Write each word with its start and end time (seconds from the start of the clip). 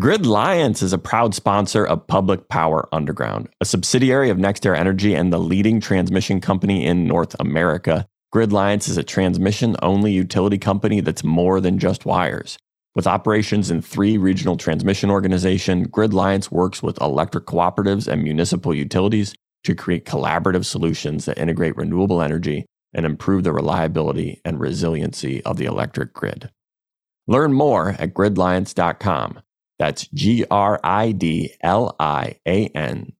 Gridliance 0.00 0.80
is 0.80 0.92
a 0.92 0.98
proud 0.98 1.34
sponsor 1.34 1.84
of 1.84 2.06
Public 2.06 2.48
Power 2.48 2.88
Underground, 2.92 3.48
a 3.60 3.64
subsidiary 3.64 4.30
of 4.30 4.36
NextEra 4.36 4.78
Energy 4.78 5.12
and 5.12 5.32
the 5.32 5.40
leading 5.40 5.80
transmission 5.80 6.40
company 6.40 6.86
in 6.86 7.08
North 7.08 7.34
America. 7.40 8.06
Gridliance 8.30 8.86
is 8.86 8.96
a 8.96 9.02
transmission 9.02 9.74
only 9.82 10.12
utility 10.12 10.56
company 10.56 11.00
that's 11.00 11.24
more 11.24 11.60
than 11.60 11.80
just 11.80 12.06
wires. 12.06 12.56
With 12.94 13.08
operations 13.08 13.72
in 13.72 13.82
three 13.82 14.16
regional 14.16 14.56
transmission 14.56 15.10
organizations, 15.10 15.88
Gridliance 15.88 16.48
works 16.48 16.80
with 16.80 17.00
electric 17.00 17.46
cooperatives 17.46 18.06
and 18.06 18.22
municipal 18.22 18.72
utilities 18.72 19.34
to 19.64 19.74
create 19.74 20.06
collaborative 20.06 20.64
solutions 20.64 21.24
that 21.24 21.38
integrate 21.38 21.76
renewable 21.76 22.22
energy 22.22 22.66
and 22.94 23.04
improve 23.04 23.42
the 23.42 23.52
reliability 23.52 24.40
and 24.44 24.60
resiliency 24.60 25.42
of 25.42 25.56
the 25.56 25.64
electric 25.64 26.12
grid. 26.12 26.50
Learn 27.26 27.52
more 27.52 27.96
at 27.98 28.14
gridliance.com. 28.14 29.40
That's 29.78 30.08
G 30.08 30.44
R 30.50 30.80
I 30.82 31.12
D 31.12 31.54
L 31.60 31.94
I 32.00 32.36
A 32.46 32.66
N 32.68 33.12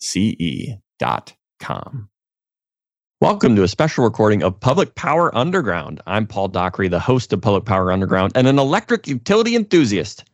C 0.00 0.34
E 0.38 0.76
dot 0.98 1.34
com. 1.60 2.08
Welcome 3.20 3.56
to 3.56 3.62
a 3.62 3.68
special 3.68 4.04
recording 4.04 4.42
of 4.42 4.58
Public 4.58 4.94
Power 4.94 5.34
Underground. 5.36 6.00
I'm 6.06 6.26
Paul 6.26 6.48
Dockery, 6.48 6.88
the 6.88 7.00
host 7.00 7.32
of 7.32 7.42
Public 7.42 7.64
Power 7.64 7.92
Underground 7.92 8.32
and 8.34 8.46
an 8.46 8.58
electric 8.58 9.06
utility 9.06 9.56
enthusiast. 9.56 10.24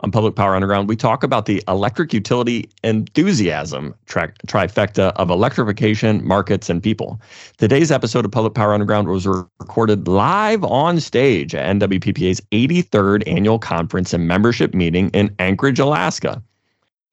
On 0.00 0.10
Public 0.10 0.34
Power 0.34 0.54
Underground, 0.54 0.88
we 0.88 0.96
talk 0.96 1.22
about 1.22 1.46
the 1.46 1.62
electric 1.68 2.12
utility 2.12 2.68
enthusiasm 2.82 3.94
tri- 4.06 4.32
trifecta 4.46 5.12
of 5.16 5.30
electrification, 5.30 6.26
markets, 6.26 6.68
and 6.68 6.82
people. 6.82 7.20
Today's 7.58 7.90
episode 7.90 8.24
of 8.24 8.32
Public 8.32 8.54
Power 8.54 8.74
Underground 8.74 9.08
was 9.08 9.26
re- 9.26 9.42
recorded 9.60 10.08
live 10.08 10.64
on 10.64 11.00
stage 11.00 11.54
at 11.54 11.76
NWPPA's 11.76 12.40
83rd 12.52 13.22
annual 13.26 13.58
conference 13.58 14.12
and 14.12 14.26
membership 14.26 14.74
meeting 14.74 15.10
in 15.10 15.34
Anchorage, 15.38 15.78
Alaska. 15.78 16.42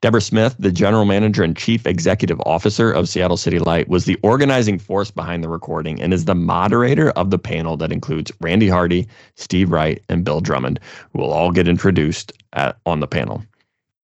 Debra 0.01 0.21
Smith, 0.21 0.55
the 0.57 0.71
general 0.71 1.05
manager 1.05 1.43
and 1.43 1.55
chief 1.55 1.85
executive 1.85 2.41
officer 2.43 2.91
of 2.91 3.07
Seattle 3.07 3.37
City 3.37 3.59
Light, 3.59 3.87
was 3.87 4.05
the 4.05 4.17
organizing 4.23 4.79
force 4.79 5.11
behind 5.11 5.43
the 5.43 5.49
recording 5.49 6.01
and 6.01 6.11
is 6.11 6.25
the 6.25 6.33
moderator 6.33 7.11
of 7.11 7.29
the 7.29 7.37
panel 7.37 7.77
that 7.77 7.91
includes 7.91 8.31
Randy 8.41 8.67
Hardy, 8.67 9.07
Steve 9.35 9.71
Wright, 9.71 10.03
and 10.09 10.23
Bill 10.23 10.41
Drummond, 10.41 10.79
who 11.13 11.19
will 11.19 11.31
all 11.31 11.51
get 11.51 11.67
introduced 11.67 12.33
at, 12.53 12.77
on 12.87 12.99
the 12.99 13.07
panel. 13.07 13.43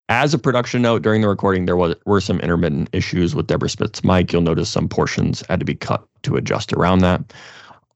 As 0.08 0.32
a 0.32 0.38
production 0.38 0.82
note, 0.82 1.02
during 1.02 1.20
the 1.20 1.28
recording, 1.28 1.66
there 1.66 1.76
was, 1.76 1.96
were 2.06 2.20
some 2.20 2.38
intermittent 2.40 2.88
issues 2.92 3.34
with 3.34 3.48
Debra 3.48 3.68
Smith's 3.68 4.04
mic. 4.04 4.32
You'll 4.32 4.42
notice 4.42 4.68
some 4.68 4.88
portions 4.88 5.42
had 5.48 5.58
to 5.58 5.66
be 5.66 5.74
cut 5.74 6.06
to 6.22 6.36
adjust 6.36 6.72
around 6.72 7.00
that. 7.00 7.32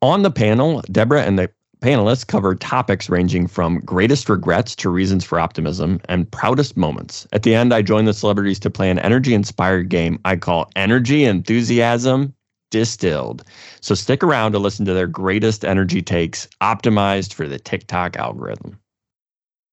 On 0.03 0.23
the 0.23 0.31
panel, 0.33 0.83
Debra 0.91 1.23
and 1.23 1.39
the 1.39 1.49
Panelists 1.83 2.25
cover 2.25 2.55
topics 2.55 3.11
ranging 3.11 3.49
from 3.49 3.81
greatest 3.81 4.29
regrets 4.29 4.77
to 4.77 4.89
reasons 4.89 5.25
for 5.25 5.41
optimism 5.41 6.01
and 6.09 6.31
proudest 6.31 6.77
moments. 6.77 7.27
At 7.33 7.43
the 7.43 7.57
end, 7.57 7.75
I 7.75 7.83
join 7.83 8.05
the 8.05 8.15
celebrities 8.15 8.61
to 8.61 8.71
play 8.71 8.89
an 8.89 9.01
energy 9.01 9.35
inspired 9.35 9.89
game 9.89 10.21
I 10.25 10.37
call 10.37 10.71
Energy 10.77 11.25
Enthusiasm 11.25 12.33
Distilled. 12.71 13.43
So 13.81 13.97
stick 13.97 14.23
around 14.23 14.53
to 14.53 14.61
listen 14.61 14.87
to 14.87 14.95
their 14.95 15.09
greatest 15.09 15.65
energy 15.65 16.03
takes 16.03 16.47
optimized 16.61 17.35
for 17.35 17.49
the 17.49 17.59
TikTok 17.59 18.17
algorithm. 18.17 18.79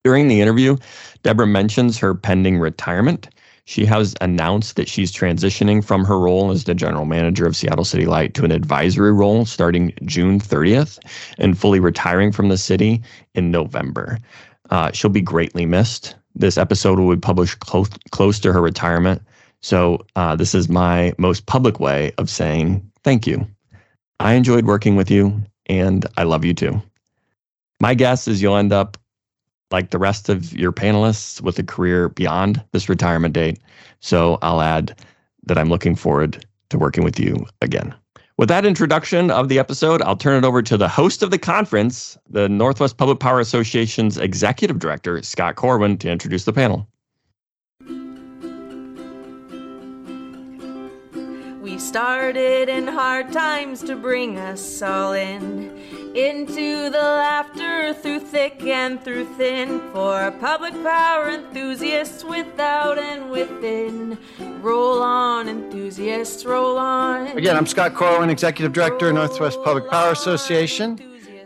During 0.04 0.30
the 0.30 0.42
interview, 0.42 0.78
Debra 1.22 1.46
mentions 1.46 2.00
her 2.00 2.16
pending 2.16 2.58
retirement 2.58 3.30
she 3.70 3.86
has 3.86 4.16
announced 4.20 4.78
that 4.78 4.90
she's 4.90 5.12
transitioning 5.12 5.86
from 5.86 6.04
her 6.04 6.20
role 6.20 6.50
as 6.50 6.64
the 6.64 6.74
general 6.74 7.06
manager 7.06 7.46
of 7.46 7.56
Seattle 7.56 7.86
City 7.86 8.08
Light 8.08 8.34
to 8.34 8.44
an 8.44 8.52
advisory 8.52 9.14
role 9.14 9.46
starting 9.46 9.94
June 10.06 10.40
30th 10.40 10.98
and 11.38 11.56
fully 11.56 11.80
retiring 11.80 12.32
from 12.32 12.50
the 12.50 12.58
city 12.58 13.00
in 13.36 13.52
November. 13.52 14.18
Uh, 14.72 14.92
she'll 14.92 15.12
be 15.12 15.22
greatly 15.22 15.68
missed. 15.68 16.16
This 16.34 16.58
episode 16.58 16.98
will 16.98 17.16
be 17.16 17.22
published 17.22 17.60
close, 17.60 17.90
close 18.10 18.40
to 18.40 18.52
her 18.52 18.60
retirement. 18.60 19.22
So, 19.62 20.04
uh, 20.16 20.36
this 20.36 20.56
is 20.56 20.68
my 20.68 21.14
most 21.20 21.46
public 21.46 21.80
way 21.80 22.12
of 22.18 22.28
saying 22.28 22.82
thank 23.04 23.28
you. 23.28 23.46
I 24.20 24.34
enjoyed 24.34 24.66
working 24.66 24.96
with 24.96 25.12
you, 25.12 25.44
and 25.68 26.08
I 26.18 26.24
love 26.24 26.44
you 26.44 26.56
too. 26.56 26.82
My 27.80 27.94
guess 27.94 28.28
is 28.28 28.42
you'll 28.42 28.58
end 28.58 28.74
up 28.74 28.98
like 29.72 29.92
the 29.92 30.00
rest 30.00 30.30
of 30.30 30.54
your 30.54 30.72
panelists 30.72 31.42
with 31.42 31.60
a 31.60 31.64
career 31.64 32.10
beyond 32.10 32.64
this 32.72 32.90
retirement 32.90 33.34
date. 33.34 33.60
So 34.00 34.40
I'll 34.42 34.62
add 34.62 34.96
that 35.44 35.58
I'm 35.58 35.70
looking 35.70 35.96
forward 35.96 36.46
to 36.70 36.78
working 36.78 37.04
with 37.04 37.20
you 37.20 37.46
again. 37.62 37.94
With 38.38 38.48
that 38.50 38.66
introduction 38.66 39.32
of 39.32 39.50
the 39.50 39.60
episode, 39.60 40.02
I'll 40.02 40.16
turn 40.16 40.42
it 40.42 40.48
over 40.48 40.62
to 40.62 40.78
the 40.78 40.88
host 40.88 41.22
of 41.24 41.30
the 41.30 41.38
conference, 41.38 42.18
the 42.30 42.48
Northwest 42.48 42.96
Public 42.96 43.20
Power 43.20 43.42
Association's 43.42 44.18
executive 44.18 44.80
director, 44.80 45.22
Scott 45.24 45.56
Corwin, 45.56 45.98
to 45.98 46.10
introduce 46.10 46.46
the 46.46 46.54
panel. 46.54 46.88
We 51.70 51.78
started 51.78 52.68
in 52.68 52.88
hard 52.88 53.32
times 53.32 53.84
to 53.84 53.96
bring 53.96 54.40
us 54.40 54.82
all 54.82 55.14
in 55.14 55.70
into 56.16 56.90
the 56.90 56.98
laughter 56.98 57.94
through 57.94 58.22
thick 58.22 58.64
and 58.64 59.00
through 59.04 59.26
thin 59.36 59.80
for 59.92 60.32
public 60.40 60.74
power 60.82 61.30
enthusiasts 61.30 62.24
without 62.24 62.98
and 62.98 63.30
within. 63.30 64.18
Roll 64.64 65.04
on, 65.04 65.48
enthusiasts, 65.48 66.44
roll 66.44 66.80
on. 66.80 67.28
Again, 67.38 67.56
I'm 67.56 67.68
Scott 67.68 67.94
Corwin, 67.94 68.32
Executive 68.32 68.74
Director, 68.74 69.14
Northwest 69.14 69.60
Public 69.64 69.88
Power 69.92 70.12
Association. 70.12 71.00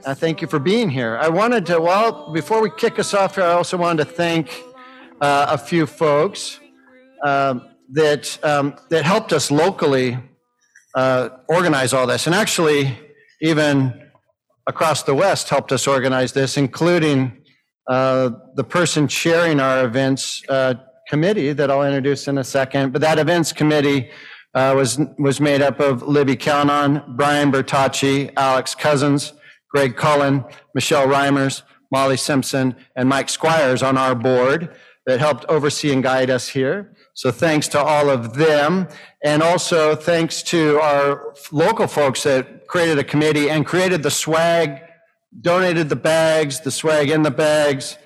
Uh, 0.06 0.16
thank 0.16 0.41
you 0.41 0.47
for 0.47 0.57
being 0.57 0.89
here. 0.89 1.17
I 1.17 1.28
wanted 1.28 1.66
to, 1.66 1.81
well, 1.81 2.31
before 2.31 2.62
we 2.62 2.72
kick 2.78 2.97
us 2.97 3.13
off 3.13 3.35
here, 3.35 3.44
I 3.44 3.51
also 3.51 3.75
wanted 3.75 4.06
to 4.06 4.13
thank 4.13 4.63
uh, 5.19 5.47
a 5.50 5.57
few 5.57 5.85
folks 5.85 6.62
uh, 7.25 7.59
that 7.94 8.38
um, 8.44 8.76
that 8.90 9.04
helped 9.06 9.34
us 9.34 9.52
locally 9.52 10.18
uh, 10.96 11.30
organize 11.48 11.94
all 11.94 12.08
this, 12.08 12.28
and 12.28 12.36
actually 12.36 12.98
even 13.42 14.02
across 14.68 15.04
the 15.04 15.14
West 15.14 15.50
helped 15.50 15.72
us 15.72 15.88
organize 15.88 16.34
this, 16.34 16.58
including 16.58 17.44
uh, 17.90 18.30
the 18.56 18.64
person 18.64 19.08
chairing 19.08 19.59
our 19.59 19.86
events 19.86 20.42
uh, 20.50 20.76
committee 21.08 21.54
that 21.54 21.70
I'll 21.70 21.84
introduce 21.84 22.28
in 22.28 22.38
a 22.38 22.44
second. 22.44 22.94
But 22.94 23.02
that 23.02 23.20
events 23.20 23.52
committee 23.52 24.10
uh, 24.54 24.74
was 24.75 25.00
was 25.20 25.40
made 25.40 25.62
up 25.62 25.80
of 25.80 26.04
Libby 26.04 26.36
Calnon, 26.36 27.04
Brian 27.16 27.52
Bertocci, 27.52 28.31
Alex 28.38 28.75
Cousins, 28.75 29.34
Greg 29.70 29.96
Cullen, 29.96 30.46
Michelle 30.74 31.08
Reimers, 31.08 31.64
Molly 31.92 32.18
Simpson, 32.18 32.75
and 32.96 33.10
Mike 33.10 33.30
Squires 33.30 33.84
on 33.84 33.98
our 33.98 34.16
board 34.16 34.75
that 35.06 35.20
helped 35.20 35.46
oversee 35.50 35.92
and 35.92 36.02
guide 36.02 36.30
us 36.30 36.48
here. 36.48 36.96
So 37.13 37.31
thanks 37.31 37.68
to 37.69 37.79
all 37.79 38.09
of 38.09 38.34
them. 38.34 38.88
And 39.24 39.44
also 39.44 39.96
thanks 39.96 40.41
to 40.44 40.79
our 40.79 41.34
local 41.51 41.88
folks 41.88 42.24
that 42.24 42.68
created 42.68 42.97
a 42.97 43.03
committee 43.03 43.50
and 43.50 43.66
created 43.66 44.01
the 44.03 44.12
swag, 44.12 44.81
donated 45.41 45.90
the 45.90 45.96
bags, 45.96 46.59
the 46.62 46.72
swag 46.72 47.09
in 47.09 47.22
the 47.22 47.31
bags, 47.31 47.97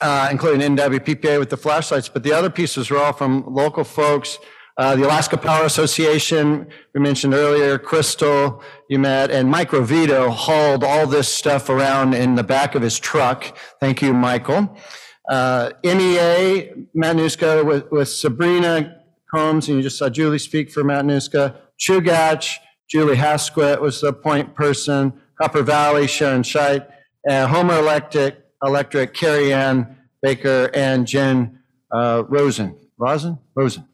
uh, 0.00 0.28
including 0.30 0.76
NWPPA 0.76 1.38
with 1.38 1.50
the 1.50 1.56
flashlights. 1.56 2.08
But 2.08 2.22
the 2.22 2.32
other 2.32 2.50
pieces 2.50 2.90
were 2.90 2.98
all 2.98 3.12
from 3.12 3.44
local 3.46 3.84
folks. 3.84 4.38
Uh, 4.78 4.94
the 4.94 5.04
Alaska 5.04 5.36
Power 5.36 5.64
Association, 5.64 6.68
we 6.94 7.00
mentioned 7.00 7.34
earlier, 7.34 7.78
Crystal, 7.78 8.62
you 8.88 8.96
met, 9.00 9.28
and 9.28 9.50
Mike 9.50 9.70
Rovito 9.70 10.30
hauled 10.30 10.84
all 10.84 11.04
this 11.04 11.28
stuff 11.28 11.68
around 11.68 12.14
in 12.14 12.36
the 12.36 12.44
back 12.44 12.76
of 12.76 12.82
his 12.82 12.96
truck. 12.96 13.58
Thank 13.80 14.02
you, 14.02 14.14
Michael. 14.14 14.78
Uh, 15.28 15.70
MEA, 15.84 16.72
Matanuska 16.96 17.64
with, 17.64 17.90
with 17.90 18.08
Sabrina 18.08 19.02
Combs, 19.32 19.68
and 19.68 19.76
you 19.76 19.82
just 19.82 19.98
saw 19.98 20.08
Julie 20.08 20.38
speak 20.38 20.70
for 20.70 20.82
Matanuska. 20.82 21.54
Chugach, 21.78 22.56
Julie 22.88 23.16
Hasquet 23.16 23.80
was 23.80 24.00
the 24.00 24.12
point 24.12 24.54
person. 24.54 25.12
Copper 25.40 25.62
Valley, 25.62 26.06
Sharon 26.06 26.42
Scheit. 26.42 26.86
And 27.28 27.50
Homer 27.50 27.78
Electric, 27.78 28.38
Electric, 28.62 29.12
Carrie 29.14 29.52
Ann 29.52 29.96
Baker, 30.22 30.70
and 30.74 31.06
Jen 31.06 31.58
uh, 31.92 32.24
Rosen. 32.26 32.76
Rosen? 32.96 33.38
Rosen. 33.54 33.86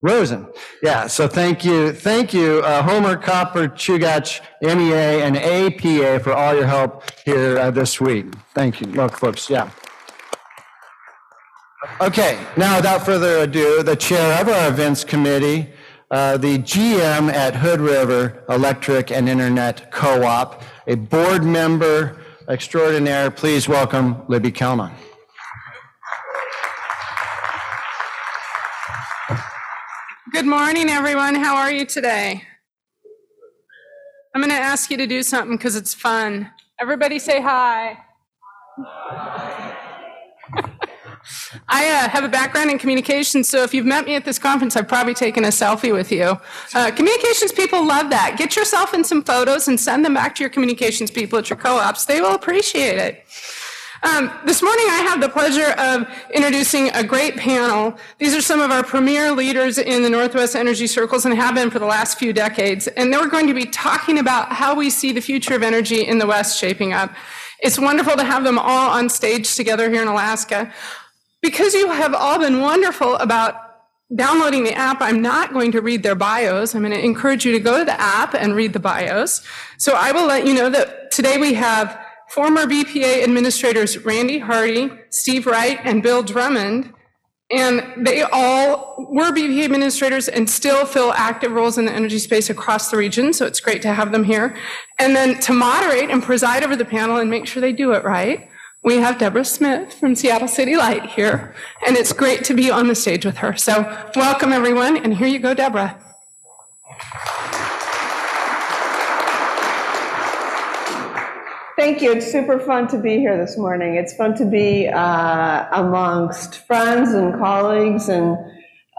Rosen. 0.00 0.46
Yeah, 0.82 1.08
so 1.08 1.26
thank 1.26 1.64
you. 1.64 1.92
Thank 1.92 2.32
you, 2.32 2.60
uh, 2.64 2.82
Homer, 2.82 3.16
Copper, 3.16 3.68
Chugach, 3.68 4.40
MEA, 4.62 5.22
and 5.22 5.36
APA 5.36 6.20
for 6.22 6.32
all 6.32 6.54
your 6.54 6.66
help 6.66 7.02
here 7.24 7.58
uh, 7.58 7.70
this 7.72 8.00
week. 8.00 8.26
Thank 8.54 8.80
you. 8.80 8.86
Look, 8.88 9.18
folks, 9.18 9.50
yeah. 9.50 9.70
Okay, 12.00 12.44
now 12.56 12.76
without 12.76 13.06
further 13.06 13.38
ado, 13.38 13.84
the 13.84 13.94
chair 13.94 14.40
of 14.40 14.48
our 14.48 14.68
events 14.68 15.04
committee, 15.04 15.68
uh, 16.10 16.36
the 16.36 16.58
GM 16.58 17.32
at 17.32 17.54
Hood 17.54 17.80
River 17.80 18.42
Electric 18.48 19.12
and 19.12 19.28
Internet 19.28 19.92
Co-op, 19.92 20.64
a 20.88 20.96
board 20.96 21.44
member 21.44 22.20
extraordinaire. 22.48 23.30
Please 23.30 23.68
welcome 23.68 24.20
Libby 24.26 24.50
Calnon. 24.50 24.90
Good 30.32 30.46
morning, 30.46 30.88
everyone. 30.88 31.36
How 31.36 31.56
are 31.56 31.70
you 31.70 31.86
today? 31.86 32.42
I'm 34.34 34.40
going 34.40 34.50
to 34.50 34.56
ask 34.56 34.90
you 34.90 34.96
to 34.96 35.06
do 35.06 35.22
something 35.22 35.56
because 35.56 35.76
it's 35.76 35.94
fun. 35.94 36.50
Everybody 36.80 37.20
say 37.20 37.40
hi. 37.40 37.98
I 41.68 41.88
uh, 41.88 42.08
have 42.08 42.24
a 42.24 42.28
background 42.28 42.70
in 42.70 42.78
communications, 42.78 43.48
so 43.48 43.62
if 43.62 43.72
you've 43.72 43.86
met 43.86 44.04
me 44.04 44.14
at 44.14 44.24
this 44.24 44.38
conference, 44.38 44.76
I've 44.76 44.88
probably 44.88 45.14
taken 45.14 45.44
a 45.44 45.48
selfie 45.48 45.92
with 45.92 46.12
you. 46.12 46.38
Uh, 46.74 46.90
communications 46.90 47.52
people 47.52 47.86
love 47.86 48.10
that. 48.10 48.36
Get 48.36 48.56
yourself 48.56 48.94
in 48.94 49.04
some 49.04 49.22
photos 49.22 49.68
and 49.68 49.78
send 49.78 50.04
them 50.04 50.14
back 50.14 50.34
to 50.36 50.42
your 50.42 50.50
communications 50.50 51.10
people 51.10 51.38
at 51.38 51.48
your 51.48 51.58
co-ops. 51.58 52.04
They 52.04 52.20
will 52.20 52.34
appreciate 52.34 52.98
it. 52.98 53.24
Um, 54.02 54.30
this 54.46 54.62
morning, 54.62 54.86
I 54.90 54.98
have 55.08 55.20
the 55.20 55.28
pleasure 55.28 55.72
of 55.72 56.06
introducing 56.32 56.90
a 56.90 57.02
great 57.02 57.36
panel. 57.36 57.98
These 58.18 58.32
are 58.34 58.40
some 58.40 58.60
of 58.60 58.70
our 58.70 58.84
premier 58.84 59.32
leaders 59.32 59.76
in 59.76 60.02
the 60.02 60.10
Northwest 60.10 60.54
Energy 60.54 60.86
Circles 60.86 61.24
and 61.24 61.34
have 61.34 61.56
been 61.56 61.68
for 61.68 61.80
the 61.80 61.86
last 61.86 62.16
few 62.16 62.32
decades. 62.32 62.86
And 62.86 63.12
they're 63.12 63.26
going 63.26 63.48
to 63.48 63.54
be 63.54 63.64
talking 63.64 64.18
about 64.20 64.52
how 64.52 64.76
we 64.76 64.88
see 64.88 65.10
the 65.10 65.20
future 65.20 65.54
of 65.54 65.64
energy 65.64 66.06
in 66.06 66.18
the 66.18 66.26
West 66.26 66.60
shaping 66.60 66.92
up. 66.92 67.12
It's 67.60 67.76
wonderful 67.76 68.14
to 68.16 68.22
have 68.22 68.44
them 68.44 68.56
all 68.56 68.90
on 68.90 69.08
stage 69.08 69.56
together 69.56 69.90
here 69.90 70.02
in 70.02 70.08
Alaska. 70.08 70.72
Because 71.40 71.74
you 71.74 71.90
have 71.90 72.14
all 72.14 72.38
been 72.38 72.60
wonderful 72.60 73.16
about 73.16 73.54
downloading 74.14 74.64
the 74.64 74.72
app, 74.72 75.00
I'm 75.00 75.20
not 75.20 75.52
going 75.52 75.72
to 75.72 75.80
read 75.80 76.02
their 76.02 76.14
bios. 76.14 76.74
I'm 76.74 76.82
going 76.82 76.94
to 76.94 77.04
encourage 77.04 77.44
you 77.44 77.52
to 77.52 77.60
go 77.60 77.78
to 77.78 77.84
the 77.84 78.00
app 78.00 78.34
and 78.34 78.54
read 78.54 78.72
the 78.72 78.80
bios. 78.80 79.42
So 79.76 79.94
I 79.94 80.12
will 80.12 80.26
let 80.26 80.46
you 80.46 80.54
know 80.54 80.70
that 80.70 81.10
today 81.10 81.38
we 81.38 81.54
have 81.54 81.98
former 82.30 82.66
BPA 82.66 83.22
administrators 83.22 83.98
Randy 84.04 84.38
Hardy, 84.38 84.90
Steve 85.10 85.46
Wright, 85.46 85.78
and 85.84 86.02
Bill 86.02 86.22
Drummond. 86.22 86.92
And 87.50 88.06
they 88.06 88.22
all 88.22 88.94
were 89.10 89.32
BPA 89.32 89.64
administrators 89.64 90.28
and 90.28 90.50
still 90.50 90.84
fill 90.84 91.12
active 91.12 91.52
roles 91.52 91.78
in 91.78 91.86
the 91.86 91.92
energy 91.92 92.18
space 92.18 92.50
across 92.50 92.90
the 92.90 92.98
region. 92.98 93.32
So 93.32 93.46
it's 93.46 93.60
great 93.60 93.80
to 93.82 93.94
have 93.94 94.12
them 94.12 94.24
here. 94.24 94.54
And 94.98 95.16
then 95.16 95.38
to 95.40 95.54
moderate 95.54 96.10
and 96.10 96.22
preside 96.22 96.62
over 96.62 96.76
the 96.76 96.84
panel 96.84 97.16
and 97.16 97.30
make 97.30 97.46
sure 97.46 97.62
they 97.62 97.72
do 97.72 97.92
it 97.92 98.04
right, 98.04 98.50
we 98.82 98.96
have 98.98 99.18
Debra 99.18 99.44
Smith 99.44 99.92
from 99.94 100.14
Seattle 100.14 100.48
City 100.48 100.76
Light 100.76 101.04
here. 101.06 101.54
And 101.86 101.96
it's 101.96 102.12
great 102.12 102.44
to 102.44 102.54
be 102.54 102.70
on 102.70 102.86
the 102.88 102.94
stage 102.94 103.24
with 103.24 103.38
her. 103.38 103.56
So 103.56 103.82
welcome 104.14 104.52
everyone. 104.52 104.96
And 104.96 105.14
here 105.14 105.28
you 105.28 105.38
go, 105.38 105.54
Debra. 105.54 105.98
Thank 111.76 112.02
you. 112.02 112.12
It's 112.12 112.30
super 112.30 112.58
fun 112.58 112.88
to 112.88 112.98
be 112.98 113.18
here 113.18 113.36
this 113.36 113.56
morning. 113.56 113.94
It's 113.94 114.12
fun 114.14 114.34
to 114.38 114.44
be 114.44 114.88
uh, 114.88 115.66
amongst 115.72 116.66
friends 116.66 117.10
and 117.14 117.34
colleagues 117.34 118.08
and 118.08 118.36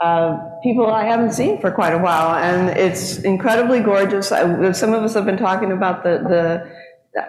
uh, 0.02 0.38
people 0.64 0.88
I 0.88 1.04
haven't 1.04 1.34
seen 1.34 1.60
for 1.60 1.72
quite 1.72 1.92
a 1.92 1.98
while, 1.98 2.36
and 2.36 2.70
it's 2.78 3.18
incredibly 3.20 3.82
gorgeous. 3.82 4.32
I, 4.32 4.72
some 4.72 4.94
of 4.94 5.04
us 5.04 5.14
have 5.14 5.26
been 5.26 5.38
talking 5.38 5.74
about 5.74 6.04
the 6.04 6.20
the 6.20 6.72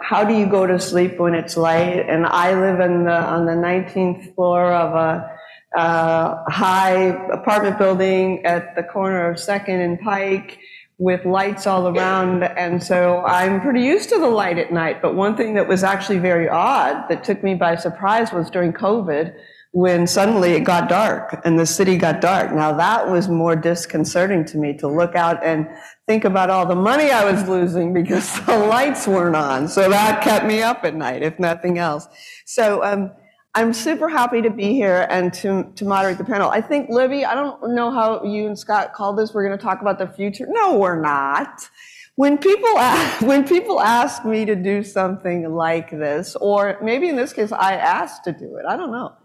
how 0.00 0.24
do 0.24 0.34
you 0.34 0.46
go 0.46 0.66
to 0.66 0.78
sleep 0.78 1.18
when 1.18 1.34
it's 1.34 1.56
light, 1.56 2.06
and 2.08 2.26
I 2.26 2.54
live 2.54 2.80
in 2.80 3.04
the 3.04 3.16
on 3.16 3.46
the 3.46 3.52
19th 3.52 4.34
floor 4.34 4.72
of 4.72 4.94
a 4.94 5.38
uh, 5.76 6.44
high 6.48 6.92
apartment 7.32 7.78
building 7.78 8.44
at 8.44 8.74
the 8.74 8.82
corner 8.82 9.30
of 9.30 9.38
Second 9.38 9.80
and 9.80 10.00
Pike 10.00 10.58
with 10.98 11.24
lights 11.24 11.66
all 11.66 11.88
around. 11.88 12.42
And 12.42 12.82
so 12.82 13.24
I'm 13.24 13.60
pretty 13.60 13.82
used 13.82 14.10
to 14.10 14.18
the 14.18 14.28
light 14.28 14.58
at 14.58 14.72
night. 14.72 15.00
But 15.00 15.14
one 15.14 15.36
thing 15.36 15.54
that 15.54 15.66
was 15.66 15.82
actually 15.82 16.18
very 16.18 16.48
odd 16.48 17.08
that 17.08 17.24
took 17.24 17.42
me 17.42 17.54
by 17.54 17.76
surprise 17.76 18.32
was 18.32 18.50
during 18.50 18.72
COVID 18.72 19.34
when 19.72 20.06
suddenly 20.06 20.52
it 20.52 20.60
got 20.60 20.88
dark 20.88 21.40
and 21.44 21.58
the 21.58 21.66
city 21.66 21.96
got 21.96 22.20
dark. 22.20 22.52
Now 22.52 22.72
that 22.72 23.08
was 23.08 23.28
more 23.28 23.54
disconcerting 23.54 24.44
to 24.46 24.58
me 24.58 24.76
to 24.78 24.88
look 24.88 25.14
out 25.14 25.42
and 25.44 25.68
think 26.08 26.24
about 26.24 26.50
all 26.50 26.66
the 26.66 26.74
money 26.74 27.10
I 27.10 27.30
was 27.30 27.48
losing 27.48 27.94
because 27.94 28.40
the 28.46 28.58
lights 28.58 29.06
weren't 29.06 29.36
on. 29.36 29.68
So 29.68 29.88
that 29.88 30.22
kept 30.22 30.44
me 30.44 30.62
up 30.62 30.84
at 30.84 30.94
night, 30.94 31.22
if 31.22 31.38
nothing 31.38 31.78
else. 31.78 32.08
So, 32.46 32.82
um, 32.84 33.12
I'm 33.52 33.72
super 33.72 34.08
happy 34.08 34.42
to 34.42 34.50
be 34.50 34.74
here 34.74 35.08
and 35.10 35.34
to, 35.34 35.72
to 35.74 35.84
moderate 35.84 36.18
the 36.18 36.24
panel. 36.24 36.50
I 36.50 36.60
think, 36.60 36.88
Libby, 36.88 37.24
I 37.24 37.34
don't 37.34 37.74
know 37.74 37.90
how 37.90 38.22
you 38.22 38.46
and 38.46 38.56
Scott 38.56 38.92
called 38.92 39.18
this. 39.18 39.34
We're 39.34 39.44
going 39.44 39.58
to 39.58 39.62
talk 39.62 39.80
about 39.80 39.98
the 39.98 40.06
future. 40.06 40.46
No, 40.48 40.78
we're 40.78 41.00
not. 41.00 41.68
When 42.14 42.38
people, 42.38 42.78
ask, 42.78 43.20
when 43.26 43.46
people 43.46 43.80
ask 43.80 44.24
me 44.24 44.44
to 44.44 44.54
do 44.54 44.84
something 44.84 45.52
like 45.52 45.90
this, 45.90 46.36
or 46.36 46.78
maybe 46.80 47.08
in 47.08 47.16
this 47.16 47.32
case, 47.32 47.50
I 47.50 47.74
asked 47.74 48.22
to 48.24 48.32
do 48.32 48.56
it, 48.56 48.66
I 48.68 48.76
don't 48.76 48.92
know. 48.92 49.16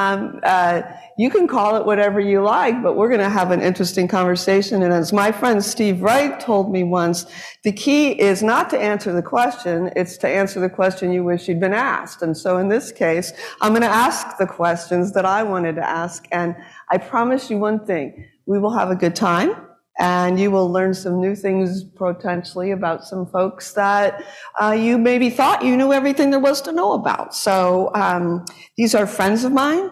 Um, 0.00 0.40
uh, 0.44 0.80
you 1.18 1.28
can 1.28 1.46
call 1.46 1.76
it 1.76 1.84
whatever 1.84 2.20
you 2.20 2.40
like, 2.42 2.82
but 2.82 2.96
we're 2.96 3.10
going 3.10 3.20
to 3.20 3.28
have 3.28 3.50
an 3.50 3.60
interesting 3.60 4.08
conversation. 4.08 4.82
And 4.82 4.94
as 4.94 5.12
my 5.12 5.30
friend 5.30 5.62
Steve 5.62 6.00
Wright 6.00 6.40
told 6.40 6.72
me 6.72 6.84
once, 6.84 7.26
the 7.64 7.72
key 7.72 8.12
is 8.18 8.42
not 8.42 8.70
to 8.70 8.80
answer 8.80 9.12
the 9.12 9.22
question, 9.22 9.90
it's 9.96 10.16
to 10.18 10.28
answer 10.28 10.58
the 10.58 10.70
question 10.70 11.12
you 11.12 11.22
wish 11.22 11.48
you'd 11.48 11.60
been 11.60 11.74
asked. 11.74 12.22
And 12.22 12.34
so 12.34 12.56
in 12.56 12.70
this 12.70 12.92
case, 12.92 13.34
I'm 13.60 13.72
going 13.72 13.82
to 13.82 13.88
ask 13.88 14.38
the 14.38 14.46
questions 14.46 15.12
that 15.12 15.26
I 15.26 15.42
wanted 15.42 15.76
to 15.76 15.86
ask. 15.86 16.26
And 16.32 16.56
I 16.90 16.96
promise 16.96 17.50
you 17.50 17.58
one 17.58 17.84
thing, 17.84 18.26
we 18.46 18.58
will 18.58 18.72
have 18.72 18.90
a 18.90 18.96
good 18.96 19.14
time 19.14 19.54
and 20.00 20.40
you 20.40 20.50
will 20.50 20.72
learn 20.72 20.94
some 20.94 21.20
new 21.20 21.36
things 21.36 21.84
potentially 21.84 22.70
about 22.70 23.04
some 23.04 23.26
folks 23.26 23.72
that 23.74 24.24
uh, 24.60 24.72
you 24.72 24.96
maybe 24.96 25.28
thought 25.28 25.62
you 25.62 25.76
knew 25.76 25.92
everything 25.92 26.30
there 26.30 26.40
was 26.40 26.62
to 26.62 26.72
know 26.72 26.92
about. 26.92 27.34
So 27.34 27.90
um, 27.94 28.44
these 28.78 28.94
are 28.94 29.06
friends 29.06 29.44
of 29.44 29.52
mine. 29.52 29.90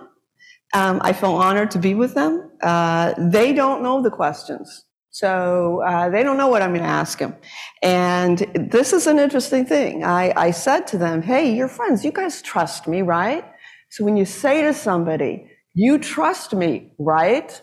Um, 0.75 1.01
I 1.03 1.13
feel 1.13 1.33
honored 1.33 1.71
to 1.73 1.79
be 1.79 1.95
with 1.95 2.15
them. 2.15 2.51
Uh, 2.63 3.15
they 3.19 3.53
don't 3.53 3.83
know 3.83 4.03
the 4.03 4.11
questions. 4.11 4.85
So 5.11 5.83
uh, 5.87 6.09
they 6.11 6.23
don't 6.23 6.37
know 6.37 6.49
what 6.49 6.63
I'm 6.63 6.71
going 6.71 6.83
to 6.83 6.89
ask 6.89 7.19
them. 7.19 7.35
And 7.83 8.39
this 8.55 8.93
is 8.93 9.07
an 9.07 9.19
interesting 9.19 9.65
thing. 9.67 10.05
I, 10.05 10.33
I 10.37 10.51
said 10.53 10.87
to 10.89 10.99
them, 10.99 11.23
hey, 11.23 11.55
you're 11.55 11.69
friends. 11.69 12.05
You 12.05 12.13
guys 12.13 12.41
trust 12.41 12.87
me, 12.87 13.03
right? 13.03 13.45
So 13.91 14.05
when 14.05 14.17
you 14.17 14.25
say 14.25 14.63
to 14.63 14.73
somebody, 14.73 15.51
you 15.75 15.99
trust 15.99 16.55
me, 16.55 16.93
right? 16.99 17.61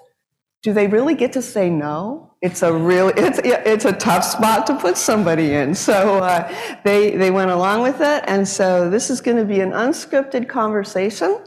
Do 0.66 0.74
they 0.74 0.88
really 0.88 1.14
get 1.14 1.32
to 1.34 1.44
say 1.44 1.70
no? 1.70 2.36
it's 2.46 2.62
a 2.62 2.72
real 2.72 3.10
it's 3.16 3.40
it's 3.44 3.86
a 3.86 3.94
tough 3.94 4.24
spot 4.24 4.68
to 4.68 4.76
put 4.76 4.98
somebody 4.98 5.54
in. 5.54 5.74
So 5.74 6.20
uh, 6.20 6.54
they 6.84 7.16
they 7.18 7.32
went 7.32 7.50
along 7.50 7.82
with 7.82 8.02
it. 8.02 8.24
And 8.28 8.48
so 8.48 8.88
this 8.88 9.10
is 9.10 9.20
going 9.20 9.38
to 9.38 9.46
be 9.46 9.62
an 9.62 9.72
unscripted 9.72 10.48
conversation. 10.48 11.44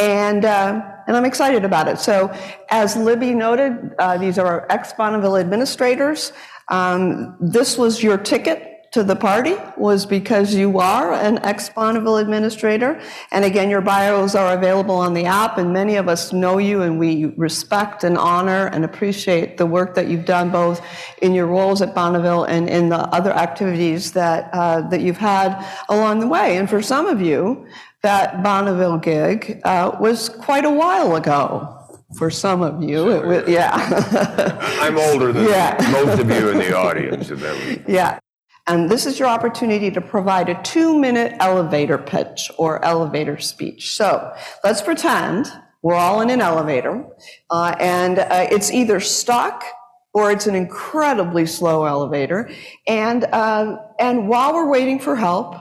And 0.00 0.44
uh, 0.44 0.82
and 1.06 1.16
i'm 1.16 1.24
excited 1.24 1.64
about 1.64 1.86
it. 1.86 1.98
So 1.98 2.32
as 2.70 2.96
libby 2.96 3.32
noted 3.32 3.94
uh, 3.98 4.18
these 4.18 4.38
are 4.38 4.46
our 4.46 4.66
ex 4.70 4.92
bonneville 4.92 5.36
administrators. 5.36 6.32
Um, 6.68 7.36
this 7.40 7.78
was 7.78 8.02
your 8.02 8.18
ticket 8.18 8.69
to 8.92 9.04
the 9.04 9.14
party 9.14 9.54
was 9.76 10.04
because 10.04 10.52
you 10.54 10.80
are 10.80 11.12
an 11.12 11.38
ex 11.44 11.68
Bonneville 11.68 12.16
administrator. 12.16 13.00
And 13.30 13.44
again, 13.44 13.70
your 13.70 13.80
bios 13.80 14.34
are 14.34 14.52
available 14.56 14.96
on 14.96 15.14
the 15.14 15.26
app, 15.26 15.58
and 15.58 15.72
many 15.72 15.94
of 15.96 16.08
us 16.08 16.32
know 16.32 16.58
you, 16.58 16.82
and 16.82 16.98
we 16.98 17.26
respect 17.36 18.02
and 18.02 18.18
honor 18.18 18.66
and 18.68 18.84
appreciate 18.84 19.58
the 19.58 19.66
work 19.66 19.94
that 19.94 20.08
you've 20.08 20.24
done 20.24 20.50
both 20.50 20.84
in 21.22 21.34
your 21.34 21.46
roles 21.46 21.80
at 21.82 21.94
Bonneville 21.94 22.44
and 22.44 22.68
in 22.68 22.88
the 22.88 22.98
other 23.14 23.30
activities 23.30 24.12
that, 24.12 24.50
uh, 24.52 24.80
that 24.88 25.00
you've 25.02 25.18
had 25.18 25.64
along 25.88 26.18
the 26.18 26.26
way. 26.26 26.56
And 26.56 26.68
for 26.68 26.82
some 26.82 27.06
of 27.06 27.20
you, 27.20 27.66
that 28.02 28.42
Bonneville 28.42 28.98
gig 28.98 29.60
uh, 29.64 29.96
was 30.00 30.28
quite 30.30 30.64
a 30.64 30.70
while 30.70 31.14
ago 31.14 31.76
for 32.18 32.28
some 32.28 32.60
of 32.60 32.82
you. 32.82 33.08
It 33.10 33.24
was, 33.26 33.48
yeah. 33.48 33.70
I'm 34.80 34.98
older 34.98 35.32
than 35.32 35.44
Yeah. 35.44 35.76
most 35.92 36.18
of 36.18 36.28
you 36.28 36.48
in 36.48 36.58
the 36.58 36.76
audience. 36.76 37.30
and 37.30 37.38
that 37.40 37.54
was- 37.54 37.78
Yeah. 37.86 38.18
And 38.66 38.90
this 38.90 39.06
is 39.06 39.18
your 39.18 39.28
opportunity 39.28 39.90
to 39.90 40.00
provide 40.00 40.48
a 40.48 40.62
two 40.62 40.98
minute 40.98 41.34
elevator 41.40 41.98
pitch 41.98 42.50
or 42.58 42.84
elevator 42.84 43.38
speech. 43.38 43.96
So 43.96 44.32
let's 44.64 44.82
pretend 44.82 45.50
we're 45.82 45.94
all 45.94 46.20
in 46.20 46.30
an 46.30 46.40
elevator 46.40 47.04
uh, 47.50 47.74
and 47.80 48.18
uh, 48.18 48.46
it's 48.50 48.70
either 48.70 49.00
stuck 49.00 49.64
or 50.12 50.30
it's 50.30 50.46
an 50.46 50.54
incredibly 50.54 51.46
slow 51.46 51.84
elevator. 51.84 52.50
And, 52.86 53.24
uh, 53.24 53.76
and 53.98 54.28
while 54.28 54.54
we're 54.54 54.68
waiting 54.68 54.98
for 54.98 55.16
help, 55.16 55.54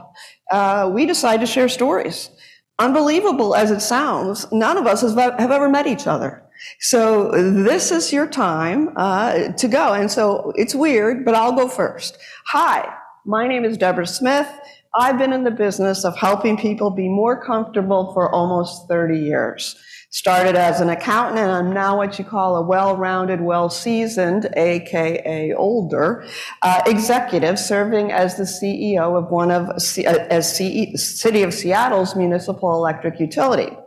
uh, 0.52 0.90
we 0.94 1.06
decide 1.06 1.40
to 1.42 1.46
share 1.46 1.70
stories. 1.70 2.32
Unbelievable 2.80 3.56
as 3.56 3.72
it 3.72 3.82
sounds, 3.82 4.52
none 4.52 4.78
of 4.78 4.88
us 4.88 5.02
have 5.02 5.18
ever 5.52 5.70
met 5.70 5.86
each 5.86 6.08
other. 6.08 6.49
So 6.80 7.32
this 7.32 7.92
is 7.92 8.12
your 8.12 8.28
time 8.28 8.90
uh, 8.96 9.50
to 9.54 9.68
go. 9.68 9.94
And 9.94 10.12
so 10.12 10.54
it's 10.56 10.76
weird, 10.76 11.26
but 11.26 11.36
I'll 11.36 11.54
go 11.54 11.68
first. 11.68 12.18
Hi, 12.48 12.94
my 13.26 13.48
name 13.48 13.66
is 13.66 13.78
Debra 13.78 14.08
Smith. 14.08 14.50
I've 14.96 15.20
been 15.20 15.34
in 15.34 15.44
the 15.44 15.52
business 15.52 16.04
of 16.04 16.18
helping 16.18 16.58
people 16.58 16.90
be 16.90 17.08
more 17.08 17.44
comfortable 17.44 18.12
for 18.14 18.34
almost 18.34 18.88
30 18.88 19.20
years. 19.20 19.76
Started 20.12 20.56
as 20.56 20.82
an 20.82 20.90
accountant, 20.90 21.38
and 21.38 21.52
I'm 21.52 21.72
now 21.72 21.96
what 21.96 22.18
you 22.18 22.26
call 22.26 22.56
a 22.56 22.64
well-rounded, 22.64 23.42
well-seasoned, 23.42 24.50
aka 24.58 25.54
older, 25.54 26.26
uh, 26.64 26.82
executive, 26.88 27.60
serving 27.60 28.12
as 28.12 28.36
the 28.36 28.46
CEO 28.46 29.16
of 29.16 29.30
one 29.30 29.52
of 29.52 29.80
C- 29.80 30.08
uh, 30.08 30.18
as 30.32 30.52
CE, 30.58 30.98
City 30.98 31.44
of 31.44 31.54
Seattle's 31.54 32.16
municipal 32.16 32.74
electric 32.74 33.20
utility. 33.20 33.78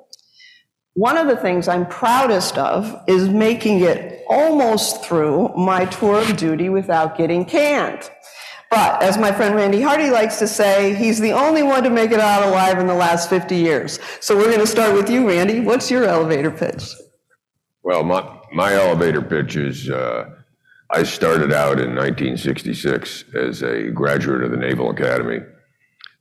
One 0.94 1.16
of 1.16 1.26
the 1.26 1.36
things 1.36 1.68
I'm 1.68 1.86
proudest 1.86 2.58
of 2.58 3.02
is 3.06 3.28
making 3.28 3.80
it 3.80 4.22
almost 4.28 5.02
through 5.02 5.48
my 5.56 5.86
tour 5.86 6.20
of 6.20 6.36
duty 6.36 6.68
without 6.68 7.16
getting 7.16 7.46
canned. 7.46 8.10
But 8.70 9.02
as 9.02 9.16
my 9.16 9.32
friend 9.32 9.54
Randy 9.54 9.80
Hardy 9.80 10.10
likes 10.10 10.38
to 10.38 10.46
say, 10.46 10.94
he's 10.94 11.18
the 11.18 11.32
only 11.32 11.62
one 11.62 11.82
to 11.84 11.90
make 11.90 12.10
it 12.10 12.20
out 12.20 12.46
alive 12.46 12.78
in 12.78 12.86
the 12.86 12.94
last 12.94 13.30
50 13.30 13.56
years. 13.56 13.98
So 14.20 14.36
we're 14.36 14.46
going 14.46 14.60
to 14.60 14.66
start 14.66 14.94
with 14.94 15.08
you, 15.08 15.26
Randy. 15.26 15.60
What's 15.60 15.90
your 15.90 16.04
elevator 16.04 16.50
pitch? 16.50 16.94
Well, 17.82 18.02
my, 18.02 18.40
my 18.52 18.74
elevator 18.74 19.22
pitch 19.22 19.56
is, 19.56 19.88
uh, 19.88 20.28
I 20.90 21.04
started 21.04 21.52
out 21.52 21.80
in 21.80 21.94
1966 21.94 23.24
as 23.34 23.62
a 23.62 23.90
graduate 23.90 24.42
of 24.42 24.50
the 24.50 24.58
Naval 24.58 24.90
Academy 24.90 25.40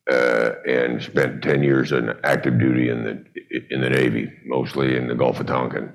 and 0.08 1.01
spent 1.01 1.43
10 1.43 1.63
years 1.63 1.91
in 1.91 2.13
active 2.24 2.60
duty 2.60 2.89
in 2.89 3.03
the, 3.03 3.24
in 3.70 3.81
the 3.81 3.89
Navy, 3.89 4.31
mostly 4.46 4.96
in 4.96 5.08
the 5.08 5.15
Gulf 5.15 5.39
of 5.39 5.48
Tonkin. 5.48 5.91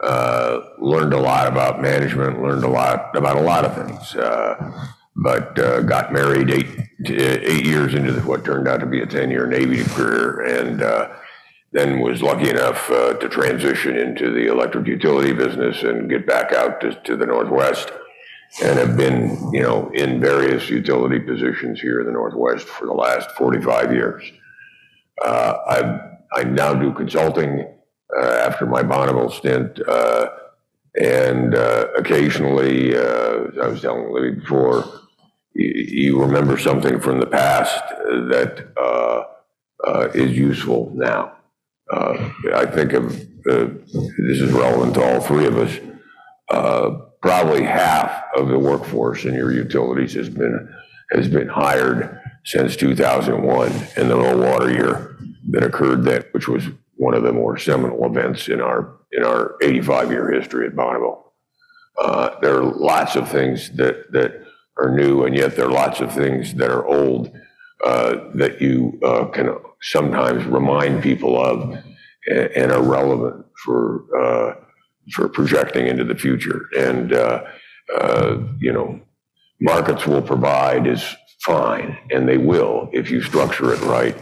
Uh, 0.00 0.60
learned 0.78 1.14
a 1.14 1.18
lot 1.18 1.46
about 1.46 1.80
management, 1.80 2.42
learned 2.42 2.64
a 2.64 2.68
lot 2.68 3.16
about 3.16 3.36
a 3.36 3.40
lot 3.40 3.64
of 3.64 3.74
things, 3.74 4.14
uh, 4.16 4.88
but 5.16 5.58
uh, 5.58 5.80
got 5.80 6.12
married 6.12 6.50
eight, 6.50 6.66
eight 7.08 7.64
years 7.64 7.94
into 7.94 8.12
the, 8.12 8.20
what 8.20 8.44
turned 8.44 8.68
out 8.68 8.80
to 8.80 8.86
be 8.86 9.00
a 9.00 9.06
10 9.06 9.30
year 9.30 9.46
Navy 9.46 9.82
career 9.84 10.42
and 10.42 10.82
uh, 10.82 11.08
then 11.72 12.00
was 12.00 12.22
lucky 12.22 12.50
enough 12.50 12.90
uh, 12.90 13.14
to 13.14 13.28
transition 13.28 13.96
into 13.96 14.30
the 14.32 14.46
electric 14.46 14.86
utility 14.86 15.32
business 15.32 15.82
and 15.82 16.10
get 16.10 16.26
back 16.26 16.52
out 16.52 16.80
to, 16.80 16.94
to 17.04 17.16
the 17.16 17.26
Northwest 17.26 17.90
and 18.62 18.78
have 18.78 18.96
been, 18.96 19.52
you 19.52 19.62
know, 19.62 19.90
in 19.90 20.20
various 20.20 20.70
utility 20.70 21.18
positions 21.18 21.80
here 21.80 22.00
in 22.00 22.06
the 22.06 22.12
Northwest 22.12 22.66
for 22.66 22.86
the 22.86 22.92
last 22.92 23.30
45 23.32 23.92
years. 23.92 24.32
Uh, 25.22 25.54
I, 25.66 26.40
I 26.40 26.44
now 26.44 26.74
do 26.74 26.92
consulting 26.92 27.66
uh, 28.16 28.20
after 28.20 28.66
my 28.66 28.82
Bonneville 28.82 29.30
stint, 29.30 29.80
uh, 29.86 30.28
and 31.00 31.54
uh, 31.54 31.88
occasionally, 31.96 32.96
uh, 32.96 33.48
I 33.62 33.68
was 33.68 33.82
telling 33.82 34.12
Libby 34.12 34.40
before, 34.40 34.84
you, 35.54 35.72
you, 35.88 36.22
remember 36.22 36.56
something 36.56 37.00
from 37.00 37.20
the 37.20 37.26
past 37.26 37.82
that 37.88 38.68
uh, 38.76 40.08
is 40.14 40.36
useful 40.36 40.92
now. 40.94 41.32
I 41.92 42.66
think 42.66 42.92
of 42.92 43.12
this 43.44 44.40
is 44.40 44.52
relevant 44.52 44.94
to 44.94 45.04
all 45.04 45.20
three 45.20 45.46
of 45.46 45.56
us 45.58 45.78
probably 47.26 47.64
half 47.64 48.22
of 48.36 48.46
the 48.46 48.58
workforce 48.58 49.24
in 49.24 49.34
your 49.34 49.52
utilities 49.52 50.14
has 50.14 50.28
been 50.28 50.72
has 51.10 51.26
been 51.26 51.48
hired 51.48 52.20
since 52.44 52.76
2001 52.76 53.72
in 53.96 54.08
the 54.08 54.14
low 54.14 54.36
water 54.36 54.70
year 54.70 55.16
that 55.50 55.64
occurred 55.64 56.04
then, 56.04 56.22
which 56.30 56.46
was 56.46 56.64
one 56.94 57.14
of 57.14 57.24
the 57.24 57.32
more 57.32 57.58
seminal 57.58 58.04
events 58.06 58.46
in 58.48 58.60
our 58.60 58.96
in 59.10 59.24
our 59.24 59.56
85 59.60 60.12
year 60.12 60.30
history 60.30 60.68
at 60.68 60.76
Bonneville. 60.76 61.32
Uh, 62.00 62.38
there 62.42 62.58
are 62.58 62.64
lots 62.64 63.16
of 63.16 63.28
things 63.28 63.70
that 63.72 64.12
that 64.12 64.44
are 64.78 64.94
new, 64.94 65.24
and 65.24 65.34
yet 65.34 65.56
there 65.56 65.66
are 65.66 65.72
lots 65.72 66.00
of 66.00 66.12
things 66.12 66.54
that 66.54 66.70
are 66.70 66.86
old 66.86 67.32
uh, 67.84 68.16
that 68.34 68.62
you 68.62 69.00
uh, 69.02 69.24
can 69.26 69.56
sometimes 69.82 70.44
remind 70.44 71.02
people 71.02 71.44
of 71.44 71.72
and, 72.28 72.50
and 72.52 72.70
are 72.70 72.82
relevant 72.82 73.46
for 73.64 74.56
for 75.12 75.28
projecting 75.28 75.86
into 75.86 76.04
the 76.04 76.14
future. 76.14 76.68
And, 76.76 77.12
uh, 77.12 77.44
uh, 77.94 78.38
you 78.58 78.72
know, 78.72 79.00
markets 79.60 80.06
will 80.06 80.22
provide 80.22 80.86
is 80.86 81.14
fine, 81.40 81.96
and 82.10 82.28
they 82.28 82.38
will 82.38 82.90
if 82.92 83.10
you 83.10 83.22
structure 83.22 83.72
it 83.72 83.80
right. 83.82 84.16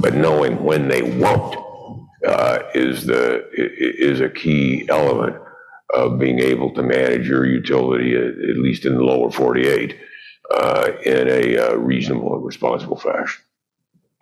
But 0.00 0.14
knowing 0.14 0.62
when 0.62 0.88
they 0.88 1.02
won't 1.02 1.56
uh, 2.26 2.60
is 2.74 3.06
the 3.06 3.48
is 3.54 4.20
a 4.20 4.28
key 4.28 4.86
element 4.88 5.36
of 5.94 6.18
being 6.18 6.38
able 6.38 6.72
to 6.74 6.82
manage 6.82 7.26
your 7.26 7.44
utility, 7.44 8.14
at, 8.14 8.56
least 8.56 8.86
in 8.86 8.94
the 8.94 9.02
lower 9.02 9.30
48, 9.30 9.98
uh, 10.54 10.92
in 11.04 11.28
a 11.28 11.76
reasonable 11.76 12.36
and 12.36 12.44
responsible 12.44 12.96
fashion. 12.96 13.42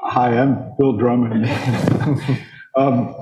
Hi, 0.00 0.38
I'm 0.38 0.74
Bill 0.78 0.96
Drummond. 0.96 1.44
um, 2.76 3.14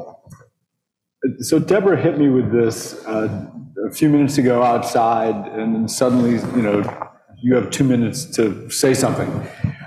so 1.41 1.59
Debra 1.59 2.01
hit 2.01 2.19
me 2.19 2.29
with 2.29 2.53
this 2.53 3.05
uh, 3.07 3.51
a 3.87 3.91
few 3.91 4.09
minutes 4.09 4.39
ago 4.39 4.63
outside, 4.63 5.35
and 5.53 5.75
then 5.75 5.89
suddenly, 5.89 6.33
you 6.57 6.63
know, 6.63 7.11
you 7.43 7.55
have 7.55 7.71
two 7.71 7.85
minutes 7.85 8.25
to 8.37 8.69
say 8.71 8.95
something, 8.95 9.29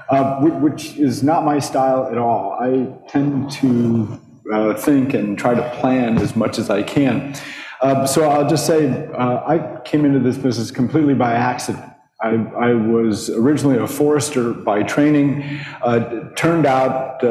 uh, 0.10 0.40
which 0.42 0.98
is 0.98 1.24
not 1.24 1.44
my 1.44 1.60
style 1.60 2.08
at 2.12 2.18
all. 2.18 2.54
I 2.54 2.88
tend 3.10 3.52
to 3.54 4.20
uh, 4.54 4.74
think 4.76 5.14
and 5.14 5.38
try 5.38 5.54
to 5.54 5.70
plan 5.80 6.18
as 6.18 6.36
much 6.36 6.60
as 6.60 6.70
I 6.70 6.84
can. 6.84 7.36
Uh, 7.82 8.06
so 8.06 8.30
I'll 8.30 8.48
just 8.48 8.66
say 8.66 9.08
uh, 9.14 9.44
I 9.46 9.80
came 9.86 10.06
into 10.06 10.20
this 10.20 10.38
business 10.38 10.72
completely 10.72 11.14
by 11.14 11.34
accident. 11.34 11.86
I, 12.22 12.32
I 12.58 12.74
was 12.74 13.30
originally 13.30 13.78
a 13.78 13.88
forester 13.88 14.54
by 14.54 14.84
training. 14.84 15.60
Uh, 15.82 16.30
turned 16.36 16.66
out 16.66 17.22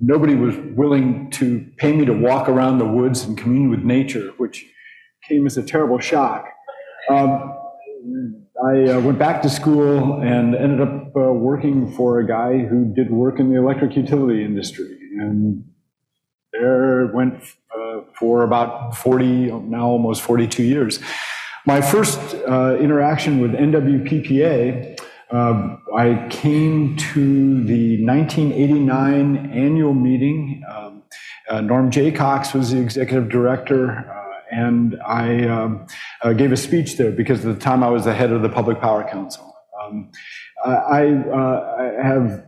nobody 0.00 0.34
was 0.34 0.56
willing 0.76 1.30
to 1.32 1.66
pay 1.76 1.92
me 1.92 2.04
to 2.04 2.12
walk 2.12 2.48
around 2.48 2.78
the 2.78 2.86
woods 2.86 3.24
and 3.24 3.36
commune 3.36 3.70
with 3.70 3.80
nature, 3.80 4.32
which 4.36 4.66
came 5.28 5.46
as 5.46 5.56
a 5.56 5.62
terrible 5.62 5.98
shock. 5.98 6.46
Um, 7.08 7.56
I 8.64 8.84
uh, 8.90 9.00
went 9.00 9.18
back 9.18 9.42
to 9.42 9.50
school 9.50 10.20
and 10.22 10.54
ended 10.54 10.80
up 10.80 11.14
uh, 11.16 11.32
working 11.32 11.92
for 11.92 12.20
a 12.20 12.26
guy 12.26 12.58
who 12.58 12.92
did 12.94 13.10
work 13.10 13.38
in 13.38 13.50
the 13.50 13.58
electric 13.58 13.96
utility 13.96 14.44
industry. 14.44 14.96
And 15.18 15.64
there 16.52 17.06
went 17.12 17.42
uh, 17.76 18.00
for 18.18 18.42
about 18.42 18.96
40, 18.96 19.52
now 19.52 19.86
almost 19.86 20.22
42 20.22 20.62
years. 20.62 21.00
My 21.66 21.80
first 21.80 22.18
uh, 22.48 22.76
interaction 22.78 23.40
with 23.40 23.52
NWPPA 23.52 24.95
uh, 25.30 25.76
I 25.96 26.26
came 26.30 26.96
to 26.96 27.64
the 27.64 28.04
1989 28.04 29.50
annual 29.52 29.94
meeting. 29.94 30.62
Um, 30.68 31.02
uh, 31.48 31.60
Norm 31.60 31.90
Jaycox 31.90 32.54
was 32.54 32.70
the 32.70 32.80
executive 32.80 33.28
director, 33.28 33.90
uh, 33.90 34.40
and 34.50 34.96
I 35.06 35.46
um, 35.48 35.86
uh, 36.22 36.32
gave 36.32 36.52
a 36.52 36.56
speech 36.56 36.96
there 36.96 37.10
because 37.10 37.44
at 37.44 37.54
the 37.54 37.60
time 37.60 37.82
I 37.82 37.88
was 37.88 38.04
the 38.04 38.14
head 38.14 38.30
of 38.30 38.42
the 38.42 38.48
Public 38.48 38.80
Power 38.80 39.08
Council. 39.08 39.52
Um, 39.82 40.10
I, 40.64 41.08
uh, 41.08 42.00
I, 42.02 42.06
have 42.06 42.45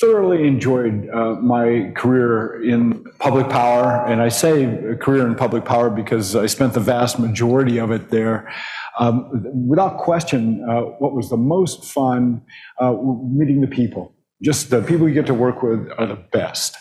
thoroughly 0.00 0.46
enjoyed 0.46 1.08
uh, 1.10 1.34
my 1.34 1.92
career 1.94 2.62
in 2.62 3.04
public 3.18 3.48
power, 3.48 4.04
and 4.06 4.20
I 4.20 4.28
say 4.28 4.96
career 5.00 5.26
in 5.26 5.34
public 5.34 5.64
power 5.64 5.90
because 5.90 6.34
I 6.34 6.46
spent 6.46 6.74
the 6.74 6.80
vast 6.80 7.18
majority 7.18 7.78
of 7.78 7.90
it 7.90 8.10
there. 8.10 8.52
Um, 8.98 9.30
without 9.68 9.98
question, 9.98 10.66
uh, 10.68 10.82
what 10.98 11.14
was 11.14 11.30
the 11.30 11.36
most 11.36 11.84
fun, 11.84 12.42
uh, 12.80 12.94
meeting 13.24 13.60
the 13.60 13.66
people. 13.68 14.14
Just 14.42 14.70
the 14.70 14.82
people 14.82 15.08
you 15.08 15.14
get 15.14 15.26
to 15.26 15.34
work 15.34 15.62
with 15.62 15.88
are 15.96 16.06
the 16.06 16.22
best. 16.32 16.76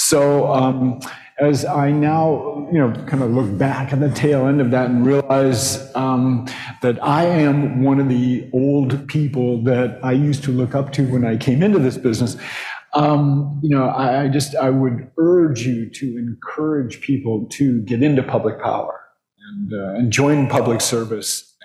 So 0.00 0.46
um, 0.52 1.00
as 1.40 1.64
I 1.64 1.90
now, 1.90 2.68
you 2.72 2.78
know, 2.78 2.92
kind 3.06 3.20
of 3.20 3.32
look 3.32 3.58
back 3.58 3.92
at 3.92 3.98
the 3.98 4.08
tail 4.08 4.46
end 4.46 4.60
of 4.60 4.70
that 4.70 4.90
and 4.90 5.04
realize 5.04 5.92
um, 5.96 6.46
that 6.82 7.02
I 7.02 7.24
am 7.24 7.82
one 7.82 7.98
of 7.98 8.08
the 8.08 8.48
old 8.54 9.08
people 9.08 9.60
that 9.64 9.98
I 10.04 10.12
used 10.12 10.44
to 10.44 10.52
look 10.52 10.76
up 10.76 10.92
to 10.92 11.06
when 11.10 11.24
I 11.24 11.36
came 11.36 11.64
into 11.64 11.80
this 11.80 11.98
business, 11.98 12.36
um, 12.94 13.58
you 13.60 13.70
know, 13.70 13.88
I, 13.88 14.22
I, 14.22 14.28
just 14.28 14.54
I 14.54 14.70
would 14.70 15.10
urge 15.18 15.66
you 15.66 15.90
to 15.90 16.16
encourage 16.16 17.00
people 17.00 17.46
to 17.54 17.82
get 17.82 18.00
into 18.00 18.22
public 18.22 18.60
power 18.62 19.00
and, 19.50 19.72
uh, 19.72 19.98
and 19.98 20.12
join 20.12 20.48
public 20.48 20.80
service 20.80 21.56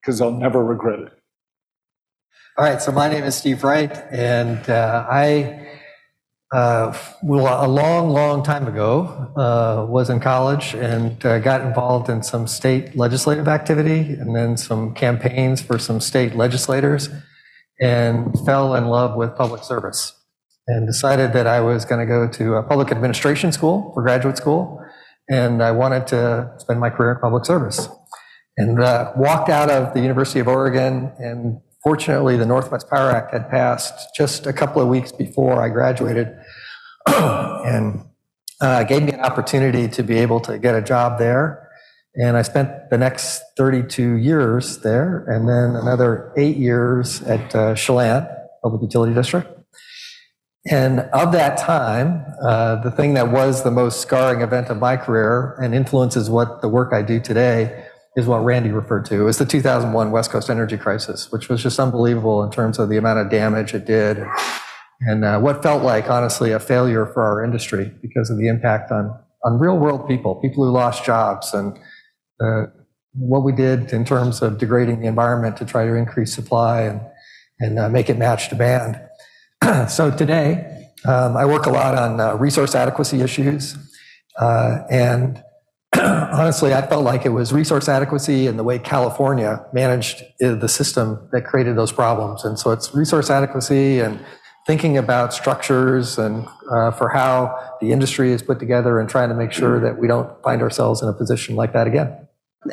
because 0.00 0.20
I'll 0.20 0.32
never 0.32 0.64
regret 0.64 0.98
it. 0.98 1.12
All 2.58 2.64
right, 2.64 2.82
so 2.82 2.90
my 2.90 3.08
name 3.08 3.22
is 3.22 3.36
Steve 3.36 3.62
Wright, 3.62 3.96
and 4.10 4.68
uh, 4.68 5.06
I, 5.08 5.75
uh, 6.52 6.96
well, 7.22 7.64
a 7.64 7.68
long, 7.68 8.10
long 8.10 8.42
time 8.42 8.68
ago, 8.68 9.32
uh, 9.36 9.84
was 9.88 10.08
in 10.10 10.20
college 10.20 10.74
and 10.74 11.24
uh, 11.26 11.38
got 11.40 11.60
involved 11.60 12.08
in 12.08 12.22
some 12.22 12.46
state 12.46 12.96
legislative 12.96 13.48
activity 13.48 14.14
and 14.14 14.34
then 14.34 14.56
some 14.56 14.94
campaigns 14.94 15.60
for 15.60 15.78
some 15.78 16.00
state 16.00 16.34
legislators 16.34 17.08
and 17.80 18.32
fell 18.46 18.74
in 18.74 18.86
love 18.86 19.16
with 19.16 19.34
public 19.36 19.64
service 19.64 20.12
and 20.68 20.86
decided 20.86 21.32
that 21.32 21.46
I 21.46 21.60
was 21.60 21.84
going 21.84 22.00
to 22.00 22.06
go 22.06 22.28
to 22.28 22.54
a 22.54 22.62
public 22.62 22.90
administration 22.90 23.52
school 23.52 23.92
for 23.92 24.02
graduate 24.02 24.36
school 24.36 24.82
and 25.28 25.62
I 25.62 25.72
wanted 25.72 26.06
to 26.08 26.52
spend 26.58 26.80
my 26.80 26.90
career 26.90 27.12
in 27.12 27.18
public 27.20 27.44
service 27.44 27.88
and 28.56 28.80
uh, 28.80 29.12
walked 29.16 29.48
out 29.48 29.70
of 29.70 29.92
the 29.94 30.00
University 30.00 30.40
of 30.40 30.48
Oregon. 30.48 31.12
And 31.18 31.60
fortunately, 31.86 32.36
the 32.36 32.44
Northwest 32.44 32.90
Power 32.90 33.12
Act 33.12 33.32
had 33.32 33.48
passed 33.48 34.12
just 34.16 34.44
a 34.44 34.52
couple 34.52 34.82
of 34.82 34.88
weeks 34.88 35.12
before 35.12 35.62
I 35.62 35.68
graduated, 35.68 36.36
and 37.06 38.04
uh, 38.60 38.82
gave 38.82 39.04
me 39.04 39.12
an 39.12 39.20
opportunity 39.20 39.86
to 39.86 40.02
be 40.02 40.18
able 40.18 40.40
to 40.40 40.58
get 40.58 40.74
a 40.74 40.82
job 40.82 41.20
there. 41.20 41.70
And 42.16 42.36
I 42.36 42.42
spent 42.42 42.90
the 42.90 42.98
next 42.98 43.40
32 43.56 44.14
years 44.14 44.78
there, 44.78 45.24
and 45.28 45.48
then 45.48 45.80
another 45.80 46.32
eight 46.36 46.56
years 46.56 47.22
at 47.22 47.54
uh, 47.54 47.76
Chelan 47.76 48.26
Public 48.64 48.82
Utility 48.82 49.14
District. 49.14 49.48
And 50.68 50.98
of 51.12 51.30
that 51.30 51.56
time, 51.56 52.24
uh, 52.42 52.82
the 52.82 52.90
thing 52.90 53.14
that 53.14 53.30
was 53.30 53.62
the 53.62 53.70
most 53.70 54.00
scarring 54.00 54.40
event 54.40 54.70
of 54.70 54.78
my 54.78 54.96
career 54.96 55.56
and 55.62 55.72
influences 55.72 56.28
what 56.28 56.62
the 56.62 56.68
work 56.68 56.92
I 56.92 57.02
do 57.02 57.20
today 57.20 57.85
is 58.16 58.26
what 58.26 58.44
Randy 58.44 58.70
referred 58.70 59.04
to. 59.06 59.20
It 59.20 59.24
was 59.24 59.38
the 59.38 59.46
2001 59.46 60.10
West 60.10 60.30
Coast 60.30 60.50
energy 60.50 60.76
crisis, 60.76 61.30
which 61.30 61.48
was 61.48 61.62
just 61.62 61.78
unbelievable 61.78 62.42
in 62.42 62.50
terms 62.50 62.78
of 62.78 62.88
the 62.88 62.96
amount 62.96 63.18
of 63.18 63.30
damage 63.30 63.74
it 63.74 63.84
did 63.84 64.26
and 65.00 65.24
uh, 65.24 65.38
what 65.38 65.62
felt 65.62 65.82
like, 65.82 66.08
honestly, 66.08 66.52
a 66.52 66.60
failure 66.60 67.06
for 67.06 67.22
our 67.22 67.44
industry 67.44 67.92
because 68.00 68.30
of 68.30 68.38
the 68.38 68.48
impact 68.48 68.90
on, 68.90 69.18
on 69.44 69.58
real 69.58 69.76
world 69.76 70.08
people, 70.08 70.36
people 70.36 70.64
who 70.64 70.70
lost 70.70 71.04
jobs, 71.04 71.52
and 71.52 71.78
uh, 72.40 72.64
what 73.12 73.44
we 73.44 73.52
did 73.52 73.92
in 73.92 74.04
terms 74.04 74.40
of 74.40 74.58
degrading 74.58 75.00
the 75.00 75.06
environment 75.06 75.56
to 75.58 75.64
try 75.64 75.84
to 75.84 75.94
increase 75.94 76.34
supply 76.34 76.82
and, 76.82 77.00
and 77.60 77.78
uh, 77.78 77.88
make 77.88 78.08
it 78.08 78.16
match 78.16 78.48
demand. 78.48 79.00
so 79.88 80.10
today, 80.10 80.90
um, 81.06 81.36
I 81.36 81.44
work 81.44 81.66
a 81.66 81.70
lot 81.70 81.94
on 81.94 82.20
uh, 82.20 82.34
resource 82.34 82.74
adequacy 82.74 83.20
issues. 83.20 83.76
Uh, 84.38 84.80
and 84.90 85.42
honestly, 86.32 86.72
I 86.72 86.86
felt 86.86 87.04
like 87.04 87.26
it 87.26 87.30
was 87.30 87.52
resource 87.52 87.88
adequacy 87.88 88.46
and 88.46 88.58
the 88.58 88.64
way 88.64 88.78
California 88.78 89.64
managed 89.72 90.22
uh, 90.42 90.54
the 90.54 90.68
system 90.68 91.28
that 91.32 91.42
created 91.42 91.76
those 91.76 91.92
problems. 91.92 92.44
And 92.44 92.58
so 92.58 92.70
it's 92.70 92.94
resource 92.94 93.30
adequacy 93.30 94.00
and 94.00 94.24
thinking 94.66 94.98
about 94.98 95.32
structures 95.32 96.18
and 96.18 96.46
uh, 96.70 96.90
for 96.92 97.08
how 97.08 97.56
the 97.80 97.92
industry 97.92 98.32
is 98.32 98.42
put 98.42 98.58
together 98.58 99.00
and 99.00 99.08
trying 99.08 99.28
to 99.28 99.34
make 99.34 99.52
sure 99.52 99.80
that 99.80 99.98
we 99.98 100.08
don't 100.08 100.30
find 100.42 100.62
ourselves 100.62 101.02
in 101.02 101.08
a 101.08 101.12
position 101.12 101.56
like 101.56 101.72
that 101.72 101.86
again. 101.86 102.26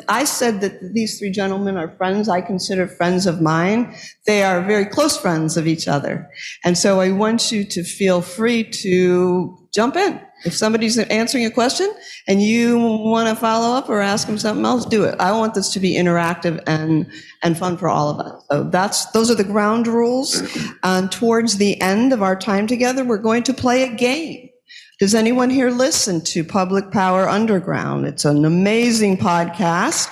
I 0.08 0.24
said 0.24 0.60
that 0.60 0.92
these 0.92 1.18
three 1.18 1.30
gentlemen 1.30 1.76
are 1.76 1.88
friends. 1.96 2.28
I 2.28 2.40
consider 2.40 2.86
friends 2.86 3.26
of 3.26 3.40
mine. 3.40 3.94
They 4.26 4.42
are 4.42 4.60
very 4.60 4.86
close 4.86 5.16
friends 5.16 5.56
of 5.56 5.66
each 5.66 5.86
other. 5.86 6.28
And 6.64 6.76
so 6.76 7.00
I 7.00 7.12
want 7.12 7.52
you 7.52 7.64
to 7.64 7.84
feel 7.84 8.20
free 8.20 8.64
to 8.64 9.56
jump 9.72 9.96
in. 9.96 10.20
If 10.44 10.54
somebody's 10.54 10.98
answering 10.98 11.46
a 11.46 11.50
question 11.50 11.92
and 12.28 12.42
you 12.42 12.78
want 12.78 13.28
to 13.28 13.34
follow 13.34 13.76
up 13.76 13.88
or 13.88 14.00
ask 14.00 14.26
them 14.26 14.38
something 14.38 14.64
else, 14.64 14.84
do 14.84 15.04
it. 15.04 15.18
I 15.18 15.32
want 15.32 15.54
this 15.54 15.70
to 15.70 15.80
be 15.80 15.94
interactive 15.94 16.62
and, 16.66 17.10
and 17.42 17.56
fun 17.56 17.76
for 17.76 17.88
all 17.88 18.10
of 18.10 18.20
us. 18.20 18.44
So 18.50 18.64
that's, 18.64 19.06
those 19.12 19.30
are 19.30 19.34
the 19.34 19.44
ground 19.44 19.86
rules. 19.86 20.42
And 20.82 21.10
towards 21.10 21.56
the 21.56 21.80
end 21.80 22.12
of 22.12 22.22
our 22.22 22.36
time 22.36 22.66
together, 22.66 23.04
we're 23.04 23.18
going 23.18 23.42
to 23.44 23.54
play 23.54 23.84
a 23.84 23.94
game. 23.94 24.50
Does 25.00 25.14
anyone 25.14 25.50
here 25.50 25.70
listen 25.70 26.20
to 26.22 26.44
Public 26.44 26.90
Power 26.90 27.28
Underground? 27.28 28.06
It's 28.06 28.24
an 28.24 28.44
amazing 28.44 29.16
podcast. 29.16 30.08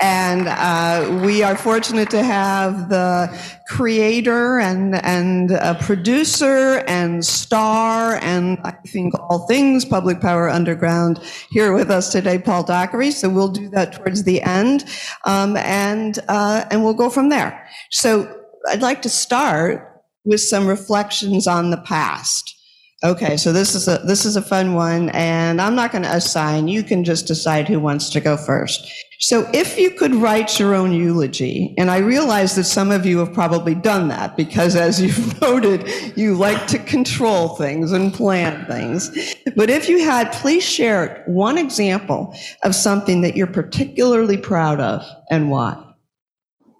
And 0.00 0.48
uh, 0.48 1.22
we 1.24 1.42
are 1.42 1.56
fortunate 1.56 2.10
to 2.10 2.22
have 2.22 2.88
the 2.88 3.28
creator 3.68 4.58
and 4.58 4.94
and 5.04 5.50
producer 5.80 6.84
and 6.86 7.24
star 7.24 8.16
and 8.16 8.58
I 8.64 8.72
think 8.86 9.14
all 9.18 9.46
things 9.46 9.84
Public 9.84 10.20
Power 10.20 10.48
Underground 10.48 11.20
here 11.50 11.72
with 11.72 11.90
us 11.90 12.12
today, 12.12 12.38
Paul 12.38 12.62
Dockery. 12.62 13.10
So 13.10 13.28
we'll 13.28 13.48
do 13.48 13.68
that 13.70 13.92
towards 13.92 14.24
the 14.24 14.42
end, 14.42 14.84
um, 15.24 15.56
and 15.56 16.18
uh, 16.28 16.64
and 16.70 16.84
we'll 16.84 16.94
go 16.94 17.10
from 17.10 17.28
there. 17.28 17.66
So 17.90 18.42
I'd 18.68 18.82
like 18.82 19.02
to 19.02 19.08
start 19.08 20.02
with 20.24 20.40
some 20.40 20.66
reflections 20.66 21.46
on 21.46 21.70
the 21.70 21.78
past. 21.78 22.55
Okay, 23.04 23.36
so 23.36 23.52
this 23.52 23.74
is 23.74 23.88
a 23.88 23.98
this 23.98 24.24
is 24.24 24.36
a 24.36 24.42
fun 24.42 24.72
one, 24.72 25.10
and 25.10 25.60
I'm 25.60 25.74
not 25.74 25.92
going 25.92 26.04
to 26.04 26.16
assign. 26.16 26.66
You 26.66 26.82
can 26.82 27.04
just 27.04 27.26
decide 27.26 27.68
who 27.68 27.78
wants 27.78 28.08
to 28.10 28.20
go 28.20 28.38
first. 28.38 28.90
So, 29.20 29.46
if 29.52 29.78
you 29.78 29.90
could 29.90 30.14
write 30.14 30.58
your 30.58 30.74
own 30.74 30.92
eulogy, 30.92 31.74
and 31.76 31.90
I 31.90 31.98
realize 31.98 32.54
that 32.56 32.64
some 32.64 32.90
of 32.90 33.04
you 33.04 33.18
have 33.18 33.34
probably 33.34 33.74
done 33.74 34.08
that 34.08 34.34
because, 34.34 34.76
as 34.76 35.00
you've 35.02 35.38
noted, 35.42 35.86
you 36.16 36.36
like 36.36 36.66
to 36.68 36.78
control 36.78 37.56
things 37.56 37.92
and 37.92 38.14
plan 38.14 38.64
things. 38.64 39.10
But 39.54 39.68
if 39.68 39.90
you 39.90 40.02
had, 40.02 40.32
please 40.32 40.64
share 40.64 41.22
one 41.26 41.58
example 41.58 42.34
of 42.62 42.74
something 42.74 43.20
that 43.20 43.36
you're 43.36 43.46
particularly 43.46 44.38
proud 44.38 44.80
of 44.80 45.04
and 45.30 45.50
why. 45.50 45.82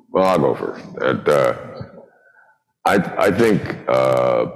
Well, 0.09 0.25
I'll 0.25 0.39
go 0.39 0.55
first. 0.55 0.83
And, 1.03 1.29
uh, 1.29 1.59
I 2.87 2.95
I 3.27 3.31
think. 3.31 3.87
Uh, 3.87 4.47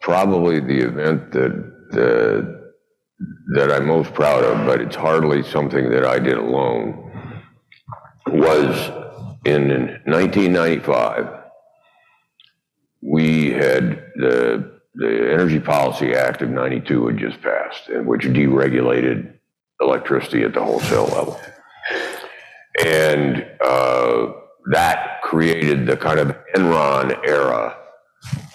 probably 0.00 0.60
the 0.60 0.78
event 0.78 1.32
that 1.32 1.70
uh, 1.92 2.60
that 3.54 3.70
I'm 3.70 3.86
most 3.86 4.14
proud 4.14 4.44
of, 4.44 4.66
but 4.66 4.80
it's 4.80 4.96
hardly 4.96 5.42
something 5.42 5.90
that 5.90 6.04
I 6.04 6.18
did 6.18 6.38
alone, 6.38 7.10
was 8.26 8.88
in 9.44 9.68
1995. 10.06 11.28
We 13.02 13.50
had 13.50 14.04
the 14.16 14.80
the 14.94 15.32
Energy 15.32 15.60
Policy 15.60 16.14
Act 16.14 16.42
of 16.42 16.50
92 16.50 17.06
had 17.06 17.18
just 17.18 17.40
passed, 17.42 17.88
which 18.04 18.22
deregulated 18.22 19.34
electricity 19.80 20.42
at 20.42 20.52
the 20.52 20.62
wholesale 20.62 21.06
level. 21.06 21.40
And 22.84 23.46
uh, 23.64 24.32
that 24.72 25.22
created 25.22 25.86
the 25.86 25.96
kind 25.96 26.18
of 26.18 26.36
Enron 26.54 27.26
era 27.26 27.79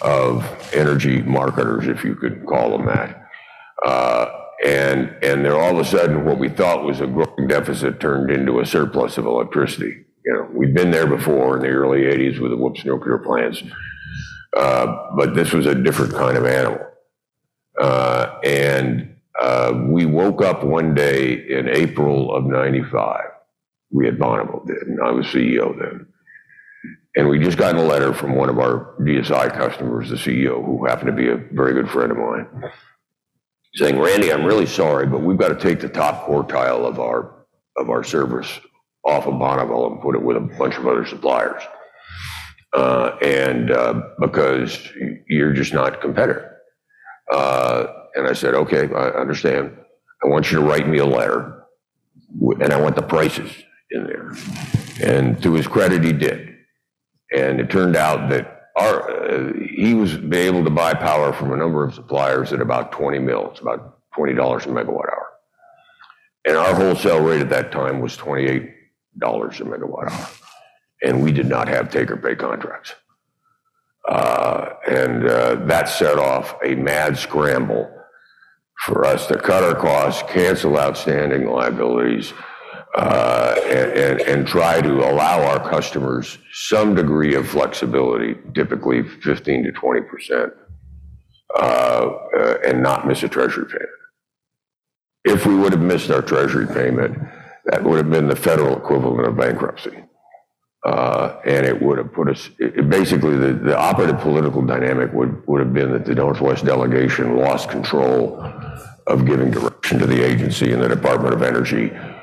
of 0.01 0.45
energy 0.73 1.21
marketers, 1.21 1.88
if 1.88 2.04
you 2.04 2.15
could 2.15 2.45
call 2.45 2.78
them 2.78 2.86
that. 2.88 3.28
Uh, 3.86 4.28
and 4.63 5.15
then 5.21 5.45
all 5.47 5.80
of 5.80 5.86
a 5.86 5.89
sudden, 5.89 6.25
what 6.25 6.39
we 6.39 6.49
thought 6.49 6.86
was 6.86 7.01
a 7.01 7.08
growing 7.08 7.47
deficit 7.47 7.99
turned 7.99 8.32
into 8.32 8.60
a 8.60 8.65
surplus 8.65 9.17
of 9.17 9.25
electricity. 9.25 10.06
You 10.25 10.34
know, 10.34 10.49
we'd 10.54 10.73
been 10.73 10.91
there 10.91 11.08
before 11.08 11.58
in 11.58 11.62
the 11.62 11.69
early 11.69 12.01
'80s 12.04 12.39
with 12.39 12.51
the 12.51 12.58
WPPSS 12.58 12.86
nuclear 12.86 13.17
plants, 13.19 13.63
uh, 14.56 15.10
but 15.15 15.36
this 15.36 15.51
was 15.51 15.65
a 15.65 15.75
different 15.75 16.13
kind 16.13 16.38
of 16.38 16.45
animal. 16.45 16.80
Uh, 17.80 18.39
and 18.43 19.15
we 19.91 20.06
woke 20.06 20.41
up 20.41 20.63
one 20.63 20.95
day 20.95 21.34
in 21.34 21.67
April 21.67 22.34
of 22.34 22.45
'95. 22.45 23.21
We 23.91 24.08
at 24.08 24.17
Bonneville 24.17 24.63
did, 24.65 24.88
and 24.88 24.99
I 25.04 25.12
was 25.12 25.28
CEO 25.28 25.78
then. 25.78 26.08
And 27.15 27.30
we 27.30 27.39
just 27.39 27.58
got 27.58 27.75
a 27.75 27.82
letter 27.82 28.13
from 28.13 28.36
one 28.36 28.49
of 28.49 28.60
our 28.60 28.95
DSI 28.99 29.54
customers, 29.54 30.10
the 30.10 30.15
CEO, 30.15 30.63
who 30.65 30.86
happened 30.86 31.08
to 31.08 31.13
be 31.13 31.30
a 31.30 31.38
very 31.38 31.73
good 31.73 31.89
friend 31.89 32.12
of 32.12 32.17
mine, 32.17 32.47
saying, 33.75 33.97
Randy, 33.97 34.34
I'm 34.34 34.43
really 34.43 34.65
sorry, 34.65 35.08
but 35.08 35.21
we've 35.21 35.38
got 35.38 35.47
to 35.49 35.56
take 35.56 35.80
the 35.80 35.88
top 35.88 36.28
quartile 36.28 36.86
of 36.86 36.99
our 36.99 37.45
of 37.78 37.89
our 37.89 38.04
service 38.04 38.60
off 39.04 39.28
of 39.28 39.38
Bonneville 39.38 39.91
and 39.91 40.01
put 40.01 40.15
it 40.15 40.21
with 40.21 40.38
a 40.38 40.39
bunch 40.39 40.78
of 40.78 40.88
other 40.88 41.06
suppliers. 41.06 41.62
Uh, 42.73 43.17
and 43.21 43.71
uh, 43.71 44.01
because 44.19 44.89
you're 45.28 45.54
just 45.54 45.73
not 45.73 46.01
competitive. 46.01 46.43
Uh, 47.32 47.88
and 48.15 48.28
I 48.28 48.34
said, 48.34 48.54
okay, 48.54 48.93
I 48.93 49.10
understand. 49.10 49.78
I 50.23 50.28
want 50.28 50.51
you 50.51 50.60
to 50.60 50.65
write 50.65 50.88
me 50.88 50.97
a 50.97 51.06
letter, 51.06 51.65
and 52.41 52.73
I 52.73 52.80
want 52.80 52.95
the 52.95 53.01
prices 53.01 53.51
in 53.91 54.06
there. 54.06 54.34
And 55.01 55.41
to 55.43 55.54
his 55.54 55.67
credit, 55.67 56.04
he 56.04 56.13
did. 56.13 56.54
And 57.36 57.60
it 57.60 57.69
turned 57.69 57.98
out 57.98 58.30
that 58.30 58.69
our, 58.78 59.10
uh, 59.12 59.54
he 59.54 59.93
was 59.93 60.15
able 60.15 60.63
to 60.63 60.69
buy 60.69 60.93
power 60.93 61.34
from 61.34 61.52
a 61.52 61.58
number 61.58 61.84
of 61.84 61.93
suppliers 61.93 62.54
at 62.54 62.62
about 62.62 62.91
20 62.93 63.19
mil. 63.19 63.52
It's 63.52 63.60
about 63.60 64.00
$20 64.17 64.32
a 64.34 64.69
megawatt 64.69 65.10
hour. 65.10 65.28
And 66.48 66.58
our 66.58 66.74
wholesale 66.74 67.21
rate 67.21 67.41
at 67.41 67.50
that 67.50 67.71
time 67.71 68.00
was 68.00 68.15
$28 68.15 68.71
a 68.71 69.63
megawatt 69.63 70.12
hour. 70.12 70.28
And 71.04 71.21
we 71.21 71.32
did 71.32 71.48
not 71.48 71.67
have 71.67 71.91
take 71.91 72.10
or 72.10 72.17
pay 72.17 72.36
contracts. 72.36 72.93
Uh, 74.08 74.69
and 74.88 75.28
uh, 75.28 75.56
that 75.65 75.89
set 75.89 76.17
off 76.17 76.56
a 76.63 76.76
mad 76.76 77.17
scramble 77.17 77.91
for 78.86 79.04
us 79.04 79.28
to 79.28 79.38
cut 79.38 79.63
our 79.63 79.76
costs, 79.76 80.24
cancel 80.32 80.78
outstanding 80.78 81.48
liabilities, 81.50 82.34
and, 82.97 84.21
and 84.21 84.47
try 84.47 84.81
to 84.81 84.93
allow 85.10 85.43
our 85.43 85.69
customers 85.69 86.38
some 86.53 86.95
degree 86.95 87.36
of 87.36 87.47
flexibility, 87.47 88.36
typically 88.53 89.03
15 89.03 89.63
to 89.63 89.71
20 89.71 90.01
percent, 90.01 90.53
uh, 91.60 92.10
uh, 92.38 92.58
and 92.65 92.81
not 92.81 93.08
miss 93.08 93.23
a 93.23 93.29
treasury 93.29 93.65
payment. 93.65 93.89
If 95.23 95.45
we 95.45 95.55
would 95.55 95.71
have 95.71 95.81
missed 95.81 96.12
our 96.12 96.21
treasury 96.21 96.67
payment, 96.67 97.17
that 97.65 97.84
would 97.84 97.97
have 97.97 98.10
been 98.10 98.27
the 98.27 98.36
federal 98.36 98.77
equivalent 98.77 99.27
of 99.27 99.38
bankruptcy. 99.38 100.03
Uh, 100.86 101.39
and 101.45 101.65
it 101.65 101.81
would 101.81 101.97
have 101.97 102.13
put 102.13 102.29
us, 102.29 102.49
basically, 102.89 103.36
the, 103.36 103.75
operative 103.75 104.19
political 104.19 104.62
dynamic 104.62 105.12
would, 105.13 105.60
have 105.60 105.73
been 105.73 105.91
that 105.91 106.05
the 106.05 106.13
Northwest 106.13 106.63
delegation 106.63 107.38
lost 107.38 107.69
control 107.69 108.39
of 109.08 109.25
giving 109.25 109.49
direction 109.49 109.97
to 109.97 110.05
the 110.05 110.21
agency 110.21 110.73
and 110.73 110.84
the 110.84 110.88
Department 110.88 111.34
of 111.34 111.41
Energy 111.41 111.91
uh, 111.91 112.14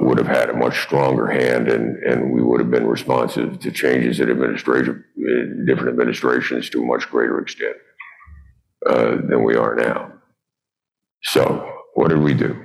would 0.00 0.18
have 0.18 0.26
had 0.26 0.50
a 0.50 0.56
much 0.56 0.82
stronger 0.82 1.26
hand 1.26 1.68
and, 1.68 1.96
and 2.02 2.32
we 2.32 2.42
would 2.42 2.60
have 2.60 2.70
been 2.70 2.86
responsive 2.86 3.58
to 3.60 3.70
changes 3.70 4.18
in 4.18 4.30
administrative, 4.30 4.96
in 5.16 5.64
different 5.66 5.90
administrations 5.90 6.70
to 6.70 6.82
a 6.82 6.86
much 6.86 7.08
greater 7.10 7.38
extent 7.40 7.76
uh, 8.86 9.16
than 9.28 9.44
we 9.44 9.56
are 9.56 9.74
now. 9.74 10.12
So 11.22 11.70
what 11.94 12.08
did 12.08 12.20
we 12.20 12.34
do? 12.34 12.56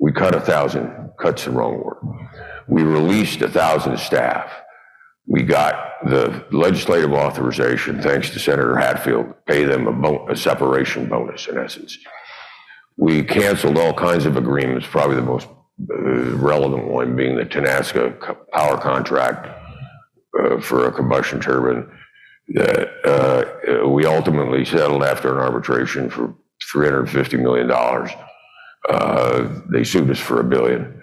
We 0.00 0.12
cut 0.12 0.34
a 0.34 0.40
thousand, 0.40 1.12
cuts 1.20 1.44
the 1.44 1.52
wrong 1.52 1.82
word. 1.82 1.98
We 2.68 2.82
released 2.82 3.42
a 3.42 3.48
thousand 3.48 3.98
staff. 3.98 4.52
We 5.26 5.44
got 5.44 5.74
the 6.04 6.44
legislative 6.50 7.12
authorization, 7.12 8.02
thanks 8.02 8.30
to 8.30 8.40
Senator 8.40 8.76
Hatfield, 8.76 9.32
pay 9.46 9.64
them 9.64 9.86
a, 9.86 9.92
bon- 9.92 10.28
a 10.28 10.36
separation 10.36 11.08
bonus 11.08 11.46
in 11.46 11.56
essence. 11.56 11.96
We 12.96 13.22
canceled 13.22 13.78
all 13.78 13.94
kinds 13.94 14.26
of 14.26 14.36
agreements, 14.36 14.86
probably 14.86 15.16
the 15.16 15.22
most 15.22 15.46
relevant 15.88 16.86
one 16.88 17.16
being 17.16 17.36
the 17.36 17.44
Tenaska 17.44 18.18
power 18.52 18.78
contract 18.78 19.48
uh, 20.38 20.60
for 20.60 20.86
a 20.86 20.92
combustion 20.92 21.40
turbine 21.40 21.90
that 22.48 22.88
uh, 23.04 23.88
we 23.88 24.04
ultimately 24.06 24.64
settled 24.64 25.02
after 25.02 25.32
an 25.32 25.38
arbitration 25.38 26.10
for 26.10 26.34
$350 26.74 27.40
million. 27.40 27.70
Uh, 28.88 29.62
They 29.70 29.84
sued 29.84 30.10
us 30.10 30.18
for 30.18 30.40
a 30.40 30.44
billion. 30.44 31.02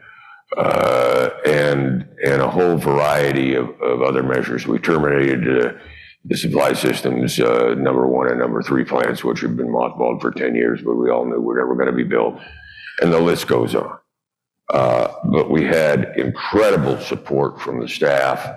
And, 1.46 2.06
a 2.24 2.50
whole 2.50 2.78
variety 2.78 3.54
of, 3.56 3.70
other 3.82 4.24
measures. 4.24 4.65
We 4.65 4.80
terminated 4.80 5.78
the 6.26 6.38
supply 6.38 6.74
systems, 6.74 7.38
number 7.38 8.08
one 8.08 8.30
and 8.30 8.39
number 8.39 8.62
three 8.62 8.86
plants, 8.86 9.24
which 9.24 9.42
had 9.42 9.56
been 9.58 9.68
mothballed 9.68 10.22
for 10.22 10.32
10 10.32 10.56
years, 10.56 10.82
but 10.82 10.96
we 10.96 11.10
all 11.10 11.26
knew 11.26 11.39
were 11.39 11.58
never 11.58 11.76
going 11.76 11.88
to 11.88 11.94
be 11.94 12.04
built. 12.04 12.39
And 13.02 13.12
the 13.13 13.20
list 13.20 13.48
goes 13.48 13.76
on. 13.76 14.00
Uh, 14.70 15.08
But 15.26 15.50
we 15.50 15.64
had 15.66 16.14
incredible 16.18 16.98
support 17.00 17.60
from 17.62 17.80
the 17.80 17.88
staff. 17.88 18.56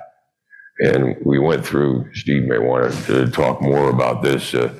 And 0.78 1.16
we 1.24 1.38
went 1.38 1.64
through, 1.64 2.12
Steve 2.14 2.44
may 2.44 2.58
want 2.58 2.92
to 3.06 3.30
talk 3.30 3.60
more 3.62 3.90
about 3.90 4.22
this. 4.22 4.54
uh, 4.54 4.72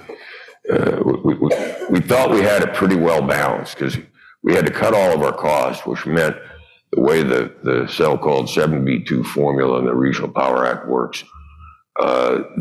uh, 0.72 1.02
We 1.90 2.00
thought 2.00 2.30
we 2.30 2.40
had 2.40 2.62
it 2.62 2.74
pretty 2.74 2.96
well 2.96 3.22
balanced 3.22 3.76
because 3.78 3.96
we 4.42 4.54
had 4.54 4.66
to 4.66 4.72
cut 4.72 4.94
all 4.94 5.12
of 5.12 5.22
our 5.22 5.36
costs, 5.36 5.86
which 5.86 6.06
meant 6.06 6.36
the 6.92 7.00
way 7.00 7.22
the 7.22 7.52
the 7.62 7.86
so-called 7.88 8.46
7B2 8.48 9.24
formula 9.24 9.78
in 9.78 9.86
the 9.86 9.94
Regional 9.94 10.30
Power 10.30 10.66
Act 10.66 10.88
works, 10.88 11.24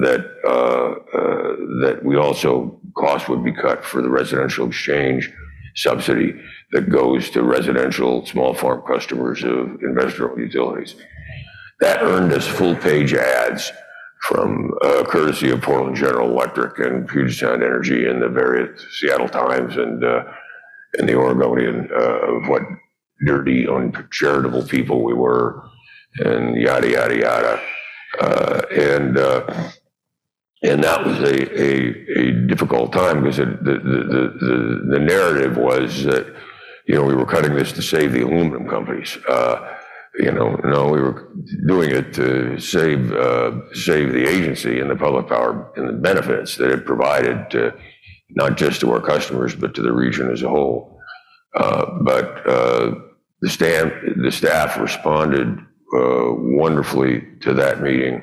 that 0.05 0.21
that 1.83 1.99
we 2.03 2.15
also, 2.17 2.79
costs 2.95 3.27
would 3.29 3.43
be 3.43 3.53
cut 3.53 3.83
for 3.83 4.01
the 4.01 4.09
residential 4.09 4.67
exchange 4.67 5.31
subsidy 5.75 6.33
that 6.71 6.89
goes 6.89 7.29
to 7.31 7.43
residential 7.43 8.25
small 8.25 8.53
farm 8.53 8.81
customers 8.87 9.43
of 9.43 9.81
investor-owned 9.83 10.39
utilities. 10.39 10.95
That 11.79 12.01
earned 12.03 12.31
us 12.33 12.47
full-page 12.47 13.13
ads 13.13 13.71
from 14.21 14.71
uh, 14.83 15.03
courtesy 15.03 15.49
of 15.49 15.61
Portland 15.61 15.95
General 15.97 16.29
Electric 16.29 16.77
and 16.79 17.07
Puget 17.07 17.35
Sound 17.35 17.63
Energy 17.63 18.07
and 18.07 18.21
the 18.21 18.29
various 18.29 18.85
Seattle 18.99 19.27
Times 19.29 19.75
and, 19.77 20.03
uh, 20.03 20.23
and 20.97 21.09
the 21.09 21.15
Oregonian 21.15 21.89
uh, 21.91 22.35
of 22.35 22.47
what 22.47 22.61
dirty, 23.25 23.67
uncharitable 23.67 24.63
people 24.67 25.03
we 25.03 25.13
were 25.13 25.63
and 26.19 26.55
yada, 26.55 26.89
yada, 26.89 27.17
yada. 27.17 27.61
Uh, 28.19 28.61
And, 28.71 29.17
uh, 29.17 29.69
and 30.63 30.83
that 30.83 31.03
was 31.05 31.17
a, 31.19 31.59
a, 31.59 32.19
a 32.19 32.31
difficult 32.47 32.93
time 32.93 33.23
because 33.23 33.37
the, 33.37 33.45
the, 33.45 33.79
the- 34.39 34.81
the 34.91 34.99
narrative 34.99 35.57
was 35.57 36.03
that, 36.03 36.27
you 36.91 36.97
know, 36.97 37.05
we 37.11 37.15
were 37.15 37.31
cutting 37.35 37.55
this 37.55 37.71
to 37.77 37.81
save 37.81 38.11
the 38.11 38.23
aluminum 38.27 38.65
companies. 38.75 39.11
Uh, 39.35 39.55
You 40.25 40.31
know, 40.37 40.49
no, 40.75 40.79
we 40.95 40.99
were 41.05 41.19
doing 41.73 41.89
it 41.99 42.07
to 42.19 42.27
save, 42.59 43.01
uh, 43.27 43.51
save 43.89 44.07
the 44.11 44.25
agency 44.35 44.73
and 44.81 44.89
the 44.89 44.99
public 45.05 45.25
power 45.33 45.51
and 45.77 45.87
the 45.87 45.99
benefits 46.09 46.57
that 46.57 46.69
it 46.75 46.89
provided 46.91 47.37
to, 47.53 47.61
not 48.41 48.51
just 48.63 48.81
to 48.81 48.91
our 48.93 49.03
customers, 49.13 49.55
but 49.61 49.73
to 49.75 49.81
the 49.87 49.95
region 50.05 50.25
as 50.35 50.41
a 50.43 50.49
whole. 50.55 50.79
Uh, 51.61 51.85
But 52.11 52.27
uh, 52.57 52.85
the 53.43 53.49
staff, 53.57 53.87
the 54.25 54.33
staff 54.41 54.69
responded 54.87 55.49
uh, 55.99 56.27
wonderfully 56.63 57.13
to 57.45 57.51
that 57.61 57.75
meeting, 57.87 58.15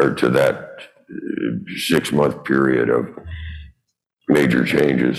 or 0.00 0.08
to 0.22 0.28
that 0.40 0.56
uh, 1.14 1.50
six-month 1.92 2.36
period 2.52 2.88
of 2.98 3.02
major 4.38 4.64
changes. 4.76 5.16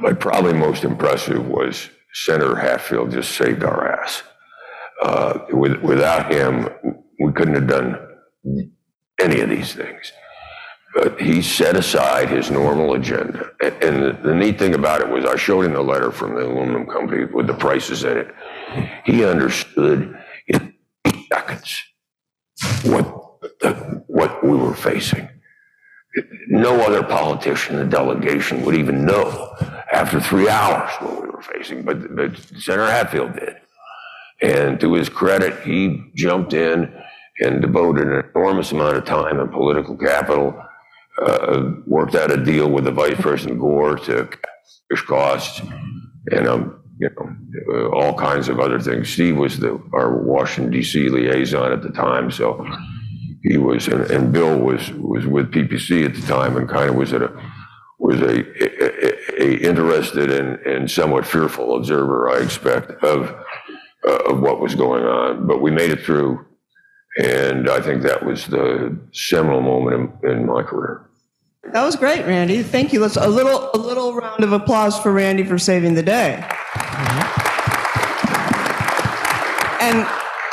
But 0.00 0.20
probably 0.20 0.52
most 0.52 0.84
impressive 0.84 1.46
was 1.46 1.90
Senator 2.12 2.56
Hatfield 2.56 3.10
just 3.12 3.36
saved 3.36 3.62
our 3.64 4.00
ass. 4.00 4.22
Uh, 5.02 5.38
with- 5.50 5.80
Without 5.82 6.30
him, 6.32 6.68
we 7.20 7.32
couldn't 7.32 7.54
have 7.54 7.66
done 7.66 7.98
any 9.20 9.40
of 9.40 9.48
these 9.48 9.74
things. 9.74 10.12
But 10.94 11.20
he 11.20 11.40
set 11.40 11.76
aside 11.76 12.28
his 12.30 12.50
normal 12.50 12.94
agenda. 12.94 13.50
And- 13.62 13.82
And 13.84 14.02
the- 14.02 14.18
the 14.28 14.34
neat 14.34 14.58
thing 14.58 14.74
about 14.74 15.00
it 15.00 15.08
was 15.08 15.24
I 15.24 15.36
showed 15.36 15.64
him 15.64 15.74
the 15.74 15.82
letter 15.82 16.10
from 16.10 16.34
the 16.34 16.42
aluminum 16.46 16.86
company 16.86 17.24
with 17.26 17.46
the 17.46 17.54
prices 17.54 18.02
in 18.04 18.16
it. 18.18 18.34
He 19.04 19.24
understood 19.24 20.18
in 20.48 20.74
seconds 21.32 21.82
what, 22.84 23.06
what 24.08 24.44
we 24.44 24.56
were 24.56 24.74
facing. 24.74 25.28
No 26.48 26.80
other 26.80 27.02
politician 27.02 27.76
in 27.76 27.88
the 27.88 27.96
delegation 27.96 28.64
would 28.64 28.74
even 28.74 29.04
know 29.04 29.54
after 29.92 30.20
three 30.20 30.48
hours 30.48 30.90
what 31.00 31.22
we 31.22 31.28
were 31.28 31.42
facing, 31.42 31.82
but, 31.82 32.14
but 32.14 32.36
Senator 32.58 32.90
Hatfield 32.90 33.34
did. 33.34 33.56
And 34.42 34.80
to 34.80 34.94
his 34.94 35.08
credit, 35.08 35.60
he 35.62 36.10
jumped 36.14 36.52
in 36.52 36.92
and 37.40 37.60
devoted 37.60 38.08
an 38.08 38.24
enormous 38.34 38.72
amount 38.72 38.96
of 38.96 39.04
time 39.04 39.38
and 39.38 39.50
political 39.50 39.96
capital, 39.96 40.62
uh, 41.22 41.72
worked 41.86 42.14
out 42.14 42.30
a 42.30 42.42
deal 42.42 42.70
with 42.70 42.84
the 42.84 42.90
Vice 42.90 43.20
President 43.20 43.60
Gore 43.60 43.96
to 43.96 44.28
fish 44.88 45.02
costs 45.02 45.60
and, 46.32 46.46
um, 46.46 46.82
you 46.98 47.08
know, 47.10 47.90
all 47.92 48.14
kinds 48.14 48.48
of 48.48 48.60
other 48.60 48.80
things. 48.80 49.10
Steve 49.10 49.36
was 49.36 49.58
the, 49.58 49.80
our 49.92 50.22
Washington 50.22 50.72
DC 50.72 51.10
liaison 51.10 51.72
at 51.72 51.82
the 51.82 51.90
time, 51.90 52.30
so 52.30 52.66
he 53.42 53.56
was, 53.56 53.88
and, 53.88 54.32
Bill 54.32 54.58
was, 54.58 54.90
was 54.92 55.26
with 55.26 55.50
PPC 55.50 56.04
at 56.04 56.14
the 56.14 56.26
time 56.26 56.56
and 56.56 56.68
kind 56.68 56.90
of 56.90 56.96
was 56.96 57.12
at 57.12 57.22
a, 57.22 57.32
was 57.98 58.20
a, 58.20 58.40
a, 58.62 59.42
a 59.42 59.56
interested 59.56 60.30
and, 60.30 60.58
and 60.66 60.90
somewhat 60.90 61.26
fearful 61.26 61.76
observer, 61.76 62.30
I 62.30 62.38
expect, 62.38 62.90
of, 63.02 63.34
uh, 64.06 64.30
of 64.30 64.40
what 64.40 64.60
was 64.60 64.74
going 64.74 65.04
on. 65.04 65.46
But 65.46 65.62
we 65.62 65.70
made 65.70 65.90
it 65.90 66.02
through, 66.02 66.44
and 67.18 67.68
I 67.68 67.80
think 67.80 68.02
that 68.02 68.24
was 68.24 68.46
the 68.46 68.98
seminal 69.12 69.60
moment 69.60 70.14
in, 70.22 70.30
in 70.30 70.46
my 70.46 70.62
career. 70.62 71.06
That 71.72 71.84
was 71.84 71.94
great, 71.94 72.26
Randy. 72.26 72.62
Thank 72.62 72.92
you. 72.92 73.00
Let's 73.00 73.16
a 73.16 73.28
little 73.28 73.70
a 73.74 73.78
little 73.78 74.14
round 74.14 74.42
of 74.42 74.52
applause 74.52 74.98
for 74.98 75.12
Randy 75.12 75.44
for 75.44 75.58
saving 75.58 75.94
the 75.94 76.02
day. 76.02 76.42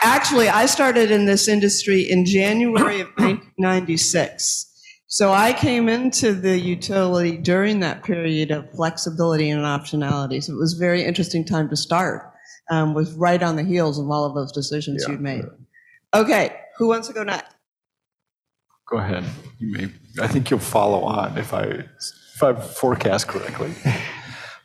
Actually, 0.08 0.50
I 0.50 0.66
started 0.66 1.12
in 1.12 1.26
this 1.26 1.48
industry 1.48 2.02
in 2.10 2.26
January 2.26 3.02
of 3.02 3.08
1996. 3.18 4.66
So 5.10 5.32
I 5.32 5.54
came 5.54 5.88
into 5.88 6.34
the 6.34 6.58
utility 6.60 7.38
during 7.38 7.80
that 7.80 8.04
period 8.04 8.52
of 8.52 8.70
flexibility 8.76 9.50
and 9.50 9.62
optionality. 9.64 10.44
So 10.44 10.54
it 10.54 10.58
was 10.60 10.76
a 10.76 10.80
very 10.80 11.04
interesting 11.06 11.46
time 11.46 11.70
to 11.70 11.76
start. 11.78 12.34
Um, 12.70 12.94
was 12.94 13.14
right 13.14 13.42
on 13.42 13.56
the 13.56 13.64
heels 13.64 13.98
of 13.98 14.10
all 14.10 14.26
of 14.26 14.36
those 14.36 14.52
decisions 14.52 15.04
Yeah. 15.08 15.14
you'd 15.14 15.22
made. 15.22 15.46
Okay, 16.14 16.54
who 16.78 16.88
wants 16.90 17.08
to 17.08 17.14
go 17.14 17.24
next? 17.24 17.56
Go 18.90 18.98
ahead. 18.98 19.24
You 19.60 19.72
may, 19.72 19.88
I 20.22 20.28
think 20.28 20.50
you'll 20.50 20.60
follow 20.60 21.02
on 21.04 21.38
if 21.38 21.54
I, 21.54 21.64
if 21.64 22.44
I 22.44 22.54
forecast 22.54 23.28
correctly. 23.28 23.74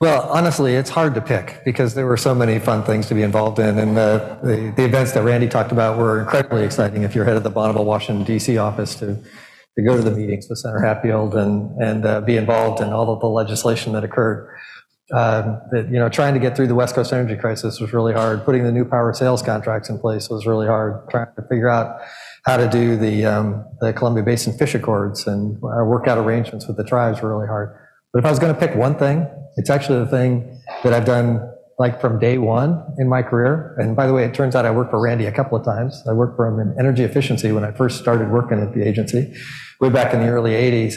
Well, 0.03 0.29
honestly, 0.31 0.75
it's 0.75 0.91
hard 0.91 1.15
to 1.15 1.21
pick 1.21 1.63
because 1.65 1.95
there 1.95 2.07
were 2.07 2.17
so 2.17 2.35
many 2.35 2.59
fun 2.59 2.83
things 2.83 3.07
to 3.07 3.15
be 3.15 3.23
involved 3.23 3.61
in. 3.61 3.79
And 3.79 3.97
uh, 3.97 4.37
the, 4.43 4.73
the 4.75 4.85
events 4.85 5.13
that 5.13 5.23
Randy 5.23 5.47
talked 5.47 5.71
about 5.71 5.97
were 5.97 6.19
incredibly 6.19 6.65
exciting 6.65 7.05
if 7.05 7.15
you're 7.15 7.25
head 7.25 7.37
of 7.37 7.45
the 7.45 7.51
Bonneville, 7.51 7.85
Washington 7.85 8.27
DC 8.27 8.61
office 8.61 8.97
to, 8.97 9.15
to 9.15 9.83
go 9.85 9.97
to 9.97 10.03
the 10.03 10.11
meetings 10.11 10.49
with 10.51 10.59
Senator 10.59 10.85
Hatfield 10.85 11.37
and, 11.37 11.81
and 11.81 12.05
uh, 12.05 12.21
be 12.21 12.37
involved 12.37 12.83
in 12.83 12.93
all 12.93 13.13
of 13.13 13.21
the 13.21 13.29
legislation 13.29 13.93
that 13.93 14.03
occurred. 14.03 14.53
Um, 15.13 15.61
that, 15.71 15.87
you 15.89 16.01
know, 16.01 16.09
trying 16.09 16.35
to 16.35 16.41
get 16.41 16.57
through 16.57 16.67
the 16.67 16.75
West 16.75 16.97
Coast 16.97 17.13
energy 17.13 17.37
crisis 17.37 17.79
was 17.79 17.93
really 17.93 18.13
hard. 18.13 18.45
Putting 18.45 18.65
the 18.65 18.73
new 18.73 18.85
power 18.85 19.15
sales 19.15 19.41
contracts 19.41 19.89
in 19.89 20.01
place 20.01 20.29
was 20.29 20.47
really 20.47 20.67
hard. 20.67 21.09
Trying 21.11 21.33
to 21.37 21.43
figure 21.43 21.69
out 21.69 22.01
how 22.45 22.57
to 22.57 22.69
do 22.69 22.97
the, 22.97 23.25
um, 23.25 23.65
the 23.79 23.93
Columbia 23.93 24.25
Basin 24.25 24.59
Fish 24.59 24.75
Accords 24.75 25.29
and 25.29 25.59
uh, 25.59 25.85
work 25.85 26.09
out 26.09 26.19
arrangements 26.19 26.67
with 26.67 26.77
the 26.77 26.83
tribes 26.83 27.23
were 27.23 27.33
really 27.33 27.47
hard. 27.47 27.79
But 28.13 28.21
if 28.21 28.25
I 28.25 28.31
was 28.31 28.39
going 28.39 28.55
to 28.55 28.61
pick 28.61 28.77
one 28.77 28.95
thing, 28.95 29.27
it's 29.57 29.71
actually 29.71 30.01
the 30.01 30.11
thing 30.11 30.61
that 30.85 30.93
I've 30.93 31.05
done 31.05 31.49
like 31.79 32.01
from 32.01 32.19
day 32.19 32.39
one 32.39 32.85
in 32.99 33.09
my 33.09 33.23
career. 33.23 33.75
And 33.79 33.97
by 33.97 34.07
the 34.07 34.13
way, 34.13 34.25
it 34.25 34.35
turns 34.35 34.55
out 34.55 34.65
I 34.67 34.71
worked 34.71 34.91
for 34.91 35.01
Randy 35.01 35.27
a 35.27 35.33
couple 35.33 35.59
of 35.59 35.65
times. 35.65 36.03
I 36.09 36.13
worked 36.13 36.37
for 36.37 36.47
him 36.47 36.61
in 36.61 36.79
energy 36.79 37.03
efficiency 37.03 37.51
when 37.53 37.65
I 37.65 37.73
first 37.73 37.99
started 37.99 38.31
working 38.31 38.61
at 38.61 38.75
the 38.75 38.87
agency 38.87 39.35
way 39.81 39.89
back 39.89 40.15
in 40.15 40.21
the 40.21 40.29
early 40.29 40.53
80s. 40.53 40.95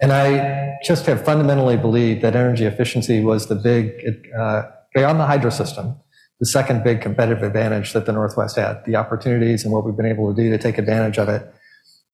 And 0.00 0.12
I 0.12 0.76
just 0.84 1.06
have 1.06 1.24
fundamentally 1.24 1.76
believed 1.76 2.22
that 2.22 2.36
energy 2.36 2.64
efficiency 2.64 3.20
was 3.20 3.46
the 3.46 3.54
big, 3.54 3.92
uh, 4.38 4.62
beyond 4.94 5.18
the 5.18 5.26
hydro 5.26 5.50
system, 5.50 5.96
the 6.40 6.46
second 6.46 6.84
big 6.84 7.00
competitive 7.00 7.42
advantage 7.42 7.92
that 7.94 8.06
the 8.06 8.12
Northwest 8.12 8.56
had, 8.56 8.84
the 8.84 8.96
opportunities 8.96 9.64
and 9.64 9.72
what 9.72 9.84
we've 9.84 9.96
been 9.96 10.06
able 10.06 10.32
to 10.34 10.40
do 10.40 10.50
to 10.50 10.58
take 10.58 10.78
advantage 10.78 11.18
of 11.18 11.28
it. 11.28 11.52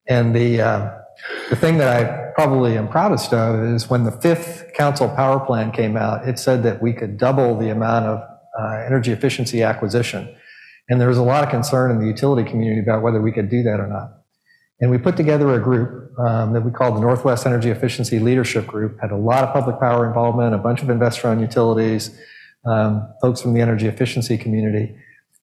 And 0.06 0.34
the, 0.34 0.60
uh, 0.60 0.90
the 1.50 1.56
thing 1.56 1.78
that 1.78 1.88
I 1.88 2.32
probably 2.34 2.76
am 2.76 2.88
proudest 2.88 3.32
of 3.32 3.64
is 3.64 3.88
when 3.88 4.04
the 4.04 4.10
fifth 4.10 4.72
council 4.74 5.08
power 5.08 5.40
plan 5.40 5.70
came 5.72 5.96
out, 5.96 6.28
it 6.28 6.38
said 6.38 6.62
that 6.64 6.82
we 6.82 6.92
could 6.92 7.18
double 7.18 7.58
the 7.58 7.70
amount 7.70 8.06
of 8.06 8.20
uh, 8.58 8.84
energy 8.86 9.12
efficiency 9.12 9.62
acquisition. 9.62 10.34
And 10.88 11.00
there 11.00 11.08
was 11.08 11.18
a 11.18 11.22
lot 11.22 11.44
of 11.44 11.50
concern 11.50 11.90
in 11.90 11.98
the 11.98 12.06
utility 12.06 12.48
community 12.48 12.80
about 12.80 13.02
whether 13.02 13.20
we 13.20 13.32
could 13.32 13.48
do 13.48 13.62
that 13.62 13.80
or 13.80 13.86
not. 13.86 14.20
And 14.80 14.90
we 14.90 14.98
put 14.98 15.16
together 15.16 15.54
a 15.54 15.60
group 15.60 16.18
um, 16.18 16.52
that 16.52 16.60
we 16.60 16.70
called 16.70 16.96
the 16.96 17.00
Northwest 17.00 17.46
Energy 17.46 17.70
Efficiency 17.70 18.18
Leadership 18.18 18.66
Group, 18.66 18.98
had 19.00 19.10
a 19.10 19.16
lot 19.16 19.44
of 19.44 19.52
public 19.52 19.80
power 19.80 20.06
involvement, 20.06 20.54
a 20.54 20.58
bunch 20.58 20.82
of 20.82 20.90
investor-owned 20.90 21.40
utilities, 21.40 22.18
um, 22.66 23.12
folks 23.20 23.40
from 23.40 23.54
the 23.54 23.60
energy 23.60 23.86
efficiency 23.86 24.36
community. 24.36 24.94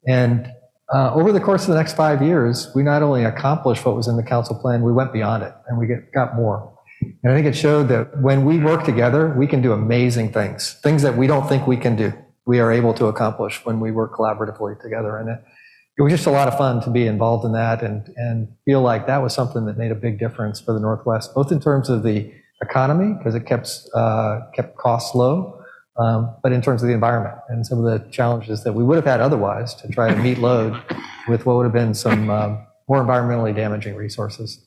And 0.08 0.52
uh, 0.94 1.14
over 1.14 1.32
the 1.32 1.40
course 1.40 1.64
of 1.64 1.70
the 1.70 1.76
next 1.76 1.96
five 1.96 2.22
years, 2.22 2.70
we 2.76 2.84
not 2.84 3.02
only 3.02 3.24
accomplished 3.24 3.86
what 3.86 3.96
was 3.96 4.08
in 4.08 4.18
the 4.18 4.24
council 4.24 4.56
plan, 4.56 4.82
we 4.82 4.92
went 4.92 5.14
beyond 5.14 5.44
it 5.44 5.54
and 5.68 5.78
we 5.78 5.88
get, 5.88 6.12
got 6.12 6.36
more. 6.36 6.78
And 7.02 7.32
I 7.32 7.36
think 7.36 7.48
it 7.48 7.56
showed 7.56 7.88
that 7.88 8.22
when 8.22 8.46
we 8.46 8.60
work 8.60 8.84
together, 8.84 9.34
we 9.38 9.48
can 9.48 9.62
do 9.62 9.72
amazing 9.72 10.34
things, 10.34 10.80
things 10.84 11.02
that 11.02 11.18
we 11.18 11.28
don't 11.28 11.48
think 11.48 11.66
we 11.66 11.78
can 11.78 11.96
do. 11.96 12.14
We 12.46 12.60
are 12.60 12.72
able 12.72 12.94
to 12.96 13.06
accomplish 13.06 13.66
when 13.66 13.80
we 13.80 13.92
work 13.92 14.14
collaboratively 14.14 14.82
together. 14.82 15.18
And 15.18 15.30
it, 15.30 15.44
it 15.98 16.02
was 16.02 16.12
just 16.12 16.26
a 16.26 16.32
lot 16.32 16.48
of 16.48 16.58
fun 16.58 16.82
to 16.84 16.90
be 16.90 17.08
involved 17.08 17.46
in 17.46 17.54
that 17.54 17.84
and, 17.84 18.08
and 18.18 18.50
feel 18.66 18.82
like 18.82 19.08
that 19.08 19.22
was 19.22 19.34
something 19.34 19.66
that 19.66 19.78
made 19.78 19.92
a 19.92 19.96
big 19.96 20.20
difference 20.20 20.60
for 20.60 20.74
the 20.74 20.80
Northwest, 20.80 21.34
both 21.34 21.52
in 21.52 21.60
terms 21.60 21.90
of 21.90 22.04
the 22.04 22.32
economy, 22.62 23.14
because 23.18 23.34
it 23.34 23.46
kept, 23.46 23.70
uh, 23.96 24.42
kept 24.54 24.78
costs 24.78 25.16
low, 25.16 25.61
um, 25.98 26.36
but 26.42 26.52
in 26.52 26.62
terms 26.62 26.82
of 26.82 26.88
the 26.88 26.94
environment 26.94 27.38
and 27.50 27.66
some 27.66 27.84
of 27.84 27.86
the 27.86 28.10
challenges 28.12 28.64
that 28.64 28.74
we 28.74 28.84
would 28.84 28.96
have 28.96 29.06
had 29.06 29.22
otherwise 29.22 29.76
to 29.76 29.88
try 29.90 30.14
to 30.14 30.20
meet 30.22 30.38
load 30.38 30.82
with 31.28 31.46
what 31.46 31.58
would 31.58 31.64
have 31.64 31.74
been 31.74 31.94
some 31.94 32.30
um, 32.30 32.66
more 32.88 33.04
environmentally 33.04 33.56
damaging 33.56 33.96
resources. 33.96 34.66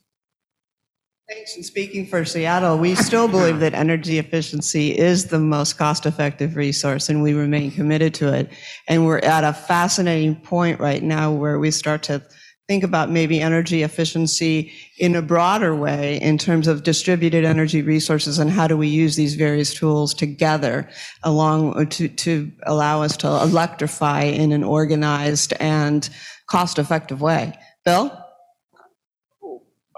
Thanks. 1.28 1.56
And 1.56 1.64
speaking 1.64 2.04
for 2.04 2.26
Seattle, 2.26 2.76
we 2.76 2.94
still 2.94 3.28
believe 3.28 3.60
that 3.60 3.72
energy 3.72 4.18
efficiency 4.18 4.96
is 4.96 5.26
the 5.28 5.38
most 5.38 5.78
cost-effective 5.78 6.54
resource, 6.54 7.08
and 7.08 7.22
we 7.22 7.32
remain 7.32 7.70
committed 7.70 8.12
to 8.14 8.34
it. 8.34 8.50
And 8.88 9.06
we're 9.06 9.20
at 9.20 9.42
a 9.42 9.54
fascinating 9.54 10.36
point 10.36 10.80
right 10.80 11.02
now 11.02 11.32
where 11.32 11.58
we 11.58 11.70
start 11.70 12.02
to 12.04 12.22
think 12.66 12.82
about 12.82 13.10
maybe 13.10 13.40
energy 13.40 13.82
efficiency 13.82 14.72
in 14.98 15.14
a 15.14 15.20
broader 15.20 15.76
way 15.76 16.18
in 16.22 16.38
terms 16.38 16.66
of 16.66 16.82
distributed 16.82 17.44
energy 17.44 17.82
resources 17.82 18.38
and 18.38 18.50
how 18.50 18.66
do 18.66 18.76
we 18.76 18.88
use 18.88 19.16
these 19.16 19.34
various 19.34 19.74
tools 19.74 20.14
together 20.14 20.88
along 21.24 21.86
to, 21.88 22.08
to 22.08 22.50
allow 22.62 23.02
us 23.02 23.16
to 23.18 23.26
electrify 23.26 24.22
in 24.22 24.50
an 24.52 24.64
organized 24.64 25.52
and 25.60 26.08
cost-effective 26.48 27.20
way. 27.20 27.52
Bill? 27.84 28.18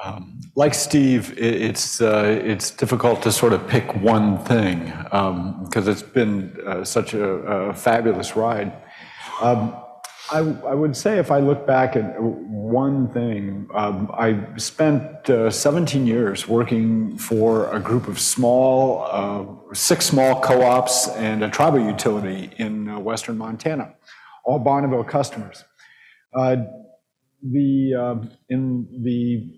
Um, 0.03 0.41
like 0.57 0.75
Steve, 0.75 1.33
it, 1.39 1.63
it's 1.63 2.03
uh, 2.03 2.41
it's 2.45 2.71
difficult 2.71 3.23
to 3.23 3.33
sort 3.33 3.55
of 3.55 3.67
pick 3.67 3.95
one 3.95 4.39
thing 4.45 4.85
because 4.85 5.87
um, 5.87 5.89
it's 5.89 6.03
been 6.03 6.55
uh, 6.67 6.85
such 6.85 7.15
a, 7.15 7.25
a, 7.25 7.73
fabulous 7.73 8.37
ride. 8.37 8.75
Um, 9.41 9.75
I, 10.31 10.39
I, 10.39 10.75
would 10.75 10.97
say 10.97 11.19
if 11.19 11.31
I 11.31 11.39
look 11.39 11.67
back 11.67 11.95
at 11.95 12.21
one 12.21 13.09
thing, 13.13 13.69
um, 13.73 14.11
I 14.13 14.45
spent 14.57 15.31
uh, 15.31 15.51
17 15.51 16.07
years 16.07 16.49
working 16.49 17.17
for 17.17 17.73
a 17.73 17.79
group 17.79 18.09
of 18.09 18.19
small, 18.19 19.07
uh, 19.09 19.75
six 19.75 20.07
small 20.07 20.41
co-ops 20.41 21.09
and 21.09 21.45
a 21.45 21.51
tribal 21.51 21.79
utility 21.79 22.51
in 22.57 22.89
uh, 22.89 22.99
western 22.99 23.39
Montana, 23.39 23.95
all 24.45 24.59
Bonneville 24.59 25.05
customers. 25.05 25.65
Uh, 26.35 26.57
the 27.43 27.95
um, 27.95 28.31
in 28.49 28.89
the 29.05 29.49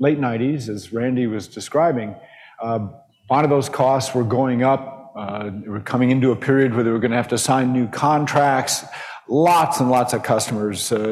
late 0.00 0.18
90s, 0.18 0.68
as 0.68 0.92
Randy 0.92 1.28
was 1.28 1.46
describing, 1.46 2.16
uh, 2.60 2.88
Bonneville's 3.28 3.68
costs 3.68 4.12
were 4.12 4.24
going 4.24 4.64
up. 4.64 5.12
Uh, 5.16 5.50
we 5.62 5.68
were 5.68 5.80
coming 5.80 6.10
into 6.10 6.32
a 6.32 6.36
period 6.36 6.74
where 6.74 6.82
they 6.82 6.90
were 6.90 6.98
going 6.98 7.12
to 7.12 7.16
have 7.16 7.28
to 7.28 7.38
sign 7.38 7.72
new 7.72 7.86
contracts 7.86 8.84
lots 9.28 9.80
and 9.80 9.90
lots 9.90 10.12
of 10.12 10.22
customers. 10.22 10.92
Uh, 10.92 10.96
uh, 10.96 11.02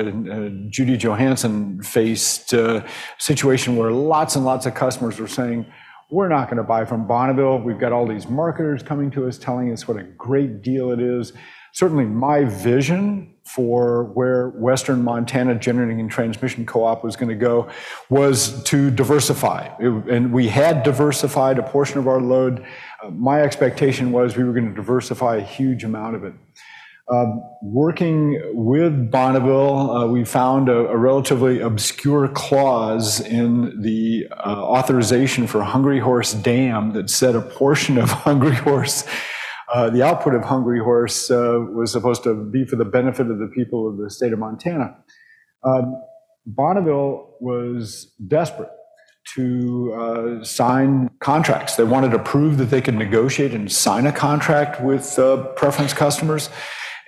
Judi 0.71 0.99
Johansen 0.99 1.83
faced 1.83 2.53
a 2.53 2.87
situation 3.19 3.77
where 3.77 3.91
lots 3.91 4.37
and 4.37 4.45
lots 4.45 4.67
of 4.67 4.75
customers 4.75 5.19
were 5.19 5.29
saying, 5.29 5.67
we're 6.11 6.29
not 6.29 6.49
going 6.49 6.59
to 6.59 6.63
buy 6.63 6.85
from 6.85 7.07
Bonneville. 7.07 7.59
We've 7.59 7.79
got 7.79 7.93
all 7.93 8.07
these 8.07 8.29
marketers 8.29 8.83
coming 8.83 9.11
to 9.13 9.27
us 9.27 9.39
telling 9.39 9.73
us 9.73 9.89
what 9.89 9.97
a 9.97 10.03
great 10.03 10.63
deal 10.63 10.93
it 10.93 11.01
is. 11.01 11.33
Certainly, 11.73 12.05
my 12.05 12.45
vision 12.45 13.35
for 13.45 14.05
where 14.05 14.51
Western 14.51 15.03
Montana 15.03 15.57
Generating 15.57 15.99
and 15.99 16.09
Transmission 16.11 16.65
Co-op 16.65 17.03
was 17.03 17.17
going 17.17 17.31
to 17.31 17.35
go 17.35 17.69
was 18.09 18.63
to 18.65 18.91
diversify. 18.91 19.69
It, 19.81 19.89
and 20.09 20.33
we 20.33 20.49
had 20.49 20.83
diversified 20.83 21.59
a 21.59 21.63
portion 21.63 21.99
of 21.99 22.07
our 22.07 22.21
load. 22.21 22.65
Uh, 23.03 23.11
my 23.11 23.43
expectation 23.43 24.13
was 24.13 24.37
we 24.37 24.45
were 24.45 24.53
going 24.53 24.69
to 24.69 24.75
diversify 24.75 25.37
a 25.37 25.43
huge 25.43 25.83
amount 25.83 26.15
of 26.15 26.25
it. 26.25 26.35
Um, 27.13 27.43
working 27.61 28.41
with 28.55 29.11
Bonneville, 29.11 29.91
uh, 29.91 30.07
we 30.07 30.25
found 30.25 30.71
a, 30.71 30.89
a, 30.89 30.97
relatively 30.97 31.61
obscure 31.61 32.29
clause 32.29 33.21
in 33.21 33.83
the 33.83 34.27
uh, 34.31 34.63
authorization 34.63 35.47
for 35.47 35.63
Hungry 35.63 35.99
Horse 35.99 36.33
Dam 36.33 36.93
that 36.95 37.11
said 37.11 37.35
a 37.35 37.43
portion 37.43 37.99
of 37.99 38.09
Hungry 38.11 38.55
Horse, 38.55 39.05
uh, 39.75 39.91
the 39.91 40.03
output 40.03 40.35
of 40.35 40.45
Hungry 40.45 40.81
Horse 40.81 41.31
uh, 41.31 41.59
was 41.75 41.93
supposed 41.93 42.23
to 42.23 42.35
be 42.35 42.65
for 42.65 42.77
the 42.77 42.87
benefit 42.87 43.31
of 43.31 43.39
the 43.39 43.51
people 43.55 43.87
of 43.87 43.99
the 43.99 44.09
state 44.09 44.33
of 44.33 44.39
Montana. 44.39 44.97
Um, 45.63 46.03
Bonneville 46.47 47.37
was 47.39 48.15
desperate 48.27 48.71
to 49.35 49.93
uh, 49.93 50.45
sign 50.45 51.11
contracts. 51.21 51.77
They 51.77 51.85
wanted 51.85 52.13
to 52.13 52.19
prove 52.19 52.57
that 52.57 52.67
they 52.67 52.81
could 52.81 52.95
negotiate 52.95 53.53
and 53.53 53.71
sign 53.71 54.07
a 54.07 54.13
contract 54.13 54.81
with 54.81 55.19
preference 55.57 55.93
customers. 55.93 56.49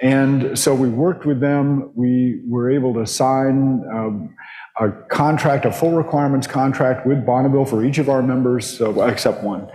And 0.03 0.59
so 0.59 0.75
we 0.75 0.89
worked 0.89 1.25
with 1.25 1.41
them. 1.41 1.91
We 1.95 2.43
were 2.47 2.71
able 2.71 2.95
to 2.95 3.07
sign 3.07 3.83
um, 3.93 4.35
a 4.79 4.91
contract, 5.09 5.65
a 5.65 5.73
full 5.73 5.93
requirements 5.93 6.47
contract 6.47 7.07
with 7.07 7.25
Bonneville 7.25 7.65
for 7.65 7.85
each 7.85 7.99
of 7.99 8.09
our 8.09 8.23
members, 8.23 8.67
so, 8.67 9.03
except 9.03 9.43
one. 9.43 9.69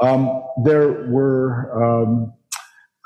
Um, 0.00 0.42
there 0.64 1.08
were, 1.08 2.02
um, 2.02 2.32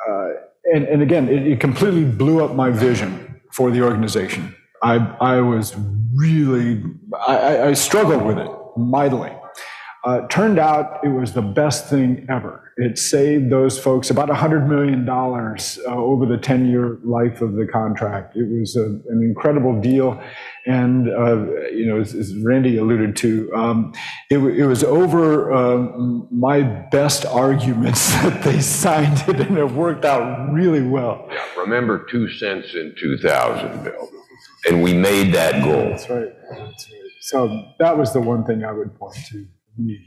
uh, 0.09 0.29
and, 0.73 0.85
and, 0.85 1.03
again, 1.03 1.29
it, 1.29 1.47
it, 1.47 1.61
completely 1.61 2.05
blew 2.05 2.45
up 2.45 2.55
my 2.55 2.71
vision 2.71 3.41
for 3.51 3.71
the 3.71 3.83
organization. 3.83 4.55
I, 4.83 4.97
I 5.21 5.41
was 5.41 5.75
really, 6.15 6.83
I, 7.27 7.63
I 7.63 7.73
struggled 7.73 8.23
with 8.23 8.39
it 8.39 8.51
mightily. 8.77 9.33
Uh, 10.05 10.27
turned 10.27 10.59
out 10.59 10.99
it 11.05 11.09
was 11.09 11.33
the 11.33 11.43
best 11.43 11.89
thing 11.89 12.27
ever. 12.29 12.73
It 12.77 12.99
saved 12.99 13.51
those 13.51 13.79
folks 13.79 14.11
about 14.11 14.29
$100 14.31 14.67
million 14.67 15.09
uh, 15.09 15.95
over 15.95 16.27
the 16.27 16.39
10 16.39 16.67
year 16.67 16.99
life 17.05 17.41
of 17.41 17.53
the 17.55 17.67
contract. 17.67 18.35
It 18.35 18.49
was 18.49 18.75
a, 18.75 18.85
an 18.85 19.23
incredible 19.23 19.81
deal. 19.81 20.21
And, 20.67 21.09
uh, 21.09 21.69
you 21.69 21.87
know, 21.87 22.01
as, 22.01 22.15
as, 22.15 22.35
Randy 22.35 22.79
alluded 22.79 23.15
to, 23.17 23.53
um, 23.55 23.93
it, 24.31 24.39
it, 24.39 24.67
was 24.67 24.83
over 24.83 25.53
um, 25.53 26.27
my 26.31 26.63
best 26.63 27.25
arguments 27.27 28.11
that 28.23 28.43
they 28.43 28.61
signed 28.61 29.23
it, 29.29 29.41
and 29.41 29.59
it 29.59 29.71
worked 29.71 30.05
out 30.05 30.53
really 30.53 30.83
well. 30.83 31.29
Yeah, 31.31 31.45
remember 31.59 32.07
two 32.11 32.29
cents 32.29 32.75
in 32.75 32.95
2000, 32.99 33.85
Bill. 33.85 34.11
And 34.69 34.83
we 34.83 34.95
made 34.95 35.35
that 35.35 35.65
goal. 35.65 35.91
That's 35.91 36.09
right. 36.09 36.33
That's 36.51 36.91
right. 36.91 37.01
So 37.21 37.65
that 37.79 37.97
was 37.97 38.13
the 38.13 38.21
one 38.21 38.45
thing 38.45 38.65
I 38.65 38.73
would 38.73 38.95
point 38.97 39.17
to. 39.31 39.47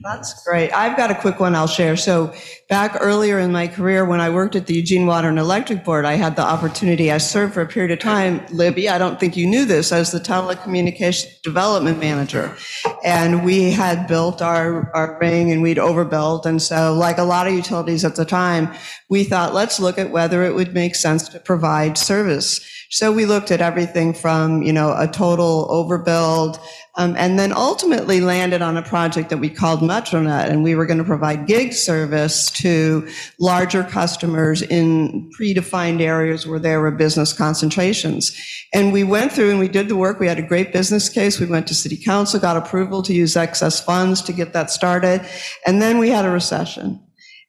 That's 0.04 0.44
great. 0.44 0.72
I've 0.72 0.96
got 0.96 1.10
a 1.10 1.16
quick 1.16 1.40
one 1.40 1.56
I'll 1.56 1.66
share. 1.66 1.98
So 1.98 2.32
back 2.70 2.98
earlier 3.00 3.40
in 3.40 3.52
my 3.52 3.68
career, 3.68 4.06
when 4.06 4.22
I 4.22 4.30
worked 4.30 4.56
at 4.56 4.68
the 4.68 4.76
Eugene 4.76 5.08
Water 5.08 5.28
and 5.28 5.40
Electric 5.40 5.84
Board, 5.84 6.06
I 6.06 6.14
had 6.14 6.36
the 6.36 6.44
opportunity, 6.44 7.12
I 7.12 7.18
served 7.18 7.56
for 7.56 7.62
a 7.62 7.66
period 7.66 7.92
of 7.92 7.98
time, 7.98 8.46
Libby, 8.52 8.88
I 8.88 9.00
don't 9.00 9.20
think 9.20 9.36
you 9.36 9.48
knew 9.48 9.66
this, 9.66 9.92
as 9.92 10.12
the 10.12 10.20
telecommunications 10.20 11.42
development 11.42 12.00
manager. 12.00 12.56
And 13.04 13.44
we 13.44 13.72
had 13.72 14.08
built 14.08 14.40
our, 14.40 14.92
our 14.94 15.18
ring 15.20 15.52
and 15.52 15.64
we'd 15.64 15.80
overbuilt. 15.80 16.46
And 16.46 16.62
so 16.62 16.94
like 16.94 17.18
a 17.18 17.24
lot 17.24 17.48
of 17.48 17.54
utilities 17.54 18.06
at 18.06 18.16
the 18.16 18.26
time, 18.26 18.72
we 19.10 19.24
thought, 19.24 19.56
let's 19.56 19.80
look 19.80 19.98
at 19.98 20.12
whether 20.12 20.44
it 20.44 20.54
would 20.54 20.76
make 20.76 20.94
sense 20.94 21.28
to 21.30 21.40
provide 21.40 21.98
service. 21.98 22.75
So 22.90 23.12
we 23.12 23.26
looked 23.26 23.52
at 23.52 23.62
everything 23.62 24.14
from, 24.14 24.62
you 24.62 24.74
know, 24.74 24.96
a 24.98 25.08
total 25.08 25.68
overbuild, 25.70 26.60
um, 26.98 27.16
and 27.18 27.38
then 27.38 27.52
ultimately 27.52 28.22
landed 28.22 28.62
on 28.62 28.78
a 28.78 28.82
project 28.82 29.30
that 29.30 29.38
we 29.38 29.50
called 29.50 29.82
Metronet, 29.82 30.50
and 30.50 30.64
we 30.64 30.76
were 30.76 30.86
going 30.86 30.98
to 30.98 31.04
provide 31.04 31.46
gig 31.46 31.74
service 31.74 32.50
to 32.52 33.08
larger 33.40 33.84
customers 33.84 34.62
in 34.62 35.30
predefined 35.38 36.00
areas 36.00 36.48
where 36.48 36.60
there 36.60 36.80
were 36.80 36.92
business 36.92 37.34
concentrations. 37.34 38.34
And 38.74 38.94
we 38.94 39.04
went 39.04 39.32
through 39.32 39.52
and 39.52 39.60
we 39.60 39.68
did 39.68 39.90
the 39.90 39.96
work. 39.96 40.20
We 40.20 40.28
had 40.28 40.40
a 40.40 40.48
great 40.48 40.72
business 40.72 41.10
case. 41.10 41.40
We 41.40 41.48
went 41.48 41.68
to 41.68 41.74
city 41.74 41.98
council, 41.98 42.40
got 42.40 42.58
approval 42.58 43.02
to 43.04 43.14
use 43.14 43.36
excess 43.36 43.80
funds 43.80 44.22
to 44.24 44.34
get 44.34 44.54
that 44.54 44.70
started. 44.70 45.22
And 45.66 45.82
then 45.82 45.98
we 45.98 46.10
had 46.10 46.26
a 46.26 46.30
recession. 46.30 47.02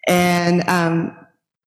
And 0.08 0.68
um, 0.68 1.16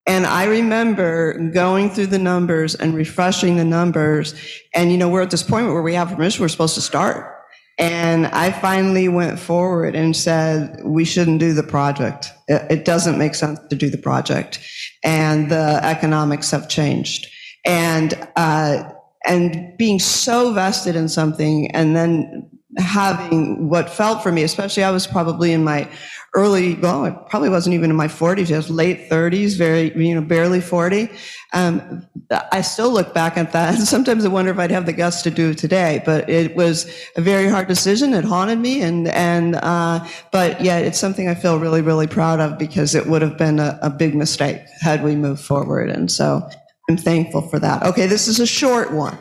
and 0.05 0.25
I 0.25 0.45
remember 0.45 1.37
going 1.51 1.89
through 1.91 2.07
the 2.07 2.19
numbers 2.19 2.75
and 2.75 2.95
refreshing 2.95 3.57
the 3.57 3.65
numbers. 3.65 4.33
And, 4.73 4.91
you 4.91 4.97
know, 4.97 5.07
we're 5.07 5.21
at 5.21 5.31
this 5.31 5.43
point 5.43 5.67
where 5.67 5.81
we 5.81 5.93
have 5.93 6.09
permission, 6.09 6.41
we're 6.41 6.47
supposed 6.47 6.75
to 6.75 6.81
start. 6.81 7.35
And 7.77 8.27
I 8.27 8.51
finally 8.51 9.07
went 9.07 9.39
forward 9.39 9.95
and 9.95 10.15
said, 10.15 10.81
we 10.83 11.05
shouldn't 11.05 11.39
do 11.39 11.53
the 11.53 11.63
project. 11.63 12.31
It, 12.47 12.83
doesn't 12.83 13.17
make 13.17 13.35
sense 13.35 13.59
to 13.69 13.75
do 13.75 13.89
the 13.89 13.97
project. 13.97 14.59
And 15.03 15.49
the 15.49 15.79
economics 15.83 16.51
have 16.51 16.67
changed. 16.67 17.27
And, 17.65 18.15
uh, 18.35 18.91
and 19.25 19.77
being 19.77 19.99
so 19.99 20.53
vested 20.53 20.95
in 20.95 21.07
something 21.07 21.71
and 21.71 21.95
then 21.95 22.49
having 22.77 23.69
what 23.69 23.89
felt 23.89 24.23
for 24.23 24.31
me, 24.31 24.43
especially 24.43 24.83
I 24.83 24.91
was 24.91 25.07
probably 25.07 25.53
in 25.53 25.63
my 25.63 25.89
early, 26.33 26.75
well, 26.75 27.05
it 27.05 27.15
probably 27.29 27.49
wasn't 27.49 27.73
even 27.73 27.89
in 27.89 27.95
my 27.95 28.07
40s, 28.07 28.53
I 28.53 28.57
was 28.57 28.69
late 28.69 29.09
30s, 29.09 29.57
very, 29.57 29.95
you 29.97 30.15
know, 30.15 30.21
barely 30.21 30.61
40. 30.61 31.09
Um, 31.53 32.07
I 32.51 32.61
still 32.61 32.91
look 32.91 33.13
back 33.13 33.37
at 33.37 33.51
that, 33.53 33.75
and 33.75 33.87
sometimes 33.87 34.25
I 34.25 34.27
wonder 34.27 34.51
if 34.51 34.59
I'd 34.59 34.71
have 34.71 34.85
the 34.85 34.93
guts 34.93 35.21
to 35.23 35.31
do 35.31 35.51
it 35.51 35.57
today, 35.57 36.01
but 36.05 36.29
it 36.29 36.55
was 36.55 36.89
a 37.15 37.21
very 37.21 37.47
hard 37.47 37.67
decision. 37.67 38.13
It 38.13 38.25
haunted 38.25 38.59
me, 38.59 38.81
and, 38.81 39.07
and, 39.07 39.55
uh, 39.55 40.05
but 40.31 40.61
yeah, 40.61 40.77
it's 40.77 40.99
something 40.99 41.27
I 41.27 41.35
feel 41.35 41.59
really, 41.59 41.81
really 41.81 42.07
proud 42.07 42.39
of 42.39 42.57
because 42.57 42.95
it 42.95 43.07
would 43.07 43.21
have 43.21 43.37
been 43.37 43.59
a, 43.59 43.79
a 43.81 43.89
big 43.89 44.15
mistake 44.15 44.61
had 44.81 45.03
we 45.03 45.15
moved 45.15 45.43
forward. 45.43 45.89
And 45.89 46.11
so 46.11 46.47
I'm 46.89 46.97
thankful 46.97 47.41
for 47.49 47.59
that. 47.59 47.83
Okay, 47.83 48.07
this 48.07 48.27
is 48.27 48.39
a 48.39 48.47
short 48.47 48.93
one. 48.93 49.17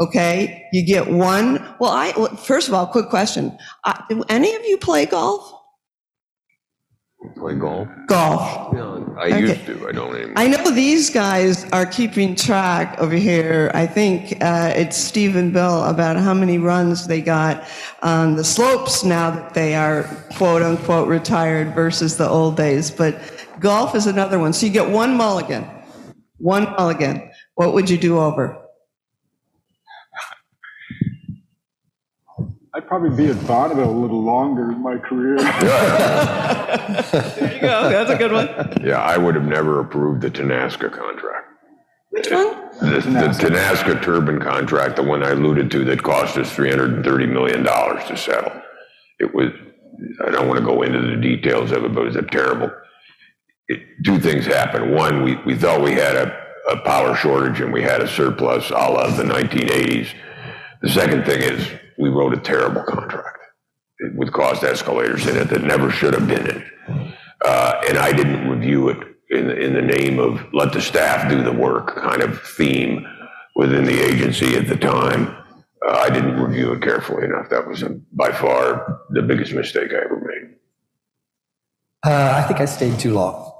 Okay, 0.00 0.66
you 0.72 0.84
get 0.84 1.08
one. 1.08 1.56
Well, 1.78 1.90
I 1.90 2.14
well, 2.16 2.34
first 2.34 2.68
of 2.68 2.74
all, 2.74 2.86
quick 2.86 3.10
question: 3.10 3.56
Do 4.08 4.24
any 4.30 4.54
of 4.54 4.64
you 4.64 4.78
play 4.78 5.04
golf? 5.04 5.59
Play 7.36 7.54
golf? 7.54 7.86
Golf. 8.06 8.72
Yeah, 8.74 8.98
I 9.18 9.26
Okay. 9.26 9.40
used 9.40 9.66
to, 9.66 9.86
I 9.86 9.92
don't 9.92 10.14
anymore. 10.14 10.32
I 10.36 10.48
know 10.48 10.70
these 10.70 11.10
guys 11.10 11.66
are 11.70 11.84
keeping 11.84 12.34
track 12.34 12.96
over 12.98 13.14
here. 13.14 13.70
I 13.74 13.86
think 13.86 14.42
uh, 14.42 14.72
it's 14.74 14.96
Steve 14.96 15.36
and 15.36 15.52
Bill 15.52 15.84
about 15.84 16.16
how 16.16 16.32
many 16.32 16.56
runs 16.56 17.06
they 17.06 17.20
got 17.20 17.64
on 18.02 18.36
the 18.36 18.44
slopes 18.44 19.04
now 19.04 19.30
that 19.30 19.52
they 19.52 19.74
are 19.74 20.04
quote 20.36 20.62
unquote 20.62 21.08
retired 21.08 21.74
versus 21.74 22.16
the 22.16 22.26
old 22.28 22.56
days. 22.56 22.90
But 22.90 23.20
golf 23.60 23.94
is 23.94 24.06
another 24.06 24.38
one. 24.38 24.54
So 24.54 24.64
you 24.64 24.72
get 24.72 24.88
one 24.88 25.14
mulligan. 25.14 25.66
One 26.38 26.64
mulligan. 26.78 27.30
What 27.56 27.74
would 27.74 27.90
you 27.90 27.98
do 27.98 28.18
over? 28.18 28.56
Probably 32.90 33.10
be 33.16 33.30
at 33.30 33.46
Bonneville 33.46 33.88
a 33.88 34.00
little 34.00 34.20
longer 34.20 34.72
in 34.72 34.82
my 34.82 34.96
career. 34.98 35.36
There 37.10 37.54
you 37.54 37.60
go. 37.60 37.88
That's 37.88 38.10
a 38.10 38.16
good 38.16 38.32
one. 38.32 38.48
Yeah, 38.84 38.98
I 39.00 39.16
would 39.16 39.36
have 39.36 39.44
never 39.44 39.78
approved 39.78 40.22
the 40.22 40.30
Tenaska 40.30 40.90
contract. 40.90 41.46
Which 42.10 42.28
one? 42.30 42.48
The 42.80 43.00
the 43.00 43.48
Tenaska 43.48 44.02
turbine 44.02 44.40
contract, 44.40 44.96
the 44.96 45.04
one 45.04 45.22
I 45.22 45.30
alluded 45.30 45.70
to 45.70 45.84
that 45.84 46.02
cost 46.02 46.36
us 46.36 46.50
$330 46.54 47.32
million 47.32 47.62
to 47.64 48.16
settle. 48.16 48.52
It 49.20 49.32
was, 49.32 49.50
I 50.26 50.30
don't 50.32 50.48
want 50.48 50.58
to 50.58 50.64
go 50.66 50.82
into 50.82 51.00
the 51.00 51.16
details 51.16 51.70
of 51.70 51.84
it, 51.84 51.94
but 51.94 52.00
it 52.02 52.06
was 52.06 52.16
a 52.16 52.22
terrible, 52.22 52.70
it- 53.68 53.82
two 54.04 54.18
things 54.18 54.46
happened. 54.46 54.92
One, 54.92 55.22
we, 55.22 55.36
we 55.46 55.54
thought 55.54 55.80
we 55.80 55.92
had 55.92 56.16
a, 56.16 56.36
a 56.72 56.80
power 56.80 57.14
shortage 57.14 57.60
and 57.60 57.72
we 57.72 57.82
had 57.82 58.00
a 58.02 58.08
surplus 58.08 58.70
a 58.70 58.74
la 58.74 59.08
the 59.16 59.22
1980s. 59.22 60.08
The 60.82 60.88
second 60.88 61.24
thing 61.24 61.40
is, 61.42 61.68
we 62.00 62.08
wrote 62.08 62.32
a 62.32 62.40
terrible 62.40 62.82
contract 62.82 63.38
with 64.16 64.32
cost 64.32 64.62
escalators 64.64 65.26
in 65.26 65.36
it 65.36 65.48
that 65.50 65.62
never 65.62 65.90
should 65.90 66.14
have 66.14 66.26
been 66.26 66.46
in 66.48 66.56
it. 66.62 67.14
Uh, 67.44 67.80
and 67.88 67.98
I 67.98 68.12
didn't 68.12 68.48
review 68.48 68.88
it 68.88 68.96
in, 69.30 69.46
the- 69.48 69.58
in 69.58 69.74
the 69.74 69.82
name 69.82 70.18
of 70.18 70.40
let 70.52 70.72
the 70.72 70.80
staff 70.80 71.28
do 71.30 71.42
the 71.42 71.52
work 71.52 71.94
kind 71.96 72.22
of 72.22 72.40
theme 72.42 73.06
within 73.56 73.84
the 73.84 74.00
agency 74.00 74.56
at 74.56 74.66
the 74.68 74.76
time. 74.76 75.36
Uh, 75.86 75.92
I 75.92 76.10
didn't 76.10 76.40
review 76.40 76.72
it 76.72 76.82
carefully 76.82 77.24
enough. 77.24 77.48
That 77.50 77.66
was 77.68 77.82
uh, 77.82 77.90
by 78.12 78.32
far 78.32 79.00
the 79.10 79.22
biggest 79.22 79.52
mistake 79.52 79.90
I 79.92 80.04
ever 80.04 80.20
made. 80.20 80.56
Uh, 82.06 82.32
I 82.36 82.42
think 82.48 82.60
I 82.60 82.64
stayed 82.64 82.98
too 82.98 83.12
long. 83.14 83.52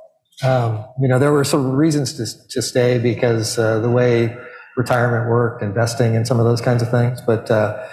Um, 0.42 0.86
you 1.00 1.08
know, 1.08 1.18
there 1.18 1.32
were 1.32 1.44
some 1.44 1.72
reasons 1.72 2.14
to, 2.14 2.48
to 2.48 2.62
stay 2.62 2.98
because 2.98 3.58
uh, 3.58 3.80
the 3.80 3.90
way 3.90 4.36
retirement 4.76 5.28
worked, 5.28 5.62
investing, 5.62 6.16
and 6.16 6.26
some 6.26 6.38
of 6.40 6.46
those 6.46 6.62
kinds 6.62 6.82
of 6.82 6.90
things. 6.90 7.20
But 7.20 7.50
uh, 7.50 7.86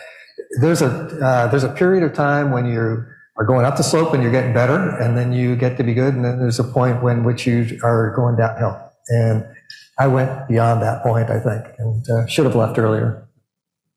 there's 0.59 0.81
a 0.81 0.89
uh, 1.23 1.47
there's 1.47 1.63
a 1.63 1.69
period 1.69 2.03
of 2.03 2.13
time 2.13 2.51
when 2.51 2.65
you 2.65 3.05
are 3.37 3.45
going 3.45 3.65
up 3.65 3.77
the 3.77 3.83
slope 3.83 4.13
and 4.13 4.23
you're 4.23 4.31
getting 4.31 4.53
better, 4.53 4.97
and 4.97 5.17
then 5.17 5.31
you 5.31 5.55
get 5.55 5.77
to 5.77 5.83
be 5.83 5.93
good, 5.93 6.13
and 6.15 6.25
then 6.25 6.39
there's 6.39 6.59
a 6.59 6.63
point 6.63 7.03
when 7.03 7.23
which 7.23 7.45
you 7.45 7.79
are 7.83 8.13
going 8.15 8.35
downhill. 8.35 8.81
And 9.09 9.45
I 9.99 10.07
went 10.07 10.47
beyond 10.47 10.81
that 10.81 11.03
point, 11.03 11.29
I 11.29 11.39
think, 11.39 11.65
and 11.77 12.09
uh, 12.09 12.25
should 12.27 12.45
have 12.45 12.55
left 12.55 12.77
earlier. 12.77 13.27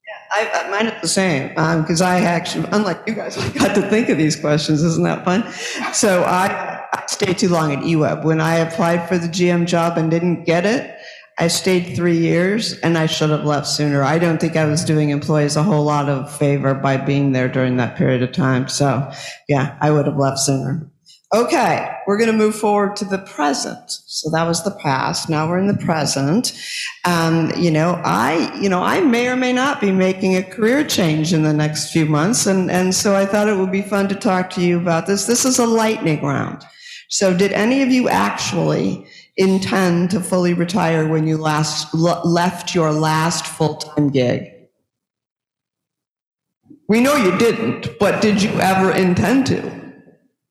Yeah, 0.06 0.44
I, 0.54 0.70
mine 0.70 0.86
is 0.86 1.00
the 1.00 1.08
same, 1.08 1.48
because 1.48 2.00
I 2.00 2.20
actually, 2.20 2.68
unlike 2.72 3.02
you 3.06 3.14
guys, 3.14 3.36
got 3.54 3.74
to 3.74 3.82
think 3.82 4.08
of 4.08 4.18
these 4.18 4.36
questions. 4.36 4.82
Isn't 4.82 5.04
that 5.04 5.24
fun? 5.24 5.50
So 5.92 6.22
I, 6.22 6.84
I 6.92 7.06
stayed 7.06 7.38
too 7.38 7.48
long 7.48 7.72
at 7.72 7.80
EWEB. 7.80 8.24
When 8.24 8.40
I 8.40 8.56
applied 8.56 9.08
for 9.08 9.18
the 9.18 9.26
GM 9.26 9.66
job 9.66 9.98
and 9.98 10.10
didn't 10.10 10.44
get 10.44 10.66
it, 10.66 10.96
I 11.40 11.48
stayed 11.48 11.96
three 11.96 12.18
years 12.18 12.79
and 12.81 12.98
I 12.98 13.07
should 13.07 13.31
have 13.31 13.46
left 13.46 13.66
sooner. 13.66 14.03
I 14.03 14.18
don't 14.18 14.38
think 14.38 14.57
I 14.57 14.66
was 14.66 14.85
doing 14.85 15.09
employees 15.09 15.57
a 15.57 15.62
whole 15.62 15.85
lot 15.85 16.11
of 16.11 16.31
favor 16.31 16.74
by 16.74 16.98
being 16.98 17.33
there 17.33 17.48
during 17.48 17.79
that 17.79 17.96
period 17.96 18.22
of 18.22 18.33
time. 18.33 18.68
So 18.68 19.11
yeah, 19.48 19.79
I 19.81 19.90
would 19.90 20.07
have 20.07 20.18
left 20.18 20.38
sooner. 20.38 20.87
Okay, 21.33 21.88
we're 22.07 22.18
going 22.18 22.31
to 22.31 22.37
move 22.37 22.57
forward 22.57 22.96
to 22.96 23.05
the 23.07 23.18
present. 23.18 23.85
So 23.88 24.29
that 24.31 24.46
was 24.46 24.64
the 24.64 24.72
past. 24.72 25.31
Now 25.31 25.48
we're 25.48 25.61
in 25.61 25.68
the 25.68 25.83
present. 25.83 26.53
Um, 27.07 27.53
you 27.57 27.70
know, 27.70 28.03
I, 28.05 28.55
you 28.61 28.68
know, 28.68 28.83
I 28.83 29.00
may 29.00 29.29
or 29.29 29.37
may 29.37 29.53
not 29.53 29.81
be 29.81 29.92
making 29.92 30.37
a 30.37 30.42
career 30.42 30.85
change 30.85 31.33
in 31.33 31.44
the 31.44 31.53
next 31.55 31.92
few 31.92 32.05
months, 32.05 32.46
and 32.46 32.68
and 32.68 32.92
so 32.92 33.14
I 33.14 33.26
thought 33.26 33.48
it 33.48 33.57
would 33.57 33.70
be 33.70 33.81
fun 33.81 34.09
to 34.09 34.16
talk 34.16 34.50
to 34.50 34.61
you 34.61 34.76
about 34.79 35.07
this. 35.07 35.26
This 35.26 35.44
is 35.44 35.61
a 35.61 35.66
lightning 35.66 36.20
round. 36.20 36.64
So, 37.11 37.37
did 37.37 37.53
any 37.53 37.83
of 37.83 37.90
you 37.90 38.09
actually 38.09 39.07
intend 39.40 40.11
to 40.11 40.20
fully 40.20 40.55
retire 40.55 41.09
when 41.09 41.26
you 41.26 41.37
last 41.37 41.92
le- 41.94 42.20
left 42.24 42.74
your 42.74 42.92
last 42.92 43.46
full 43.46 43.76
time 43.76 44.11
gig? 44.11 44.53
We 46.88 47.00
know 47.00 47.16
you 47.16 47.37
didn't, 47.38 47.98
but 47.98 48.20
did 48.20 48.42
you 48.42 48.50
ever 48.61 48.92
intend 48.92 49.46
to? 49.46 49.81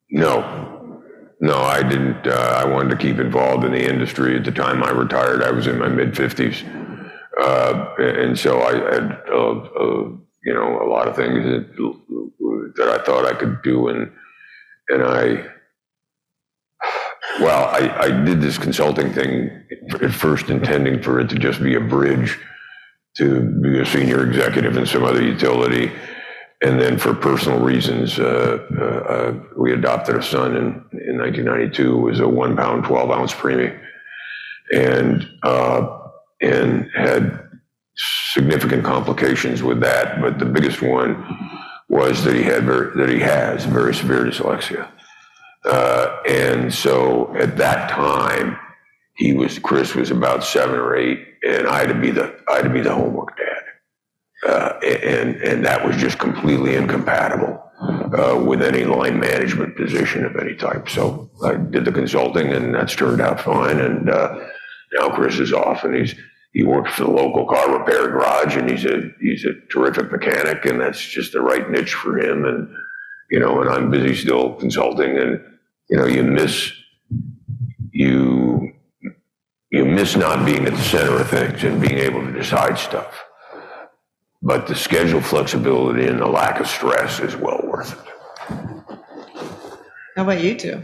No, 0.09 0.59
no, 1.41 1.57
I 1.57 1.83
didn't. 1.83 2.27
Uh, 2.27 2.55
I 2.57 2.65
wanted 2.65 2.89
to 2.89 2.97
keep 2.97 3.19
involved 3.19 3.63
in 3.63 3.71
the 3.71 3.87
industry. 3.87 4.35
At 4.35 4.45
the 4.45 4.51
time 4.51 4.83
I 4.83 4.91
retired, 4.91 5.43
I 5.43 5.51
was 5.51 5.67
in 5.67 5.77
my 5.77 5.87
mid 5.87 6.13
50s. 6.13 6.65
Uh, 7.41 7.93
and 7.99 8.37
so 8.37 8.61
I 8.61 8.73
had, 8.73 9.21
uh, 9.31 9.51
uh, 9.51 10.09
you 10.43 10.53
know, 10.53 10.81
a 10.81 10.87
lot 10.89 11.07
of 11.07 11.15
things 11.15 11.43
that, 11.45 12.73
that 12.75 12.89
I 12.89 13.03
thought 13.03 13.25
I 13.25 13.33
could 13.33 13.61
do. 13.61 13.87
And, 13.87 14.11
and 14.89 15.03
I, 15.03 15.45
well, 17.39 17.69
I, 17.69 18.07
I 18.07 18.11
did 18.11 18.41
this 18.41 18.57
consulting 18.57 19.13
thing 19.13 19.49
at 20.01 20.11
first 20.11 20.49
intending 20.49 21.01
for 21.01 21.19
it 21.19 21.29
to 21.29 21.35
just 21.35 21.61
be 21.61 21.75
a 21.75 21.79
bridge 21.79 22.37
to 23.17 23.41
be 23.41 23.79
a 23.79 23.85
senior 23.85 24.25
executive 24.25 24.77
in 24.77 24.85
some 24.85 25.03
other 25.03 25.21
utility. 25.21 25.91
And 26.61 26.79
then 26.79 26.97
for 26.97 27.13
personal 27.13 27.59
reasons, 27.59 28.19
uh, 28.19 28.65
uh, 28.77 28.83
uh, 28.83 29.39
we 29.57 29.73
adopted 29.73 30.15
a 30.15 30.23
son 30.23 30.55
in, 30.55 30.65
in 31.07 31.17
1992. 31.17 31.97
It 31.97 32.01
was 32.01 32.19
a 32.19 32.27
one 32.27 32.55
pound, 32.55 32.83
12 32.83 33.11
ounce 33.11 33.33
preemie. 33.33 33.77
And, 34.73 35.27
uh, 35.43 35.97
and 36.41 36.89
had 36.95 37.49
significant 38.33 38.83
complications 38.83 39.63
with 39.63 39.79
that. 39.81 40.21
But 40.21 40.39
the 40.39 40.45
biggest 40.45 40.81
one 40.81 41.25
was 41.89 42.23
that 42.23 42.35
he 42.35 42.43
had 42.43 42.65
that 42.67 43.09
he 43.09 43.19
has 43.19 43.65
very 43.65 43.95
severe 43.95 44.25
dyslexia. 44.25 44.89
Uh, 45.65 46.21
and 46.27 46.73
so 46.73 47.35
at 47.35 47.57
that 47.57 47.89
time, 47.89 48.57
he 49.17 49.33
was, 49.33 49.59
Chris 49.59 49.95
was 49.95 50.11
about 50.11 50.43
seven 50.43 50.75
or 50.75 50.95
eight, 50.95 51.19
and 51.47 51.67
I 51.67 51.79
had 51.79 51.89
to 51.89 51.99
be 51.99 52.11
the, 52.11 52.39
I 52.47 52.57
had 52.57 52.63
to 52.63 52.69
be 52.69 52.81
the 52.81 52.93
homework 52.93 53.37
dad. 53.37 54.49
Uh, 54.49 54.79
and, 54.85 55.35
and 55.41 55.65
that 55.65 55.85
was 55.85 55.97
just 55.97 56.17
completely 56.17 56.75
incompatible 56.75 57.61
uh, 57.81 58.41
with 58.45 58.61
any 58.61 58.83
line 58.85 59.19
management 59.19 59.75
position 59.75 60.25
of 60.25 60.35
any 60.35 60.55
type. 60.55 60.89
So 60.89 61.29
I 61.43 61.55
did 61.55 61.85
the 61.85 61.91
consulting, 61.91 62.51
and 62.51 62.73
that's 62.73 62.95
turned 62.95 63.21
out 63.21 63.41
fine. 63.41 63.79
And 63.79 64.09
uh, 64.09 64.39
now 64.93 65.09
Chris 65.09 65.39
is 65.39 65.53
off, 65.53 65.83
and 65.83 65.95
he's 65.95 66.15
he 66.53 66.63
works 66.63 66.93
for 66.95 67.03
the 67.03 67.11
local 67.11 67.45
car 67.45 67.77
repair 67.77 68.07
garage, 68.07 68.55
and 68.55 68.69
he's 68.69 68.85
a 68.85 69.11
he's 69.21 69.45
a 69.45 69.53
terrific 69.71 70.11
mechanic, 70.11 70.65
and 70.65 70.81
that's 70.81 71.01
just 71.01 71.33
the 71.33 71.41
right 71.41 71.69
niche 71.69 71.93
for 71.93 72.17
him. 72.17 72.45
And 72.45 72.69
you 73.29 73.39
know, 73.39 73.61
and 73.61 73.69
I'm 73.69 73.91
busy 73.91 74.15
still 74.15 74.55
consulting, 74.55 75.17
and 75.17 75.41
you 75.89 75.97
know, 75.97 76.05
you 76.05 76.23
miss 76.23 76.71
you 77.91 78.73
you 79.71 79.85
miss 79.85 80.15
not 80.15 80.45
being 80.45 80.65
at 80.65 80.73
the 80.73 80.81
center 80.81 81.19
of 81.19 81.29
things 81.29 81.63
and 81.63 81.81
being 81.81 81.97
able 81.97 82.21
to 82.21 82.31
decide 82.31 82.77
stuff. 82.77 83.23
But 84.41 84.67
the 84.67 84.75
schedule 84.75 85.21
flexibility 85.21 86.07
and 86.07 86.19
the 86.19 86.27
lack 86.27 86.59
of 86.59 86.67
stress 86.67 87.19
is 87.19 87.35
well 87.35 87.61
worth 87.63 87.93
it. 87.93 88.13
How 90.15 90.23
about 90.23 90.41
you 90.41 90.55
two? 90.55 90.83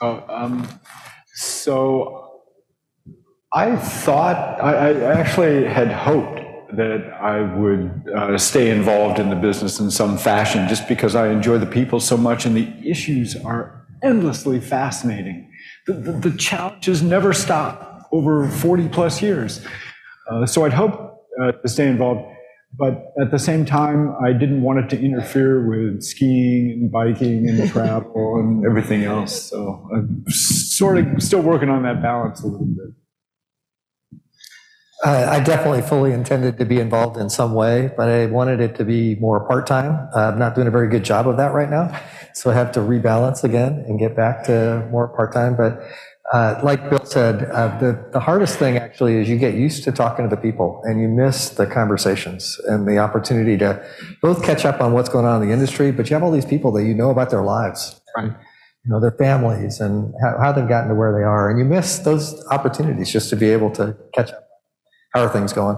Oh, 0.00 0.24
um, 0.28 0.68
so 1.34 2.42
I 3.52 3.76
thought, 3.76 4.60
I, 4.60 4.90
I 4.90 5.20
actually 5.20 5.64
had 5.64 5.90
hoped 5.90 6.33
that 6.76 7.12
I 7.20 7.40
would 7.40 8.08
uh, 8.14 8.38
stay 8.38 8.70
involved 8.70 9.18
in 9.18 9.30
the 9.30 9.36
business 9.36 9.80
in 9.80 9.90
some 9.90 10.16
fashion 10.18 10.68
just 10.68 10.88
because 10.88 11.14
I 11.14 11.28
enjoy 11.28 11.58
the 11.58 11.66
people 11.66 12.00
so 12.00 12.16
much 12.16 12.46
and 12.46 12.56
the 12.56 12.72
issues 12.88 13.36
are 13.36 13.86
endlessly 14.02 14.60
fascinating. 14.60 15.50
The, 15.86 15.94
the, 15.94 16.12
the 16.12 16.36
challenges 16.36 17.02
never 17.02 17.32
stop 17.32 18.08
over 18.12 18.48
40 18.48 18.88
plus 18.88 19.20
years. 19.20 19.64
Uh, 20.30 20.46
so 20.46 20.64
I'd 20.64 20.72
hope 20.72 21.26
uh, 21.40 21.52
to 21.52 21.68
stay 21.68 21.88
involved. 21.88 22.30
but 22.76 23.12
at 23.20 23.30
the 23.30 23.38
same 23.38 23.64
time, 23.64 24.14
I 24.22 24.32
didn't 24.32 24.62
want 24.62 24.78
it 24.80 24.88
to 24.90 25.00
interfere 25.00 25.68
with 25.68 26.02
skiing 26.02 26.70
and 26.72 26.92
biking 26.92 27.48
and 27.48 27.68
travel 27.72 28.36
and 28.40 28.64
everything 28.64 29.04
else. 29.04 29.50
So 29.50 29.88
I'm 29.94 30.24
sort 30.28 30.98
of 30.98 31.22
still 31.22 31.42
working 31.42 31.68
on 31.68 31.82
that 31.82 32.02
balance 32.02 32.42
a 32.42 32.46
little 32.46 32.66
bit. 32.66 32.94
Uh, 35.02 35.26
I 35.30 35.40
definitely 35.40 35.82
fully 35.82 36.12
intended 36.12 36.56
to 36.58 36.64
be 36.64 36.78
involved 36.78 37.18
in 37.18 37.28
some 37.28 37.52
way, 37.52 37.90
but 37.96 38.08
I 38.08 38.26
wanted 38.26 38.60
it 38.60 38.76
to 38.76 38.84
be 38.84 39.16
more 39.16 39.46
part-time. 39.46 40.08
Uh, 40.14 40.30
I'm 40.30 40.38
not 40.38 40.54
doing 40.54 40.66
a 40.66 40.70
very 40.70 40.88
good 40.88 41.04
job 41.04 41.28
of 41.28 41.36
that 41.36 41.52
right 41.52 41.68
now, 41.68 42.00
so 42.32 42.50
I 42.50 42.54
have 42.54 42.72
to 42.72 42.80
rebalance 42.80 43.44
again 43.44 43.84
and 43.86 43.98
get 43.98 44.14
back 44.16 44.44
to 44.44 44.86
more 44.90 45.08
part-time. 45.08 45.56
But 45.56 45.82
uh, 46.32 46.58
like 46.62 46.88
Bill 46.88 47.04
said, 47.04 47.50
uh, 47.50 47.76
the, 47.78 48.08
the 48.12 48.20
hardest 48.20 48.58
thing 48.58 48.78
actually 48.78 49.16
is 49.16 49.28
you 49.28 49.36
get 49.36 49.54
used 49.54 49.84
to 49.84 49.92
talking 49.92 50.28
to 50.28 50.34
the 50.34 50.40
people 50.40 50.80
and 50.84 51.00
you 51.00 51.08
miss 51.08 51.50
the 51.50 51.66
conversations 51.66 52.58
and 52.66 52.88
the 52.88 52.98
opportunity 52.98 53.58
to 53.58 53.84
both 54.22 54.42
catch 54.42 54.64
up 54.64 54.80
on 54.80 54.92
what's 54.92 55.10
going 55.10 55.26
on 55.26 55.42
in 55.42 55.48
the 55.48 55.52
industry, 55.52 55.92
but 55.92 56.08
you 56.08 56.14
have 56.14 56.22
all 56.22 56.32
these 56.32 56.46
people 56.46 56.72
that 56.72 56.84
you 56.84 56.94
know 56.94 57.10
about 57.10 57.28
their 57.30 57.42
lives. 57.42 58.00
Right. 58.16 58.30
You 58.84 58.90
know, 58.90 59.00
their 59.00 59.16
families 59.18 59.80
and 59.80 60.14
how, 60.22 60.38
how 60.40 60.52
they've 60.52 60.68
gotten 60.68 60.88
to 60.88 60.94
where 60.94 61.12
they 61.12 61.24
are. 61.24 61.50
And 61.50 61.58
you 61.58 61.64
miss 61.64 61.98
those 61.98 62.42
opportunities 62.50 63.10
just 63.10 63.28
to 63.30 63.36
be 63.36 63.50
able 63.50 63.70
to 63.72 63.96
catch 64.14 64.30
up. 64.30 64.48
How 65.14 65.22
are 65.22 65.28
things 65.28 65.52
going? 65.52 65.76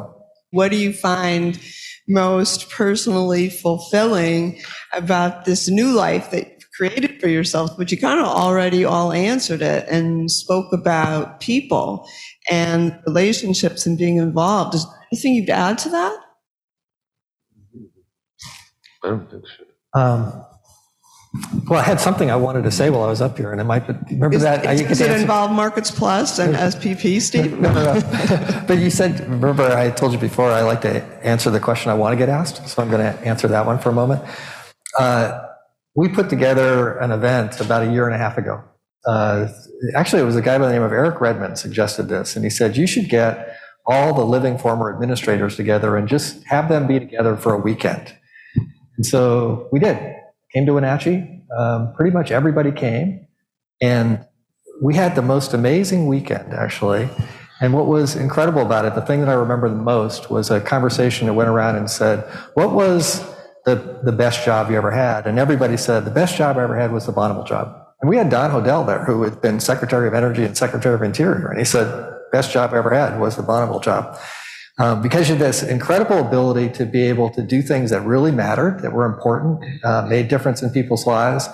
What 0.51 0.70
do 0.70 0.78
you 0.78 0.95
find 0.95 1.61
most 2.09 2.70
personally 2.70 3.51
fulfilling 3.51 4.59
about 4.95 5.45
this 5.45 5.68
new 5.68 5.93
life 5.93 6.30
that 6.30 6.47
you've 6.47 6.70
created 6.74 7.20
for 7.20 7.28
yourself? 7.28 7.72
But 7.76 7.93
you 7.93 7.99
kind 7.99 8.18
of 8.18 8.26
already 8.26 8.87
all 8.87 9.12
answered 9.12 9.61
it 9.61 9.87
and 9.89 10.30
spoke 10.30 10.72
about 10.72 11.41
people 11.41 12.09
and 12.51 12.99
relationships 13.07 13.84
and 13.84 13.99
being 13.99 14.16
involved. 14.16 14.74
Is 14.74 14.87
there 14.87 15.07
anything 15.12 15.34
you'd 15.34 15.51
add 15.51 15.76
to 15.78 15.91
that? 15.91 16.18
I 19.05 19.09
don't 19.09 19.30
think 19.30 19.45
so. 19.47 20.01
Um, 20.01 20.45
well, 21.68 21.78
I 21.80 21.82
had 21.82 22.01
something 22.01 22.30
I 22.30 22.37
wanted 22.37 22.64
to 22.64 22.70
say 22.70 22.91
while 22.91 23.03
I 23.05 23.09
was 23.09 23.20
up 23.20 23.37
here, 23.37 23.53
and 23.53 23.61
it 23.61 23.64
might, 23.64 23.87
but 23.87 23.97
remember 24.11 24.37
Is, 24.37 24.43
that? 24.43 24.66
I- 24.66 24.72
you 24.72 24.87
does 24.87 25.01
it 25.01 25.09
answer- 25.11 25.20
involve 25.22 25.51
Markets 25.53 25.91
Plus 25.91 26.39
and 26.39 26.55
SPP, 26.55 27.20
Steve? 27.20 27.59
No, 27.61 27.72
no, 27.72 27.95
no. 27.95 28.64
But 28.66 28.78
you 28.78 28.91
said, 28.91 29.20
remember, 29.28 29.64
I 29.64 29.91
told 29.91 30.12
you 30.12 30.18
before, 30.18 30.51
I 30.51 30.62
like 30.62 30.80
to 30.82 31.03
answer 31.24 31.51
the 31.51 31.61
question 31.61 31.91
I 31.91 31.95
want 31.95 32.12
to 32.12 32.16
get 32.16 32.28
asked, 32.28 32.68
so 32.68 32.82
I'm 32.82 32.91
going 32.91 33.01
to 33.03 33.20
answer 33.26 33.49
that 33.49 33.66
one 33.66 33.78
for 33.78 33.91
a 33.91 33.93
moment. 33.93 34.22
Uh, 34.99 35.43
We 35.95 36.09
put 36.09 36.28
together 36.28 36.99
an 36.99 37.11
event 37.11 37.61
about 37.61 37.82
a 37.87 37.91
year 37.91 38.07
and 38.07 38.14
a 38.14 38.18
half 38.18 38.37
ago. 38.39 38.62
Uh, 39.07 39.49
Actually, 39.95 40.22
it 40.22 40.24
was 40.26 40.37
a 40.37 40.43
guy 40.43 40.59
by 40.59 40.66
the 40.66 40.72
name 40.72 40.82
of 40.82 40.93
Eric 40.93 41.20
Redmond 41.20 41.59
suggested 41.59 42.05
this, 42.09 42.34
and 42.37 42.45
he 42.45 42.51
said, 42.51 42.76
you 42.78 42.87
should 42.87 43.09
get 43.11 43.57
all 43.87 44.12
the 44.14 44.24
living 44.24 44.57
former 44.59 44.93
administrators 44.93 45.55
together 45.55 45.97
and 45.97 46.09
just 46.09 46.43
have 46.45 46.68
them 46.68 46.87
be 46.87 46.99
together 46.99 47.37
for 47.37 47.53
a 47.55 47.59
weekend. 47.59 48.14
And 48.97 49.05
so 49.07 49.68
we 49.70 49.78
did. 49.78 50.16
Came 50.57 50.65
to 50.65 50.73
Wenatchee. 50.73 51.43
Um, 51.55 51.93
pretty 51.93 52.13
much 52.13 52.31
everybody 52.31 52.73
came. 52.73 53.27
And 53.83 54.25
we 54.81 54.95
had 54.95 55.15
the 55.15 55.21
most 55.21 55.53
amazing 55.53 56.07
weekend, 56.07 56.55
actually. 56.55 57.11
And 57.61 57.75
what 57.75 57.85
was 57.85 58.17
incredible 58.17 58.63
about 58.63 58.87
it, 58.87 58.95
the 58.95 59.03
thing 59.03 59.21
that 59.21 59.29
I 59.29 59.35
remember 59.35 59.69
the 59.69 59.75
most, 59.75 60.31
was 60.31 60.51
a 60.51 60.59
conversation 60.59 61.27
that 61.27 61.35
went 61.35 61.51
around 61.51 61.77
and 61.77 61.91
said, 61.91 62.21
What 62.55 62.73
was 62.73 63.23
the, 63.67 64.01
the 64.03 64.13
best 64.13 64.47
job 64.47 64.71
you 64.71 64.79
ever 64.79 64.91
had? 64.91 65.27
And 65.27 65.39
everybody 65.39 65.77
said, 65.77 66.07
The 66.07 66.11
best 66.11 66.39
job 66.39 66.57
I 66.57 66.63
ever 66.63 66.81
had 66.81 66.91
was 66.91 67.05
the 67.05 67.13
Bonneville 67.13 67.45
job. 67.45 67.77
And 68.01 68.09
we 68.09 68.17
had 68.17 68.31
Don 68.31 68.51
Hodel 68.51 68.87
there, 68.87 69.05
who 69.05 69.25
had 69.25 69.43
been 69.43 69.61
Secretary 69.61 70.09
of 70.09 70.15
Energy 70.15 70.43
and 70.43 70.57
Secretary 70.57 70.95
of 70.95 71.03
Interior. 71.03 71.49
And 71.49 71.59
he 71.59 71.67
said, 71.67 72.15
Best 72.33 72.51
job 72.51 72.73
I 72.73 72.79
ever 72.79 72.95
had 72.95 73.21
was 73.21 73.37
the 73.37 73.43
Bonneville 73.43 73.81
job. 73.81 74.19
Um, 74.79 75.01
because 75.01 75.31
of 75.31 75.39
this 75.39 75.62
incredible 75.62 76.18
ability 76.18 76.68
to 76.74 76.85
be 76.85 77.03
able 77.03 77.31
to 77.31 77.43
do 77.43 77.62
things 77.62 77.91
that 77.91 78.03
really 78.03 78.31
mattered, 78.31 78.81
that 78.83 78.93
were 78.93 79.07
important, 79.07 79.64
uh, 79.83 80.07
made 80.07 80.29
difference 80.29 80.62
in 80.62 80.70
people's 80.70 81.07
lives. 81.07 81.49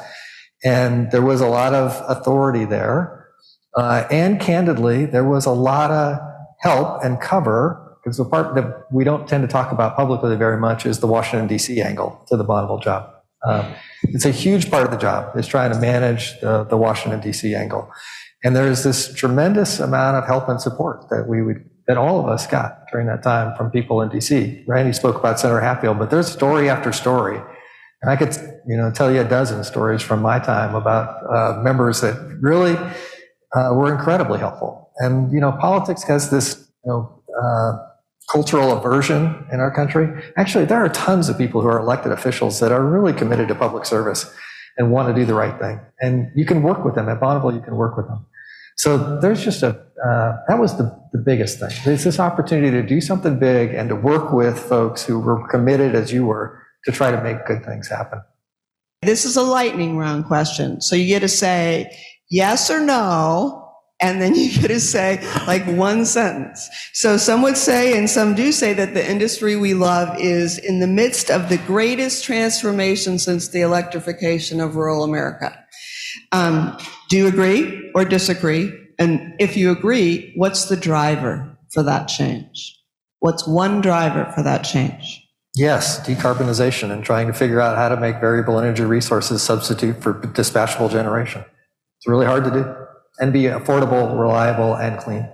And 0.64 1.10
there 1.12 1.22
was 1.22 1.40
a 1.40 1.46
lot 1.46 1.72
of 1.72 2.02
authority 2.08 2.64
there. 2.64 3.28
Uh, 3.76 4.06
and 4.10 4.40
candidly, 4.40 5.06
there 5.06 5.24
was 5.24 5.46
a 5.46 5.52
lot 5.52 5.90
of 5.90 6.18
help 6.60 7.04
and 7.04 7.20
cover, 7.20 7.96
because 8.02 8.16
the 8.16 8.24
part 8.24 8.54
that 8.56 8.86
we 8.90 9.04
don't 9.04 9.28
tend 9.28 9.42
to 9.42 9.48
talk 9.48 9.70
about 9.72 9.96
publicly 9.96 10.36
very 10.36 10.58
much 10.58 10.84
is 10.84 10.98
the 10.98 11.06
Washington, 11.06 11.46
D.C. 11.46 11.80
angle 11.80 12.24
to 12.28 12.36
the 12.36 12.44
Bonneville 12.44 12.80
job. 12.80 13.08
Um, 13.44 13.72
it's 14.02 14.24
a 14.24 14.30
huge 14.30 14.70
part 14.70 14.84
of 14.84 14.90
the 14.90 14.96
job, 14.96 15.36
is 15.36 15.46
trying 15.46 15.72
to 15.72 15.78
manage 15.78 16.38
the, 16.40 16.64
the 16.64 16.76
Washington, 16.76 17.20
D.C. 17.20 17.54
angle. 17.54 17.90
And 18.44 18.56
there's 18.56 18.82
this 18.82 19.12
tremendous 19.14 19.78
amount 19.80 20.16
of 20.16 20.26
help 20.26 20.48
and 20.48 20.60
support 20.60 21.08
that 21.10 21.26
we 21.28 21.42
would, 21.42 21.64
that 21.86 21.96
all 21.96 22.20
of 22.20 22.26
us 22.28 22.46
got 22.46 22.86
during 22.90 23.06
that 23.06 23.22
time 23.22 23.56
from 23.56 23.70
people 23.70 24.00
in 24.02 24.08
DC. 24.08 24.64
Randy 24.66 24.92
spoke 24.92 25.16
about 25.16 25.40
Senator 25.40 25.60
Hatfield, 25.60 25.98
but 25.98 26.10
there's 26.10 26.30
story 26.30 26.68
after 26.68 26.92
story. 26.92 27.40
And 28.02 28.10
I 28.10 28.16
could, 28.16 28.34
you 28.66 28.76
know, 28.76 28.90
tell 28.90 29.12
you 29.12 29.20
a 29.20 29.24
dozen 29.24 29.62
stories 29.64 30.02
from 30.02 30.22
my 30.22 30.38
time 30.38 30.74
about 30.74 31.24
uh, 31.30 31.60
members 31.62 32.00
that 32.00 32.16
really 32.40 32.76
uh, 33.54 33.74
were 33.74 33.92
incredibly 33.92 34.38
helpful. 34.38 34.90
And, 34.98 35.32
you 35.32 35.40
know, 35.40 35.52
politics 35.52 36.02
has 36.04 36.30
this, 36.30 36.68
you 36.84 36.92
know, 36.92 37.22
uh, 37.40 37.78
cultural 38.30 38.72
aversion 38.72 39.46
in 39.52 39.60
our 39.60 39.70
country. 39.70 40.08
Actually, 40.36 40.64
there 40.64 40.82
are 40.84 40.88
tons 40.88 41.28
of 41.28 41.36
people 41.36 41.60
who 41.60 41.68
are 41.68 41.78
elected 41.78 42.12
officials 42.12 42.60
that 42.60 42.72
are 42.72 42.84
really 42.84 43.12
committed 43.12 43.48
to 43.48 43.54
public 43.54 43.84
service 43.84 44.32
and 44.78 44.90
want 44.90 45.08
to 45.08 45.14
do 45.14 45.26
the 45.26 45.34
right 45.34 45.58
thing. 45.60 45.80
And 46.00 46.30
you 46.34 46.46
can 46.46 46.62
work 46.62 46.84
with 46.84 46.94
them. 46.94 47.08
At 47.08 47.20
Bonneville, 47.20 47.54
you 47.54 47.60
can 47.60 47.76
work 47.76 47.96
with 47.96 48.06
them. 48.06 48.24
So 48.76 49.20
there's 49.20 49.44
just 49.44 49.62
a, 49.62 49.70
uh, 50.04 50.36
that 50.48 50.58
was 50.58 50.76
the, 50.76 50.84
the 51.12 51.18
biggest 51.18 51.60
thing. 51.60 51.70
There's 51.84 52.04
this 52.04 52.18
opportunity 52.18 52.70
to 52.70 52.82
do 52.82 53.00
something 53.00 53.38
big 53.38 53.74
and 53.74 53.88
to 53.88 53.96
work 53.96 54.32
with 54.32 54.58
folks 54.58 55.04
who 55.04 55.20
were 55.20 55.46
committed 55.48 55.94
as 55.94 56.12
you 56.12 56.26
were 56.26 56.62
to 56.84 56.92
try 56.92 57.10
to 57.10 57.22
make 57.22 57.46
good 57.46 57.64
things 57.64 57.88
happen. 57.88 58.20
This 59.02 59.24
is 59.24 59.36
a 59.36 59.42
lightning 59.42 59.96
round 59.96 60.26
question. 60.26 60.80
So 60.80 60.96
you 60.96 61.06
get 61.06 61.20
to 61.20 61.28
say 61.28 61.96
yes 62.30 62.70
or 62.70 62.80
no, 62.80 63.62
and 64.00 64.20
then 64.20 64.34
you 64.36 64.52
get 64.52 64.68
to 64.68 64.80
say 64.80 65.22
like 65.46 65.64
one 65.66 66.04
sentence. 66.04 66.68
So 66.92 67.16
some 67.16 67.42
would 67.42 67.56
say, 67.56 67.96
and 67.96 68.08
some 68.10 68.34
do 68.34 68.52
say, 68.52 68.72
that 68.74 68.94
the 68.94 69.08
industry 69.08 69.56
we 69.56 69.74
love 69.74 70.18
is 70.18 70.58
in 70.58 70.80
the 70.80 70.86
midst 70.86 71.30
of 71.30 71.48
the 71.48 71.58
greatest 71.58 72.24
transformation 72.24 73.18
since 73.18 73.48
the 73.48 73.60
electrification 73.60 74.60
of 74.60 74.76
rural 74.76 75.04
America. 75.04 75.58
Um, 76.32 76.76
do 77.12 77.18
you 77.18 77.26
agree 77.26 77.92
or 77.94 78.06
disagree? 78.06 78.72
And 78.98 79.34
if 79.38 79.54
you 79.54 79.70
agree, 79.70 80.32
what's 80.34 80.70
the 80.70 80.78
driver 80.78 81.58
for 81.70 81.82
that 81.82 82.08
change? 82.08 82.80
What's 83.18 83.46
one 83.46 83.82
driver 83.82 84.32
for 84.34 84.42
that 84.42 84.62
change? 84.64 85.22
Yes, 85.54 86.00
decarbonization 86.08 86.90
and 86.90 87.04
trying 87.04 87.26
to 87.26 87.34
figure 87.34 87.60
out 87.60 87.76
how 87.76 87.90
to 87.90 88.00
make 88.00 88.18
variable 88.18 88.58
energy 88.58 88.84
resources 88.84 89.42
substitute 89.42 90.02
for 90.02 90.14
dispatchable 90.14 90.90
generation. 90.90 91.44
It's 91.98 92.08
really 92.08 92.24
hard 92.24 92.44
to 92.44 92.50
do 92.50 92.74
and 93.18 93.30
be 93.30 93.42
affordable, 93.42 94.18
reliable, 94.18 94.74
and 94.74 94.98
clean. 94.98 95.28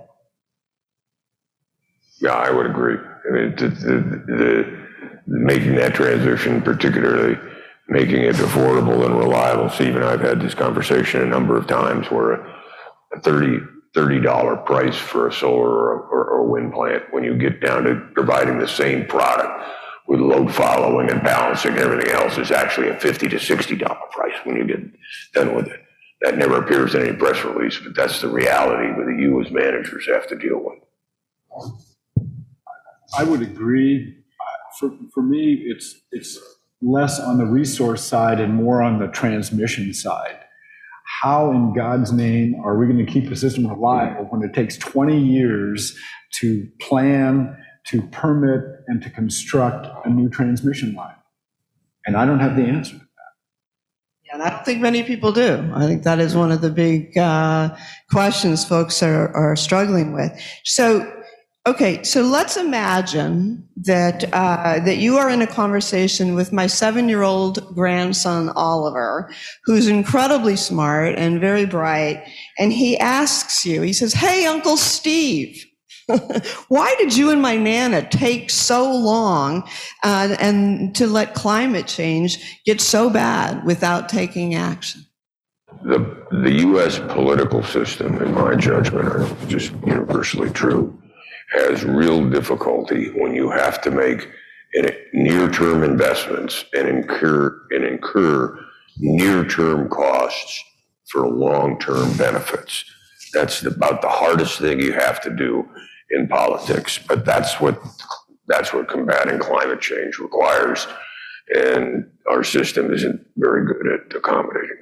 Yeah, 2.19 2.33
I 2.33 2.51
would 2.51 2.65
agree. 2.65 2.97
I 2.97 3.31
mean, 3.31 3.55
the, 3.55 3.69
the, 3.69 4.35
the, 4.35 4.85
making 5.27 5.75
that 5.75 5.93
transition, 5.93 6.61
particularly 6.61 7.37
making 7.89 8.21
it 8.21 8.35
affordable 8.35 9.05
and 9.05 9.17
reliable. 9.17 9.69
Steve 9.69 9.95
and 9.95 10.05
I 10.05 10.11
have 10.11 10.21
had 10.21 10.41
this 10.41 10.53
conversation 10.53 11.21
a 11.21 11.25
number 11.25 11.57
of 11.57 11.67
times 11.67 12.09
where 12.11 12.33
a 13.13 13.19
30 13.21 13.59
$30 13.95 14.65
price 14.65 14.97
for 14.97 15.27
a 15.27 15.33
solar 15.33 15.69
or, 15.69 16.29
or 16.29 16.47
wind 16.47 16.71
plant, 16.71 17.03
when 17.11 17.23
you 17.23 17.35
get 17.35 17.59
down 17.59 17.83
to 17.83 17.95
providing 18.13 18.59
the 18.59 18.67
same 18.67 19.05
product 19.07 19.67
with 20.07 20.19
load 20.19 20.53
following 20.53 21.09
and 21.09 21.23
balancing 21.23 21.71
and 21.71 21.79
everything 21.79 22.11
else, 22.13 22.37
is 22.37 22.51
actually 22.51 22.89
a 22.89 22.99
50 22.99 23.29
to 23.29 23.35
$60 23.37 24.11
price 24.11 24.35
when 24.43 24.57
you 24.57 24.65
get 24.65 24.79
done 25.33 25.55
with 25.55 25.67
it. 25.67 25.79
That 26.21 26.37
never 26.37 26.61
appears 26.61 26.95
in 26.95 27.01
any 27.01 27.15
press 27.15 27.43
release, 27.43 27.79
but 27.79 27.95
that's 27.95 28.21
the 28.21 28.27
reality 28.27 28.87
that 28.89 29.19
you 29.19 29.41
as 29.41 29.51
managers 29.51 30.05
have 30.07 30.27
to 30.27 30.35
deal 30.35 30.61
with. 30.61 30.79
I 33.17 33.23
would 33.23 33.41
agree. 33.41 34.17
For, 34.79 34.91
for 35.13 35.23
me, 35.23 35.63
it's, 35.65 36.01
it's 36.11 36.37
less 36.81 37.19
on 37.19 37.37
the 37.37 37.45
resource 37.45 38.03
side 38.03 38.39
and 38.39 38.53
more 38.53 38.81
on 38.81 38.99
the 38.99 39.07
transmission 39.07 39.93
side. 39.93 40.39
How 41.21 41.51
in 41.51 41.73
God's 41.73 42.11
name 42.11 42.55
are 42.63 42.77
we 42.77 42.85
going 42.85 43.03
to 43.03 43.11
keep 43.11 43.29
the 43.29 43.35
system 43.35 43.67
reliable 43.67 44.25
when 44.25 44.43
it 44.43 44.53
takes 44.53 44.77
20 44.77 45.19
years 45.19 45.97
to 46.35 46.67
plan, 46.79 47.57
to 47.87 48.01
permit, 48.03 48.61
and 48.87 49.01
to 49.01 49.09
construct 49.09 49.87
a 50.05 50.09
new 50.09 50.29
transmission 50.29 50.93
line? 50.93 51.15
And 52.05 52.15
I 52.15 52.25
don't 52.25 52.39
have 52.39 52.55
the 52.55 52.63
answer. 52.63 52.93
To 52.93 52.99
that. 52.99 53.05
Yeah, 54.23 54.33
and 54.35 54.43
I 54.43 54.49
don't 54.51 54.63
think 54.63 54.81
many 54.81 55.03
people 55.03 55.31
do. 55.31 55.69
I 55.73 55.87
think 55.87 56.03
that 56.03 56.19
is 56.19 56.35
one 56.35 56.51
of 56.51 56.61
the 56.61 56.69
big 56.69 57.17
uh, 57.17 57.75
questions 58.09 58.63
folks 58.63 59.03
are, 59.03 59.35
are 59.35 59.55
struggling 59.55 60.13
with. 60.13 60.31
So, 60.63 61.11
okay, 61.69 62.01
so 62.03 62.21
let's 62.21 62.57
imagine 62.57 63.67
that 63.77 64.31
uh, 64.33 64.79
that 64.79 64.97
you 64.97 65.17
are 65.17 65.29
in 65.29 65.41
a 65.41 65.47
conversation 65.47 66.35
with 66.35 66.51
my 66.51 66.67
seven-year-old 66.67 67.75
grandson 67.75 68.49
Oliver, 68.49 69.31
who's 69.65 69.87
incredibly 69.87 70.55
smart 70.55 71.15
and 71.17 71.39
very 71.39 71.65
bright, 71.65 72.23
and 72.57 72.73
he 72.73 72.97
asks 72.97 73.65
you. 73.65 73.81
He 73.81 73.93
says, 73.93 74.13
"Hey, 74.13 74.45
Uncle 74.45 74.77
Steve." 74.77 75.65
Why 76.69 76.95
did 76.97 77.15
you 77.15 77.29
and 77.29 77.39
my 77.39 77.55
Nana 77.55 78.07
take 78.09 78.49
so 78.49 78.91
long 78.91 79.69
uh, 80.03 80.35
and 80.39 80.95
to 80.95 81.05
let 81.05 81.35
climate 81.35 81.85
change 81.85 82.59
get 82.65 82.81
so 82.81 83.11
bad 83.11 83.63
without 83.63 84.09
taking 84.09 84.55
action? 84.55 85.05
The, 85.83 85.99
the 86.31 86.51
U.S. 86.61 86.97
political 86.97 87.63
system, 87.63 88.19
in 88.23 88.33
my 88.33 88.55
judgment, 88.55 89.07
are 89.07 89.29
just 89.47 89.71
universally 89.85 90.49
true, 90.49 90.99
has 91.51 91.83
real 91.83 92.29
difficulty 92.29 93.09
when 93.09 93.33
you 93.33 93.49
have 93.49 93.81
to 93.81 93.91
make 93.91 94.29
near-term 95.13 95.83
investments 95.83 96.65
and 96.73 96.87
incur 96.87 97.59
and 97.71 97.83
incur 97.83 98.57
near-term 98.97 99.89
costs 99.89 100.63
for 101.09 101.27
long-term 101.27 102.15
benefits. 102.17 102.85
That's 103.33 103.63
about 103.63 104.01
the 104.01 104.09
hardest 104.09 104.59
thing 104.59 104.79
you 104.79 104.93
have 104.93 105.21
to 105.21 105.29
do 105.29 105.67
in 106.11 106.27
politics, 106.27 106.99
but 107.07 107.25
that's 107.25 107.59
what 107.59 107.81
that's 108.47 108.73
what 108.73 108.87
combating 108.87 109.39
climate 109.39 109.81
change 109.81 110.17
requires, 110.17 110.87
and 111.55 112.09
our 112.29 112.43
system 112.43 112.91
isn't 112.91 113.21
very 113.37 113.65
good 113.65 113.87
at 113.93 114.15
accommodating 114.15 114.77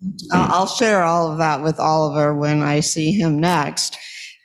that. 0.00 0.28
I'll 0.32 0.66
share 0.66 1.02
all 1.02 1.32
of 1.32 1.38
that 1.38 1.62
with 1.62 1.80
Oliver 1.80 2.34
when 2.34 2.62
I 2.62 2.80
see 2.80 3.12
him 3.12 3.40
next. 3.40 3.98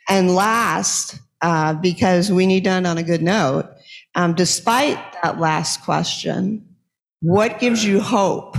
And 0.08 0.34
last, 0.34 1.18
uh, 1.40 1.74
because 1.74 2.30
we 2.30 2.46
need 2.46 2.64
to 2.64 2.70
end 2.70 2.86
on 2.86 2.98
a 2.98 3.02
good 3.02 3.22
note, 3.22 3.70
um, 4.14 4.34
despite 4.34 4.98
that 5.22 5.38
last 5.38 5.82
question, 5.82 6.66
what 7.20 7.58
gives 7.58 7.84
you 7.84 8.00
hope 8.00 8.56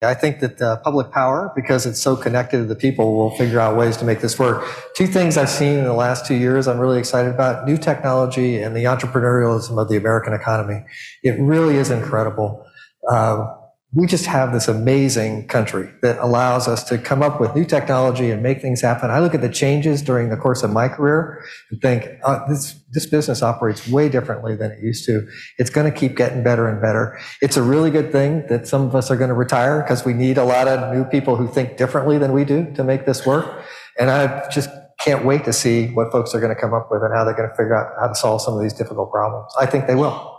I 0.00 0.14
think 0.14 0.38
that 0.40 0.62
uh, 0.62 0.76
public 0.76 1.10
power, 1.10 1.52
because 1.56 1.84
it's 1.84 2.00
so 2.00 2.14
connected 2.14 2.58
to 2.58 2.64
the 2.64 2.76
people, 2.76 3.16
will 3.16 3.36
figure 3.36 3.58
out 3.58 3.76
ways 3.76 3.96
to 3.96 4.04
make 4.04 4.20
this 4.20 4.38
work. 4.38 4.64
Two 4.94 5.08
things 5.08 5.36
I've 5.36 5.50
seen 5.50 5.76
in 5.76 5.84
the 5.84 5.92
last 5.92 6.24
two 6.24 6.36
years 6.36 6.68
I'm 6.68 6.78
really 6.78 7.00
excited 7.00 7.34
about 7.34 7.66
new 7.66 7.76
technology 7.76 8.62
and 8.62 8.76
the 8.76 8.84
entrepreneurialism 8.84 9.76
of 9.80 9.88
the 9.88 9.96
American 9.96 10.34
economy. 10.34 10.84
It 11.24 11.40
really 11.40 11.76
is 11.76 11.90
incredible. 11.90 12.64
Uh, 13.10 13.56
we 13.94 14.06
just 14.06 14.26
have 14.26 14.52
this 14.52 14.68
amazing 14.68 15.48
country 15.48 15.90
that 16.02 16.18
allows 16.18 16.68
us 16.68 16.84
to 16.84 16.98
come 16.98 17.22
up 17.22 17.40
with 17.40 17.54
new 17.54 17.64
technology 17.64 18.30
and 18.30 18.42
make 18.42 18.60
things 18.60 18.82
happen. 18.82 19.10
I 19.10 19.20
look 19.20 19.34
at 19.34 19.40
the 19.40 19.48
changes 19.48 20.02
during 20.02 20.28
the 20.28 20.36
course 20.36 20.62
of 20.62 20.70
my 20.70 20.88
career 20.88 21.42
and 21.70 21.80
think 21.80 22.06
oh, 22.24 22.44
this 22.48 22.78
this 22.90 23.06
business 23.06 23.42
operates 23.42 23.88
way 23.88 24.10
differently 24.10 24.56
than 24.56 24.72
it 24.72 24.82
used 24.82 25.06
to. 25.06 25.26
It's 25.58 25.70
going 25.70 25.90
to 25.90 25.98
keep 25.98 26.16
getting 26.16 26.42
better 26.42 26.68
and 26.68 26.82
better. 26.82 27.18
It's 27.40 27.56
a 27.56 27.62
really 27.62 27.90
good 27.90 28.12
thing 28.12 28.46
that 28.48 28.68
some 28.68 28.82
of 28.82 28.94
us 28.94 29.10
are 29.10 29.16
going 29.16 29.28
to 29.28 29.34
retire 29.34 29.80
because 29.80 30.04
we 30.04 30.12
need 30.12 30.36
a 30.36 30.44
lot 30.44 30.68
of 30.68 30.94
new 30.94 31.04
people 31.04 31.36
who 31.36 31.48
think 31.48 31.78
differently 31.78 32.18
than 32.18 32.32
we 32.32 32.44
do 32.44 32.70
to 32.74 32.84
make 32.84 33.06
this 33.06 33.24
work. 33.24 33.64
And 33.98 34.10
I 34.10 34.48
just 34.50 34.68
can't 35.00 35.24
wait 35.24 35.44
to 35.44 35.52
see 35.52 35.88
what 35.88 36.12
folks 36.12 36.34
are 36.34 36.40
going 36.40 36.54
to 36.54 36.60
come 36.60 36.74
up 36.74 36.88
with 36.90 37.02
and 37.02 37.14
how 37.14 37.24
they're 37.24 37.36
going 37.36 37.48
to 37.48 37.56
figure 37.56 37.74
out 37.74 37.94
how 37.98 38.08
to 38.08 38.14
solve 38.14 38.42
some 38.42 38.54
of 38.54 38.62
these 38.62 38.74
difficult 38.74 39.10
problems. 39.10 39.50
I 39.58 39.64
think 39.64 39.86
they 39.86 39.94
will. 39.94 40.37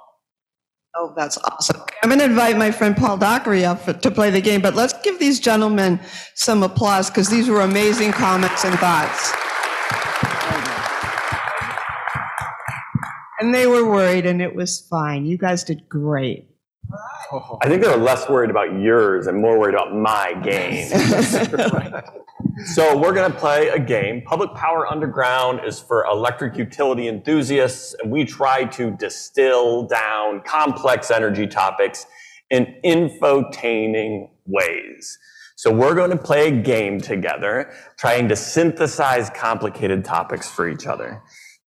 Oh, 0.95 1.13
that's 1.15 1.37
awesome. 1.37 1.81
I'm 2.03 2.09
going 2.09 2.19
to 2.19 2.25
invite 2.25 2.57
my 2.57 2.71
friend 2.71 2.97
Paul 2.97 3.17
Dockery 3.17 3.63
up 3.63 3.79
for, 3.81 3.93
to 3.93 4.11
play 4.11 4.31
the 4.31 4.41
game, 4.41 4.61
but 4.61 4.75
let's 4.75 4.93
give 5.01 5.19
these 5.19 5.39
gentlemen 5.39 5.99
some 6.33 6.63
applause 6.63 7.09
because 7.09 7.29
these 7.29 7.47
were 7.47 7.61
amazing 7.61 8.11
comments 8.11 8.65
and 8.65 8.77
thoughts. 8.79 9.31
And 13.39 13.53
they 13.53 13.67
were 13.67 13.89
worried, 13.89 14.25
and 14.25 14.41
it 14.41 14.53
was 14.53 14.81
fine. 14.81 15.25
You 15.25 15.37
guys 15.37 15.63
did 15.63 15.87
great. 15.87 16.48
I 17.61 17.67
think 17.67 17.83
they 17.83 17.87
were 17.87 17.97
less 17.97 18.27
worried 18.27 18.49
about 18.49 18.79
yours 18.79 19.27
and 19.27 19.39
more 19.39 19.59
worried 19.59 19.75
about 19.75 19.95
my 19.95 20.33
game. 20.41 20.87
so 22.73 22.97
we're 22.97 23.13
going 23.13 23.31
to 23.31 23.37
play 23.37 23.67
a 23.69 23.79
game. 23.79 24.23
Public 24.23 24.53
Power 24.55 24.87
Underground 24.87 25.61
is 25.65 25.79
for 25.79 26.05
electric 26.05 26.57
utility 26.57 27.07
enthusiasts, 27.07 27.95
and 28.01 28.11
we 28.11 28.25
try 28.25 28.63
to 28.65 28.91
distill 28.91 29.83
down 29.87 30.41
complex 30.41 31.11
energy 31.11 31.45
topics 31.45 32.07
in 32.49 32.75
infotaining 32.83 34.29
ways. 34.45 35.17
So 35.55 35.71
we're 35.71 35.93
going 35.93 36.11
to 36.11 36.17
play 36.17 36.47
a 36.47 36.51
game 36.51 36.99
together, 37.01 37.71
trying 37.97 38.29
to 38.29 38.35
synthesize 38.35 39.29
complicated 39.29 40.05
topics 40.05 40.49
for 40.49 40.67
each 40.67 40.87
other. 40.87 41.21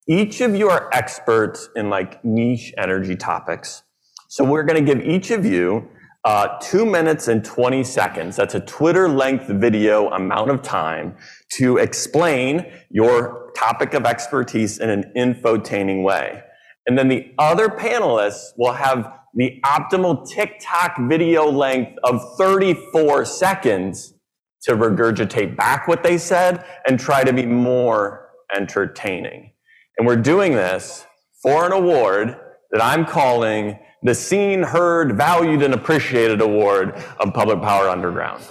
Each 0.09 0.41
of 0.41 0.57
you 0.57 0.70
are 0.70 0.91
experts 0.93 1.68
in 1.77 1.91
like 1.91 2.25
niche 2.25 2.73
energy 2.77 3.14
topics. 3.14 3.85
So 4.33 4.45
we're 4.45 4.62
going 4.62 4.83
to 4.83 4.95
give 4.95 5.05
each 5.05 5.30
of 5.30 5.45
you 5.45 5.91
uh, 6.24 6.59
two 6.59 6.87
minutes 6.87 7.28
and 7.28 7.45
20 7.45 7.85
seconds. 7.85 8.35
That's 8.35 8.55
a 8.55 8.61
Twitter 8.61 9.07
length 9.07 9.47
video 9.47 10.09
amount 10.09 10.51
of 10.51 10.62
time 10.62 11.16
to 11.59 11.76
explain 11.76 12.64
your 12.89 13.53
topic 13.55 13.93
of 13.93 14.07
expertise 14.07 14.78
in 14.78 14.89
an 14.89 15.12
infotaining 15.14 16.03
way. 16.03 16.43
And 16.87 16.97
then 16.97 17.09
the 17.09 17.35
other 17.39 17.68
panelists 17.68 18.53
will 18.57 18.72
have 18.72 19.18
the 19.35 19.61
optimal 19.66 20.26
TikTok 20.26 20.97
video 21.11 21.51
length 21.51 21.99
of 22.03 22.22
34 22.39 23.26
seconds 23.26 24.14
to 24.62 24.72
regurgitate 24.72 25.59
back 25.59 25.87
what 25.87 26.03
they 26.03 26.16
said 26.16 26.64
and 26.87 26.99
try 26.99 27.22
to 27.22 27.35
be 27.35 27.45
more 27.45 28.30
entertaining. 28.57 29.53
And 29.99 30.07
we're 30.07 30.16
doing 30.16 30.53
this 30.53 31.05
for 31.43 31.66
an 31.66 31.72
award 31.72 32.35
that 32.70 32.83
I'm 32.83 33.05
calling 33.05 33.78
the 34.03 34.14
Seen, 34.14 34.62
Heard, 34.62 35.16
Valued, 35.16 35.62
and 35.62 35.74
Appreciated 35.74 36.40
Award 36.40 36.94
of 37.20 37.32
Public 37.32 37.62
Power 37.62 37.88
Underground. 37.88 38.44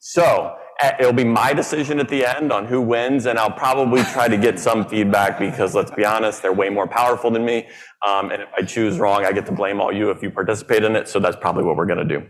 So 0.00 0.56
eh, 0.80 0.92
it'll 1.00 1.12
be 1.12 1.24
my 1.24 1.52
decision 1.52 2.00
at 2.00 2.08
the 2.08 2.24
end 2.24 2.52
on 2.52 2.66
who 2.66 2.80
wins, 2.80 3.26
and 3.26 3.38
I'll 3.38 3.50
probably 3.50 4.02
try 4.04 4.28
to 4.28 4.36
get 4.36 4.58
some 4.58 4.84
feedback 4.86 5.38
because 5.38 5.74
let's 5.74 5.90
be 5.90 6.04
honest, 6.04 6.42
they're 6.42 6.52
way 6.52 6.70
more 6.70 6.86
powerful 6.88 7.30
than 7.30 7.44
me. 7.44 7.68
Um, 8.06 8.30
and 8.30 8.42
if 8.42 8.48
I 8.56 8.62
choose 8.62 8.98
wrong, 8.98 9.24
I 9.24 9.32
get 9.32 9.46
to 9.46 9.52
blame 9.52 9.80
all 9.80 9.92
you 9.92 10.10
if 10.10 10.22
you 10.22 10.30
participate 10.30 10.84
in 10.84 10.96
it. 10.96 11.06
So 11.06 11.20
that's 11.20 11.36
probably 11.36 11.64
what 11.64 11.76
we're 11.76 11.86
going 11.86 12.06
to 12.06 12.18
do. 12.18 12.26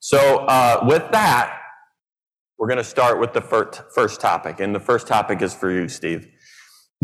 So 0.00 0.18
uh, 0.48 0.84
with 0.86 1.10
that, 1.12 1.60
we're 2.58 2.68
going 2.68 2.78
to 2.78 2.84
start 2.84 3.20
with 3.20 3.32
the 3.32 3.40
first, 3.40 3.82
first 3.94 4.20
topic. 4.20 4.60
And 4.60 4.74
the 4.74 4.80
first 4.80 5.06
topic 5.06 5.42
is 5.42 5.54
for 5.54 5.70
you, 5.70 5.88
Steve. 5.88 6.28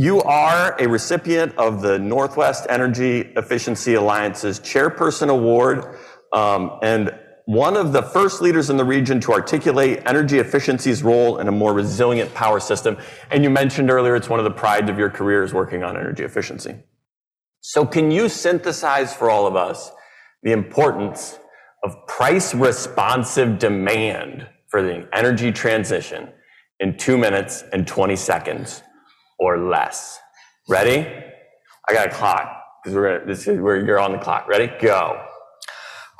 You 0.00 0.22
are 0.22 0.80
a 0.80 0.88
recipient 0.88 1.52
of 1.58 1.82
the 1.82 1.98
Northwest 1.98 2.64
Energy 2.70 3.20
Efficiency 3.36 3.96
Alliance's 3.96 4.58
Chairperson 4.58 5.28
Award 5.28 5.98
um, 6.32 6.78
and 6.82 7.14
one 7.44 7.76
of 7.76 7.92
the 7.92 8.00
first 8.00 8.40
leaders 8.40 8.70
in 8.70 8.78
the 8.78 8.84
region 8.86 9.20
to 9.20 9.32
articulate 9.34 10.00
energy 10.06 10.38
efficiency's 10.38 11.02
role 11.02 11.38
in 11.38 11.48
a 11.48 11.52
more 11.52 11.74
resilient 11.74 12.32
power 12.32 12.60
system. 12.60 12.96
And 13.30 13.44
you 13.44 13.50
mentioned 13.50 13.90
earlier 13.90 14.16
it's 14.16 14.30
one 14.30 14.40
of 14.40 14.44
the 14.44 14.50
prides 14.50 14.88
of 14.88 14.98
your 14.98 15.10
career 15.10 15.42
is 15.42 15.52
working 15.52 15.82
on 15.82 15.98
energy 15.98 16.24
efficiency. 16.24 16.76
So 17.60 17.84
can 17.84 18.10
you 18.10 18.30
synthesize 18.30 19.14
for 19.14 19.28
all 19.28 19.46
of 19.46 19.54
us 19.54 19.92
the 20.42 20.52
importance 20.52 21.38
of 21.84 21.94
price 22.06 22.54
responsive 22.54 23.58
demand 23.58 24.48
for 24.68 24.80
the 24.80 25.06
energy 25.12 25.52
transition 25.52 26.30
in 26.78 26.96
two 26.96 27.18
minutes 27.18 27.64
and 27.74 27.86
20 27.86 28.16
seconds? 28.16 28.82
Or 29.40 29.58
less. 29.58 30.20
Ready? 30.68 31.00
I 31.88 31.92
got 31.92 32.06
a 32.06 32.10
clock 32.10 32.48
because 32.84 32.94
we're 32.94 33.18
gonna, 33.18 33.26
this 33.26 33.48
is 33.48 33.58
where 33.60 33.84
you're 33.84 33.98
on 33.98 34.12
the 34.12 34.18
clock. 34.18 34.46
Ready? 34.46 34.70
Go. 34.80 35.26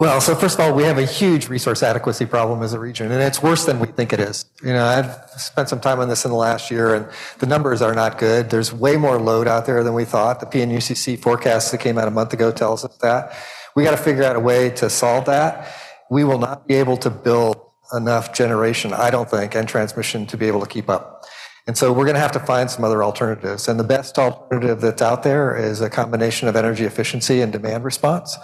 Well, 0.00 0.18
so 0.22 0.34
first 0.34 0.58
of 0.58 0.64
all, 0.64 0.74
we 0.74 0.84
have 0.84 0.96
a 0.96 1.04
huge 1.04 1.50
resource 1.50 1.82
adequacy 1.82 2.24
problem 2.24 2.62
as 2.62 2.72
a 2.72 2.80
region, 2.80 3.12
and 3.12 3.20
it's 3.20 3.42
worse 3.42 3.66
than 3.66 3.78
we 3.78 3.86
think 3.86 4.14
it 4.14 4.18
is. 4.18 4.46
You 4.62 4.72
know, 4.72 4.82
I've 4.82 5.14
spent 5.38 5.68
some 5.68 5.78
time 5.78 6.00
on 6.00 6.08
this 6.08 6.24
in 6.24 6.30
the 6.30 6.38
last 6.38 6.70
year, 6.70 6.94
and 6.94 7.06
the 7.38 7.44
numbers 7.44 7.82
are 7.82 7.94
not 7.94 8.16
good. 8.16 8.48
There's 8.48 8.72
way 8.72 8.96
more 8.96 9.20
load 9.20 9.46
out 9.46 9.66
there 9.66 9.84
than 9.84 9.92
we 9.92 10.06
thought. 10.06 10.40
The 10.40 10.46
PNUCC 10.46 11.18
forecast 11.18 11.70
that 11.72 11.80
came 11.80 11.98
out 11.98 12.08
a 12.08 12.10
month 12.10 12.32
ago 12.32 12.50
tells 12.50 12.82
us 12.82 12.96
that. 13.02 13.36
We 13.76 13.84
got 13.84 13.90
to 13.90 13.98
figure 13.98 14.24
out 14.24 14.36
a 14.36 14.40
way 14.40 14.70
to 14.70 14.88
solve 14.88 15.26
that. 15.26 15.70
We 16.10 16.24
will 16.24 16.38
not 16.38 16.66
be 16.66 16.76
able 16.76 16.96
to 16.96 17.10
build 17.10 17.60
enough 17.92 18.32
generation, 18.32 18.94
I 18.94 19.10
don't 19.10 19.28
think, 19.28 19.54
and 19.54 19.68
transmission 19.68 20.26
to 20.28 20.38
be 20.38 20.46
able 20.46 20.60
to 20.60 20.66
keep 20.66 20.88
up. 20.88 21.26
And 21.70 21.78
so 21.78 21.92
we're 21.92 22.04
going 22.04 22.16
to 22.16 22.20
have 22.20 22.32
to 22.32 22.40
find 22.40 22.68
some 22.68 22.82
other 22.82 23.04
alternatives. 23.04 23.68
And 23.68 23.78
the 23.78 23.84
best 23.84 24.18
alternative 24.18 24.80
that's 24.80 25.00
out 25.00 25.22
there 25.22 25.56
is 25.56 25.80
a 25.80 25.88
combination 25.88 26.48
of 26.48 26.56
energy 26.56 26.84
efficiency 26.84 27.42
and 27.42 27.52
demand 27.52 27.84
response. 27.84 28.36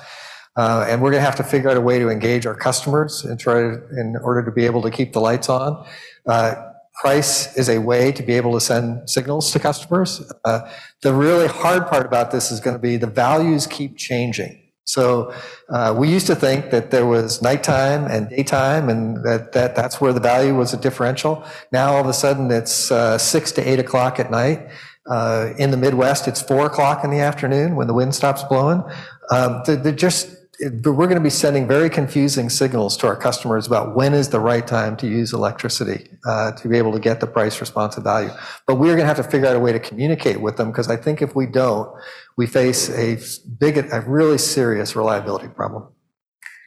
Uh, 0.55 0.87
and 0.89 1.03
we're 1.03 1.11
going 1.11 1.21
to 1.21 1.27
have 1.27 1.35
to 1.39 1.43
figure 1.43 1.69
out 1.69 1.77
a 1.77 1.81
way 1.81 1.99
to 1.99 2.09
engage 2.09 2.47
our 2.47 2.55
customers 2.55 3.25
and 3.25 3.41
try 3.41 3.55
to, 3.55 3.83
in 3.99 4.15
order 4.23 4.45
to 4.45 4.53
be 4.53 4.65
able 4.65 4.81
to 4.81 4.93
keep 4.93 5.13
the 5.13 5.21
lights 5.21 5.49
on. 5.49 5.85
Uh, 6.25 6.55
price 6.95 7.57
is 7.57 7.69
a 7.69 7.79
way 7.79 8.13
to 8.13 8.23
be 8.23 8.35
able 8.35 8.53
to 8.53 8.61
send 8.61 9.11
signals 9.11 9.51
to 9.51 9.59
customers. 9.59 10.23
Uh, 10.45 10.61
the 11.03 11.13
really 11.13 11.49
hard 11.49 11.89
part 11.89 12.07
about 12.07 12.31
this 12.31 12.53
is 12.53 12.61
going 12.61 12.77
to 12.77 12.81
be 12.81 12.97
the 12.97 13.09
values 13.09 13.67
keep 13.67 13.97
changing. 13.97 14.66
So 14.87 15.35
uh, 15.69 15.95
we 15.99 16.09
used 16.09 16.29
to 16.29 16.37
think 16.37 16.71
that 16.71 16.91
there 16.93 17.07
was 17.07 17.43
nighttime 17.43 18.07
and 18.07 18.31
daytime, 18.31 18.89
and 18.89 19.17
that, 19.25 19.53
that 19.53 19.75
that's 19.75 20.01
where 20.01 20.13
the 20.13 20.21
value 20.21 20.55
was 20.55 20.73
a 20.73 20.77
differential. 20.77 21.45
Now 21.73 21.95
all 21.95 22.01
of 22.01 22.07
a 22.07 22.13
sudden 22.13 22.51
it's 22.51 22.91
uh, 22.93 23.19
six 23.19 23.51
to 23.53 23.69
eight 23.69 23.81
o'clock 23.81 24.21
at 24.21 24.31
night. 24.31 24.69
Uh, 25.09 25.53
in 25.59 25.71
the 25.71 25.77
Midwest, 25.77 26.27
it's 26.27 26.43
four 26.43 26.67
o'clock 26.67 27.05
in 27.05 27.11
the 27.11 27.21
afternoon 27.21 27.77
when 27.77 27.87
the 27.87 27.95
wind 27.95 28.15
stops 28.15 28.43
blowing. 28.45 28.83
Um, 29.31 29.63
they're, 29.65 29.77
they're 29.77 29.93
just 29.93 30.36
but 30.83 30.93
we're 30.93 31.07
going 31.07 31.17
to 31.17 31.21
be 31.21 31.31
sending 31.31 31.67
very 31.67 31.91
confusing 31.91 32.49
signals 32.49 32.97
to 32.99 33.07
our 33.07 33.17
customers 33.17 33.67
about 33.67 33.95
when 33.95 34.15
is 34.15 34.31
the 34.31 34.41
right 34.41 34.67
time 34.67 34.97
to 34.97 35.07
use 35.07 35.33
electricity 35.33 36.09
uh, 36.27 36.53
to 36.53 36.69
be 36.69 36.79
able 36.79 36.93
to 36.93 36.99
get 36.99 37.21
the 37.21 37.27
price 37.27 37.61
responsive 37.61 38.05
value. 38.05 38.31
But 38.67 38.77
we're 38.77 38.95
going 38.97 39.01
to 39.01 39.07
have 39.07 39.19
to 39.19 39.23
figure 39.23 39.47
out 39.47 39.57
a 39.57 39.61
way 39.61 39.73
to 39.73 39.81
communicate 39.81 40.41
with 40.41 40.57
them 40.57 40.71
because 40.71 40.89
I 40.89 40.97
think 40.97 41.21
if 41.21 41.37
we 41.37 41.47
don't, 41.47 41.95
we 42.37 42.47
face 42.47 42.89
a 42.91 43.19
big, 43.59 43.79
a 43.79 44.01
really 44.07 44.39
serious 44.39 44.97
reliability 44.97 45.49
problem. 45.49 45.89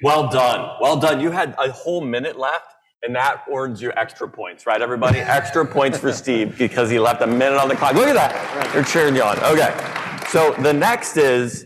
Well 0.04 0.30
done. 0.30 0.78
Well 0.80 0.98
done. 0.98 1.20
You 1.20 1.32
had 1.32 1.56
a 1.58 1.72
whole 1.72 2.02
minute 2.02 2.38
left, 2.38 2.74
and 3.04 3.16
that 3.16 3.44
earns 3.54 3.82
you 3.82 3.92
extra 3.98 4.30
points, 4.30 4.66
right, 4.66 4.82
everybody? 4.82 5.20
extra 5.20 5.66
points 5.66 5.98
for 5.98 6.12
Steve 6.14 6.58
because 6.58 6.90
he 6.90 7.00
left 7.00 7.22
a 7.22 7.28
minute 7.28 7.60
on 7.60 7.68
the 7.68 7.76
clock. 7.76 7.96
Look 7.96 8.08
at 8.08 8.16
that. 8.16 8.74
They're 8.74 8.84
cheering 8.84 9.16
you 9.16 9.24
on. 9.24 9.38
Okay. 9.40 9.74
So 10.30 10.54
the 10.62 10.72
next 10.72 11.18
is 11.18 11.66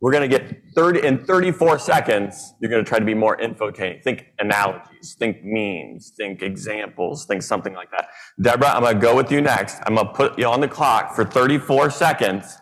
we're 0.00 0.12
going 0.12 0.28
to 0.28 0.38
get 0.38 0.61
30 0.74 1.06
in 1.06 1.24
34 1.24 1.78
seconds. 1.78 2.54
You're 2.60 2.70
going 2.70 2.84
to 2.84 2.88
try 2.88 2.98
to 2.98 3.04
be 3.04 3.14
more 3.14 3.36
infotaining. 3.36 4.02
Think 4.02 4.26
analogies, 4.38 5.14
think 5.18 5.38
memes, 5.42 6.12
think 6.16 6.42
examples, 6.42 7.26
think 7.26 7.42
something 7.42 7.74
like 7.74 7.90
that. 7.90 8.08
Debra, 8.40 8.68
I'm 8.68 8.82
going 8.82 8.94
to 8.94 9.00
go 9.00 9.14
with 9.14 9.30
you 9.30 9.40
next. 9.40 9.80
I'm 9.86 9.94
going 9.94 10.06
to 10.06 10.12
put 10.12 10.38
you 10.38 10.46
on 10.46 10.60
the 10.60 10.68
clock 10.68 11.14
for 11.14 11.24
34 11.24 11.90
seconds. 11.90 12.58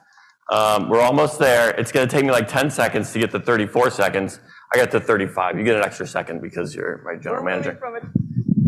Um, 0.51 0.89
we're 0.89 1.01
almost 1.01 1.39
there. 1.39 1.71
It's 1.71 1.93
going 1.93 2.09
to 2.09 2.13
take 2.13 2.25
me 2.25 2.33
like 2.33 2.49
10 2.49 2.71
seconds 2.71 3.13
to 3.13 3.19
get 3.21 3.31
to 3.31 3.41
34 3.41 3.91
seconds. 3.91 4.41
I 4.73 4.79
got 4.79 4.91
to 4.93 5.01
35. 5.01 5.59
You 5.59 5.65
get 5.65 5.77
an 5.77 5.85
extra 5.85 6.07
second 6.07 6.43
because 6.43 6.75
you're 6.75 7.03
my 7.05 7.21
general 7.21 7.45
manager. 7.45 7.79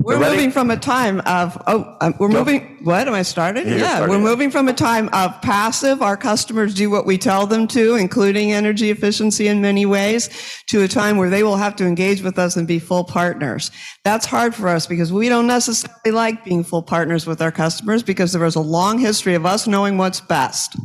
We're 0.04 0.18
moving 0.18 0.50
from 0.50 0.70
a 0.70 0.76
time 0.76 1.20
of, 1.26 1.60
oh, 1.66 1.96
um, 2.00 2.14
we're 2.18 2.28
moving, 2.28 2.78
what, 2.82 3.06
am 3.06 3.14
I 3.14 3.22
started? 3.22 3.66
you're 3.66 3.78
Yeah, 3.78 3.96
starting. 3.96 4.08
we're 4.10 4.20
moving 4.30 4.50
from 4.50 4.68
a 4.68 4.72
time 4.72 5.08
of 5.12 5.40
passive, 5.42 6.02
our 6.02 6.16
customers 6.16 6.74
do 6.74 6.90
what 6.90 7.06
we 7.06 7.16
tell 7.18 7.46
them 7.46 7.66
to, 7.68 7.94
including 7.94 8.52
energy 8.52 8.90
efficiency 8.90 9.46
in 9.48 9.60
many 9.60 9.86
ways, 9.86 10.28
to 10.68 10.82
a 10.82 10.88
time 10.88 11.16
where 11.18 11.30
they 11.30 11.42
will 11.42 11.56
have 11.56 11.76
to 11.76 11.86
engage 11.86 12.22
with 12.22 12.38
us 12.38 12.56
and 12.56 12.66
be 12.66 12.78
full 12.78 13.04
partners. 13.04 13.70
That's 14.04 14.26
hard 14.26 14.54
for 14.54 14.68
us 14.68 14.86
because 14.86 15.12
we 15.12 15.28
don't 15.28 15.46
necessarily 15.46 16.10
like 16.10 16.44
being 16.44 16.64
full 16.64 16.82
partners 16.82 17.26
with 17.26 17.40
our 17.40 17.52
customers 17.52 18.02
because 18.02 18.32
there 18.32 18.44
is 18.44 18.56
a 18.56 18.60
long 18.60 18.98
history 18.98 19.34
of 19.34 19.46
us 19.46 19.66
knowing 19.68 19.98
what's 19.98 20.20
best. 20.20 20.76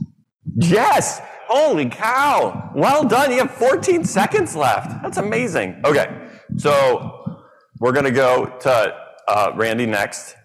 Yes. 0.58 1.20
Holy 1.48 1.90
cow. 1.90 2.72
Well 2.76 3.04
done. 3.08 3.32
You 3.32 3.40
have 3.40 3.52
14 3.52 4.04
seconds 4.04 4.56
left. 4.56 5.02
That's 5.02 5.18
amazing. 5.18 5.82
Okay. 5.86 6.08
So 6.58 7.40
we're 7.80 7.94
going 7.94 8.06
to 8.06 8.12
go 8.12 8.48
to 8.62 9.07
uh, 9.28 9.52
Randy 9.56 9.86
next. 9.86 10.36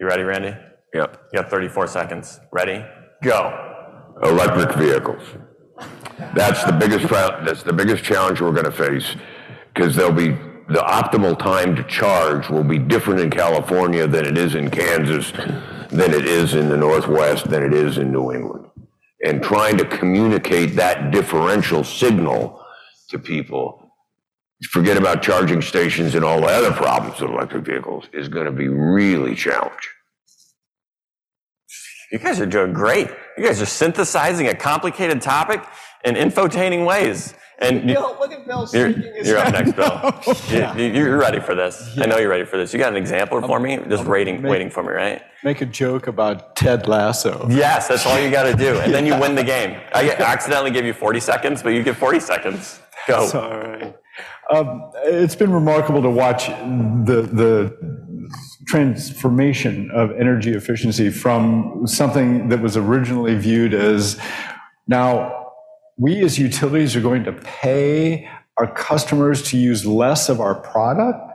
You 0.00 0.06
ready, 0.06 0.22
Randy? 0.22 0.54
Yep. 0.94 1.22
You 1.32 1.42
got 1.42 1.50
34 1.50 1.88
seconds. 1.88 2.40
Ready? 2.52 2.84
Go. 3.22 4.16
Electric 4.22 4.76
vehicles. 4.76 5.22
That's 6.34 6.64
the 6.64 6.72
biggest, 6.72 7.08
that's 7.08 7.62
the 7.62 7.72
biggest 7.72 8.02
challenge 8.04 8.40
we're 8.40 8.52
gonna 8.52 8.72
face, 8.72 9.14
because 9.72 9.94
there'll 9.94 10.12
be, 10.12 10.30
the 10.68 10.84
optimal 10.86 11.38
time 11.38 11.74
to 11.76 11.82
charge 11.84 12.48
will 12.50 12.64
be 12.64 12.78
different 12.78 13.20
in 13.20 13.30
California 13.30 14.06
than 14.06 14.26
it 14.26 14.36
is 14.36 14.54
in 14.54 14.70
Kansas, 14.70 15.32
than 15.90 16.12
it 16.12 16.26
is 16.26 16.54
in 16.54 16.68
the 16.68 16.76
Northwest, 16.76 17.48
than 17.48 17.62
it 17.62 17.72
is 17.72 17.98
in 17.98 18.12
New 18.12 18.32
England. 18.32 18.66
And 19.24 19.42
trying 19.42 19.78
to 19.78 19.84
communicate 19.84 20.76
that 20.76 21.10
differential 21.10 21.84
signal 21.84 22.62
to 23.08 23.18
people, 23.18 23.87
forget 24.62 24.96
about 24.96 25.22
charging 25.22 25.62
stations 25.62 26.14
and 26.14 26.24
all 26.24 26.40
the 26.40 26.46
other 26.48 26.72
problems 26.72 27.20
with 27.20 27.30
electric 27.30 27.64
vehicles, 27.64 28.06
is 28.12 28.28
gonna 28.28 28.50
be 28.52 28.68
really 28.68 29.34
challenging. 29.34 29.92
You 32.10 32.18
guys 32.18 32.40
are 32.40 32.46
doing 32.46 32.72
great. 32.72 33.08
You 33.36 33.44
guys 33.44 33.60
are 33.60 33.66
synthesizing 33.66 34.48
a 34.48 34.54
complicated 34.54 35.20
topic 35.20 35.62
in 36.04 36.14
infotaining 36.14 36.86
ways. 36.86 37.34
And 37.60 37.88
you- 37.90 37.98
look 37.98 38.32
at 38.32 38.46
Bill 38.46 38.66
you're, 38.72 38.88
you're 38.88 39.36
up 39.38 39.52
next, 39.52 39.72
Bill. 39.72 40.14
You- 40.76 40.84
you- 40.84 40.92
You're 40.94 41.18
ready 41.18 41.40
for 41.40 41.54
this. 41.54 41.98
I 41.98 42.06
know 42.06 42.16
you're 42.16 42.28
ready 42.30 42.44
for 42.44 42.56
this. 42.56 42.72
You 42.72 42.78
got 42.78 42.92
an 42.92 42.96
example 42.96 43.42
for 43.42 43.60
me? 43.60 43.78
Just 43.88 44.04
waiting, 44.04 44.42
waiting 44.42 44.70
for 44.70 44.82
me, 44.82 44.90
right? 44.90 45.20
Make 45.44 45.60
a 45.60 45.66
joke 45.66 46.06
about 46.06 46.56
Ted 46.56 46.86
Lasso. 46.88 47.46
Yes, 47.50 47.88
that's 47.88 48.06
all 48.06 48.18
you 48.18 48.30
got 48.30 48.44
to 48.44 48.54
do, 48.54 48.78
and 48.78 48.94
then 48.94 49.04
you 49.06 49.18
win 49.20 49.34
the 49.34 49.44
game. 49.44 49.78
I 49.92 50.10
accidentally 50.12 50.70
gave 50.70 50.84
you 50.86 50.92
40 50.94 51.20
seconds, 51.20 51.62
but 51.62 51.70
you 51.70 51.82
get 51.82 51.96
40 51.96 52.20
seconds. 52.20 52.80
Go. 53.06 53.24
It's 53.24 53.34
all 53.34 53.50
right. 53.50 53.94
Um, 54.50 54.90
it's 55.04 55.34
been 55.34 55.52
remarkable 55.52 56.00
to 56.00 56.10
watch 56.10 56.46
the, 56.46 57.28
the 57.30 57.76
transformation 58.66 59.90
of 59.90 60.10
energy 60.12 60.52
efficiency 60.52 61.10
from 61.10 61.86
something 61.86 62.48
that 62.48 62.60
was 62.60 62.76
originally 62.76 63.34
viewed 63.36 63.74
as 63.74 64.18
now 64.86 65.52
we 65.98 66.20
as 66.22 66.38
utilities 66.38 66.96
are 66.96 67.00
going 67.00 67.24
to 67.24 67.32
pay 67.32 68.28
our 68.56 68.72
customers 68.72 69.42
to 69.50 69.58
use 69.58 69.84
less 69.84 70.28
of 70.28 70.40
our 70.40 70.54
product 70.54 71.27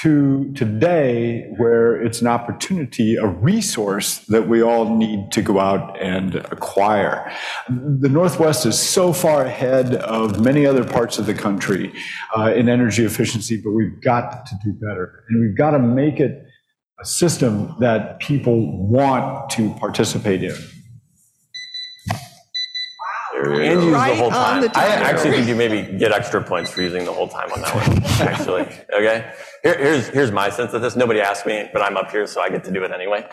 to 0.00 0.52
today 0.54 1.46
where 1.56 2.00
it's 2.00 2.20
an 2.20 2.26
opportunity, 2.26 3.16
a 3.16 3.26
resource 3.26 4.18
that 4.26 4.48
we 4.48 4.62
all 4.62 4.96
need 4.96 5.30
to 5.32 5.42
go 5.42 5.60
out 5.60 6.00
and 6.00 6.36
acquire. 6.36 7.30
The 7.68 8.08
Northwest 8.08 8.64
is 8.64 8.78
so 8.78 9.12
far 9.12 9.44
ahead 9.44 9.96
of 9.96 10.40
many 10.40 10.66
other 10.66 10.84
parts 10.84 11.18
of 11.18 11.26
the 11.26 11.34
country 11.34 11.92
uh, 12.36 12.52
in 12.54 12.68
energy 12.68 13.04
efficiency, 13.04 13.60
but 13.62 13.72
we've 13.72 14.00
got 14.02 14.46
to 14.46 14.54
do 14.64 14.72
better. 14.72 15.24
And 15.28 15.40
we've 15.40 15.56
got 15.56 15.72
to 15.72 15.78
make 15.78 16.20
it 16.20 16.46
a 17.00 17.04
system 17.04 17.74
that 17.80 18.20
people 18.20 18.86
want 18.88 19.50
to 19.50 19.74
participate 19.74 20.42
in. 20.42 20.56
You 23.44 23.60
And 23.60 23.82
use 23.84 23.92
Right 23.94 24.10
the 24.10 24.16
whole 24.16 24.30
time. 24.30 24.62
the 24.62 24.70
I 24.78 24.86
actually 24.86 25.32
think 25.32 25.48
you 25.48 25.56
maybe 25.56 25.98
get 25.98 26.12
extra 26.12 26.42
points 26.42 26.70
for 26.70 26.82
using 26.82 27.04
the 27.04 27.12
whole 27.12 27.28
time 27.28 27.50
on 27.52 27.60
that 27.62 27.74
one, 27.74 28.02
actually. 28.28 28.62
Okay? 28.92 29.32
Here, 29.62 29.78
here's, 29.78 30.08
here's 30.08 30.30
my 30.32 30.50
sense 30.50 30.72
of 30.72 30.82
this. 30.82 30.96
Nobody 30.96 31.20
asked 31.20 31.46
me, 31.46 31.68
but 31.72 31.82
I'm 31.82 31.96
up 31.96 32.10
here, 32.10 32.26
so 32.26 32.40
I 32.40 32.48
get 32.48 32.64
to 32.64 32.70
do 32.70 32.84
it 32.84 32.90
anyway. 32.92 33.26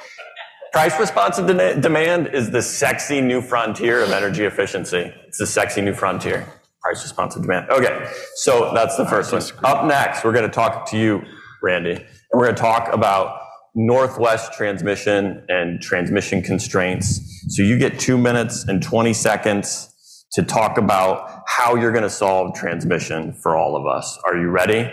Price 0.72 1.00
responsive 1.00 1.48
de- 1.48 1.80
demand 1.82 2.28
is 2.28 2.52
the 2.52 2.62
sexy 2.62 3.22
new 3.22 3.42
frontier 3.42 4.04
of 4.04 4.12
energy 4.12 4.46
efficiency. 4.46 5.12
It's 5.28 5.40
the 5.40 5.48
sexy 5.48 5.82
new 5.82 5.94
frontier. 5.94 6.48
Price 6.82 7.04
responsive 7.04 7.42
demand. 7.42 7.70
Okay, 7.70 8.10
so 8.36 8.72
that's 8.74 8.96
the 8.96 9.06
first 9.06 9.34
one. 9.34 9.42
Up 9.64 9.86
next, 9.86 10.24
we're 10.24 10.32
going 10.32 10.46
to 10.46 10.54
talk 10.54 10.90
to 10.92 10.98
you, 10.98 11.24
Randy, 11.62 11.94
and 11.94 12.06
we're 12.34 12.46
going 12.46 12.56
to 12.56 12.62
talk 12.62 12.94
about 12.94 13.42
Northwest 13.76 14.54
transmission 14.54 15.44
and 15.50 15.82
transmission 15.82 16.42
constraints. 16.42 17.46
So 17.50 17.64
you 17.64 17.78
get 17.78 18.00
two 18.00 18.18
minutes 18.18 18.66
and 18.68 18.82
20 18.82 19.14
seconds 19.14 19.89
to 20.34 20.44
talk 20.44 20.78
about 20.78 21.44
how 21.48 21.76
you're 21.76 21.92
going 21.92 22.04
to 22.04 22.10
solve 22.10 22.56
transmission 22.56 23.34
for 23.34 23.56
all 23.56 23.76
of 23.76 23.86
us. 23.88 24.18
Are 24.26 24.38
you 24.38 24.50
ready? 24.50 24.92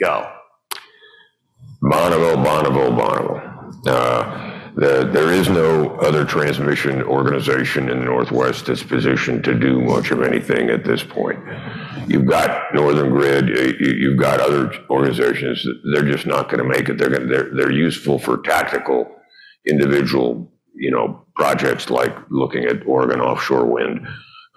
Go. 0.00 0.30
Bonneville, 1.82 2.36
Bonneville, 2.36 2.92
Bonneville. 2.92 3.42
Uh, 3.86 4.52
the, 4.74 5.08
there 5.12 5.30
is 5.30 5.48
no 5.48 5.90
other 5.96 6.24
transmission 6.24 7.02
organization 7.02 7.90
in 7.90 7.98
the 7.98 8.04
Northwest 8.06 8.66
that's 8.66 8.82
positioned 8.82 9.44
to 9.44 9.54
do 9.54 9.80
much 9.80 10.10
of 10.10 10.22
anything 10.22 10.70
at 10.70 10.84
this 10.84 11.02
point. 11.02 11.38
You've 12.08 12.26
got 12.26 12.72
Northern 12.74 13.10
Grid, 13.10 13.48
you, 13.48 13.94
you've 13.98 14.18
got 14.18 14.40
other 14.40 14.72
organizations, 14.88 15.66
they're 15.92 16.10
just 16.10 16.26
not 16.26 16.48
going 16.48 16.62
to 16.62 16.68
make 16.68 16.88
it. 16.88 16.96
They're, 16.96 17.10
they're, 17.10 17.50
they're 17.54 17.72
useful 17.72 18.18
for 18.18 18.38
tactical, 18.38 19.14
individual, 19.68 20.50
you 20.74 20.90
know, 20.90 21.26
projects 21.36 21.90
like 21.90 22.16
looking 22.30 22.64
at 22.64 22.86
Oregon 22.86 23.20
offshore 23.20 23.66
wind, 23.66 24.06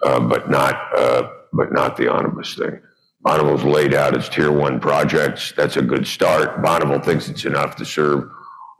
uh, 0.06 0.20
but 0.20 0.48
not, 0.48 0.76
uh, 0.96 1.28
but 1.52 1.72
not 1.72 1.96
the 1.96 2.08
omnibus 2.08 2.54
thing. 2.54 2.80
Bonneville's 3.22 3.64
laid 3.64 3.92
out 3.92 4.14
its 4.14 4.28
tier 4.28 4.52
one 4.52 4.78
projects. 4.78 5.52
That's 5.56 5.76
a 5.76 5.82
good 5.82 6.06
start. 6.06 6.62
Bonneville 6.62 7.00
thinks 7.00 7.28
it's 7.28 7.44
enough 7.44 7.74
to 7.76 7.84
serve 7.84 8.30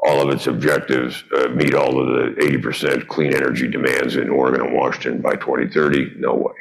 all 0.07 0.21
of 0.21 0.33
its 0.33 0.47
objectives, 0.47 1.25
uh, 1.37 1.49
meet 1.49 1.75
all 1.75 1.99
of 1.99 2.37
the 2.37 2.41
80% 2.41 3.09
clean 3.09 3.35
energy 3.35 3.67
demands 3.67 4.15
in 4.15 4.31
Oregon 4.31 4.67
and 4.67 4.75
Washington 4.77 5.21
by 5.21 5.35
2030. 5.35 6.13
No 6.19 6.35
way. 6.35 6.55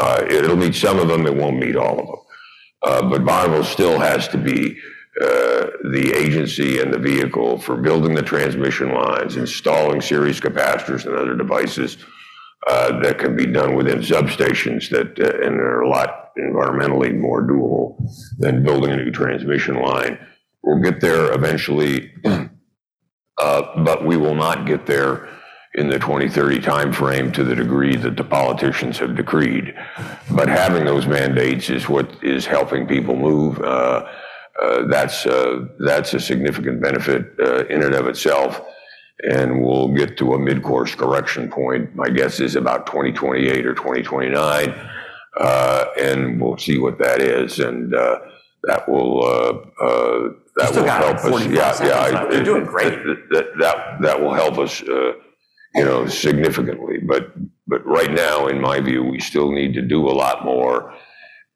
Uh, 0.00 0.24
it'll 0.30 0.56
meet 0.56 0.74
some 0.74 0.98
of 0.98 1.08
them. 1.08 1.26
It 1.26 1.36
won't 1.36 1.58
meet 1.58 1.76
all 1.76 2.00
of 2.00 2.06
them. 2.06 2.16
Uh, 2.82 3.10
but 3.10 3.24
Bonneville 3.26 3.64
still 3.64 3.98
has 3.98 4.28
to 4.28 4.38
be 4.38 4.78
uh, 5.20 5.66
the 5.90 6.14
agency 6.16 6.80
and 6.80 6.94
the 6.94 6.98
vehicle 6.98 7.58
for 7.58 7.76
building 7.76 8.14
the 8.14 8.22
transmission 8.22 8.94
lines, 8.94 9.36
installing 9.36 10.00
series 10.00 10.40
capacitors 10.40 11.04
and 11.04 11.14
other 11.16 11.36
devices 11.36 11.98
uh, 12.66 13.00
that 13.00 13.18
can 13.18 13.34
be 13.34 13.46
done 13.46 13.74
within 13.74 14.00
substations 14.00 14.90
that, 14.90 15.18
uh, 15.18 15.46
and 15.46 15.58
are 15.58 15.80
a 15.80 15.88
lot 15.88 16.30
environmentally 16.38 17.16
more 17.16 17.42
doable 17.42 17.96
than 18.38 18.62
building 18.62 18.90
a 18.90 18.96
new 18.96 19.10
transmission 19.10 19.80
line. 19.80 20.18
We'll 20.62 20.82
get 20.82 21.00
there 21.00 21.32
eventually, 21.32 22.12
uh, 22.24 22.48
but 23.82 24.04
we 24.04 24.18
will 24.18 24.34
not 24.34 24.66
get 24.66 24.84
there 24.84 25.28
in 25.74 25.88
the 25.88 25.98
2030 25.98 26.58
timeframe 26.58 27.32
to 27.32 27.44
the 27.44 27.54
degree 27.54 27.96
that 27.96 28.16
the 28.16 28.24
politicians 28.24 28.98
have 28.98 29.16
decreed. 29.16 29.74
But 30.30 30.48
having 30.48 30.84
those 30.84 31.06
mandates 31.06 31.70
is 31.70 31.88
what 31.88 32.22
is 32.22 32.44
helping 32.44 32.86
people 32.86 33.16
move. 33.16 33.58
Uh, 33.60 34.06
uh, 34.60 34.86
that's 34.88 35.24
that's 35.78 36.12
a 36.12 36.20
significant 36.20 36.82
benefit 36.82 37.38
in 37.70 37.82
and 37.82 37.94
of 37.94 38.06
itself 38.06 38.60
and 39.28 39.62
we'll 39.62 39.88
get 39.88 40.16
to 40.18 40.34
a 40.34 40.38
mid-course 40.38 40.94
correction 40.94 41.50
point. 41.50 41.94
My 41.94 42.08
guess 42.08 42.40
is 42.40 42.56
about 42.56 42.86
2028 42.86 43.66
or 43.66 43.74
2029. 43.74 44.74
Uh, 45.38 45.86
and 45.98 46.40
we'll 46.40 46.58
see 46.58 46.78
what 46.78 46.98
that 46.98 47.22
is, 47.22 47.60
and 47.60 47.94
uh, 47.94 48.18
that 48.64 48.88
will 48.88 49.24
uh, 49.24 49.52
that 50.56 50.74
will 50.74 50.84
got 50.84 51.04
help 51.04 51.18
us. 51.18 51.28
45 51.30 51.52
Yeah, 51.52 51.86
yeah, 51.86 52.18
left. 52.18 52.32
You're 52.34 52.42
doing 52.42 52.64
great. 52.64 52.92
That, 53.30 53.52
that 53.60 54.02
that 54.02 54.20
will 54.20 54.34
help 54.34 54.58
us, 54.58 54.82
uh, 54.82 55.12
you 55.76 55.84
know, 55.84 56.08
significantly. 56.08 56.98
But 56.98 57.32
but 57.68 57.86
right 57.86 58.10
now, 58.10 58.48
in 58.48 58.60
my 58.60 58.80
view, 58.80 59.04
we 59.04 59.20
still 59.20 59.52
need 59.52 59.72
to 59.74 59.82
do 59.82 60.08
a 60.08 60.10
lot 60.10 60.44
more, 60.44 60.92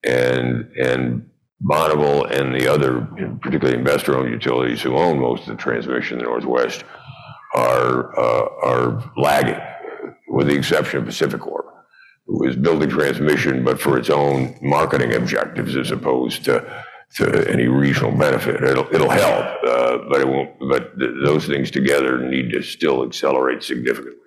and 0.05 0.71
and 0.81 1.29
Bonneville 1.61 2.27
and 2.27 2.55
the 2.55 2.69
other, 2.69 3.01
particularly 3.41 3.79
investor-owned 3.79 4.31
utilities 4.31 4.83
who 4.83 4.95
own 4.97 5.19
most 5.19 5.43
of 5.43 5.49
the 5.49 5.57
transmission 5.57 6.19
in 6.19 6.25
the 6.25 6.31
Northwest, 6.31 6.85
are 7.55 8.19
uh, 8.19 8.49
are 8.63 9.13
lagging, 9.17 9.61
with 10.29 10.49
the 10.49 10.55
exception 10.55 11.01
of 11.01 11.05
PacifiCorp, 11.07 11.65
who 12.27 12.45
is 12.49 12.57
building 12.57 12.91
transmission, 12.91 13.65
but 13.65 13.81
for 13.81 13.97
its 13.97 14.11
own 14.11 14.57
marketing 14.61 15.15
objectives 15.15 15.77
as 15.77 15.91
opposed 15.91 16.45
to 16.45 16.85
to 17.17 17.49
any 17.49 17.69
regional 17.69 18.11
benefit. 18.11 18.63
It'll 18.63 18.93
it'll 18.93 19.11
help, 19.11 19.45
uh, 19.65 19.99
but 20.09 20.21
it 20.21 20.29
won't. 20.29 20.59
But 20.59 20.99
th- 20.99 21.13
those 21.25 21.47
things 21.47 21.71
together 21.71 22.19
need 22.19 22.51
to 22.51 22.63
still 22.63 23.05
accelerate 23.05 23.63
significantly. 23.63 24.21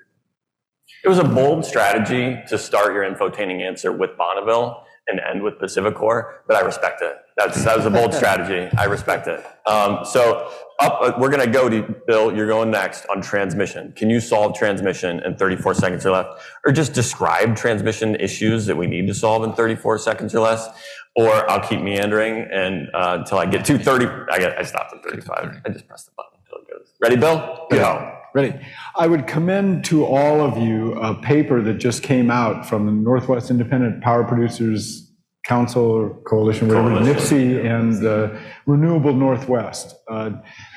It 1.03 1.09
was 1.09 1.19
a 1.19 1.23
bold 1.23 1.65
strategy 1.65 2.41
to 2.47 2.57
start 2.57 2.93
your 2.93 3.03
infotaining 3.03 3.61
answer 3.61 3.91
with 3.91 4.17
Bonneville 4.17 4.84
and 5.08 5.20
end 5.20 5.41
with 5.41 5.55
PacifiCorp, 5.55 6.34
but 6.47 6.55
I 6.55 6.62
respect 6.62 7.01
it. 7.01 7.18
That's, 7.38 7.64
that 7.64 7.78
was 7.78 7.86
a 7.86 7.89
bold 7.89 8.14
strategy. 8.14 8.70
I 8.78 8.86
respect 8.86 9.28
it. 9.28 9.45
Um, 9.66 9.99
so 10.03 10.51
up, 10.80 10.99
uh, 11.01 11.14
we're 11.20 11.30
going 11.30 11.45
to 11.45 11.51
go 11.51 11.70
to 11.70 11.95
Bill. 12.05 12.36
You're 12.36 12.47
going 12.47 12.72
next 12.72 13.05
on 13.08 13.22
transmission. 13.22 13.93
Can 13.93 14.10
you 14.10 14.20
solve 14.20 14.58
transmission 14.58 15.20
in 15.22 15.36
34 15.36 15.74
seconds 15.76 16.05
or 16.05 16.12
less, 16.12 16.26
or 16.66 16.72
just 16.72 16.93
describe 16.93 17.55
transmission 17.55 18.16
issues 18.16 18.66
that 18.66 18.76
we 18.76 18.88
need 18.88 19.08
to 19.08 19.14
solve 19.14 19.43
in 19.43 19.53
34 19.53 19.99
seconds 19.99 20.36
or 20.36 20.39
less? 20.41 20.68
Or 21.16 21.49
I'll 21.49 21.68
keep 21.68 21.82
meandering 21.82 22.47
and 22.51 22.89
uh, 22.93 23.18
until 23.20 23.39
I 23.39 23.47
get 23.47 23.66
to 23.66 23.78
30. 23.80 24.05
I, 24.32 24.39
get, 24.39 24.58
I 24.58 24.64
stopped 24.64 24.93
at 24.93 25.03
35. 25.03 25.62
I 25.66 25.70
just 25.70 25.88
pressed 25.88 26.08
the 26.08 26.12
button 26.16 26.39
until 26.45 26.60
it 26.60 26.72
goes. 26.72 26.93
Ready, 27.01 27.16
Bill? 27.16 27.68
Go. 27.72 28.16
Ready? 28.38 28.53
I 28.95 29.07
would 29.07 29.25
commend 29.25 29.83
to 29.85 30.05
all 30.05 30.41
of 30.41 30.59
you 30.59 30.93
a 30.93 31.15
paper 31.15 31.59
that 31.63 31.79
just 31.79 32.03
came 32.03 32.29
out 32.29 32.69
from 32.69 32.85
the 32.85 32.91
Northwest 32.91 33.49
Independent 33.49 34.03
Power 34.03 34.23
Producers 34.23 35.11
Council 35.43 35.83
or 35.83 36.21
Coalition, 36.21 36.67
whatever, 36.67 36.91
NIPPC 36.91 37.65
and 37.65 37.93
the 37.95 38.39
Renewable 38.67 39.13
Northwest, 39.13 39.95
uh, 40.07 40.29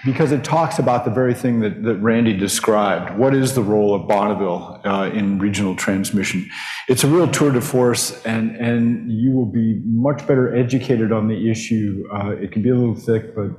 because 0.06 0.32
it 0.32 0.42
talks 0.42 0.78
about 0.78 1.04
the 1.04 1.10
very 1.10 1.34
thing 1.34 1.60
that, 1.60 1.82
that 1.82 1.96
Randy 1.96 2.34
described. 2.34 3.18
What 3.18 3.34
is 3.34 3.54
the 3.54 3.62
role 3.62 3.94
of 3.94 4.08
Bonneville 4.08 4.80
uh, 4.86 5.10
in 5.12 5.38
regional 5.38 5.76
transmission? 5.76 6.48
It's 6.88 7.04
a 7.04 7.08
real 7.08 7.30
tour 7.30 7.52
de 7.52 7.60
force, 7.60 8.24
and, 8.24 8.56
and 8.56 9.12
you 9.12 9.32
will 9.32 9.52
be 9.52 9.82
much 9.84 10.26
better 10.26 10.56
educated 10.56 11.12
on 11.12 11.28
the 11.28 11.50
issue. 11.50 12.04
Uh, 12.10 12.30
It 12.30 12.52
can 12.52 12.62
be 12.62 12.70
a 12.70 12.74
little 12.74 12.94
thick, 12.94 13.34
but 13.36 13.50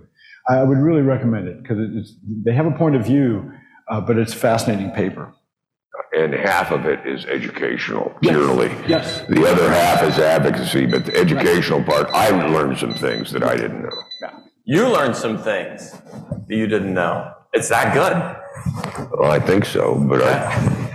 I 0.49 0.63
would 0.63 0.79
really 0.79 1.03
recommend 1.03 1.47
it, 1.47 1.61
because 1.61 1.77
it's, 1.79 2.15
they 2.25 2.53
have 2.53 2.65
a 2.65 2.71
point 2.71 2.95
of 2.95 3.05
view, 3.05 3.51
uh, 3.89 4.01
but 4.01 4.17
it's 4.17 4.33
a 4.33 4.37
fascinating 4.37 4.91
paper. 4.91 5.33
And 6.13 6.33
half 6.33 6.71
of 6.71 6.85
it 6.85 7.05
is 7.05 7.25
educational, 7.25 8.13
purely. 8.21 8.67
Yes. 8.87 9.21
The 9.29 9.47
other 9.47 9.69
half 9.69 10.03
is 10.03 10.19
advocacy, 10.19 10.85
but 10.85 11.05
the 11.05 11.15
educational 11.15 11.83
part, 11.83 12.07
I 12.09 12.29
learned 12.29 12.77
some 12.77 12.93
things 12.93 13.31
that 13.31 13.43
I 13.43 13.55
didn't 13.55 13.83
know. 13.83 13.89
You 14.65 14.89
learned 14.89 15.15
some 15.15 15.37
things 15.37 15.91
that 15.91 16.55
you 16.55 16.67
didn't 16.67 16.93
know. 16.93 17.33
It's 17.53 17.69
that 17.69 17.93
good. 17.93 19.09
Well, 19.17 19.31
I 19.31 19.39
think 19.39 19.65
so, 19.65 19.95
but 20.07 20.21
I, 20.21 20.87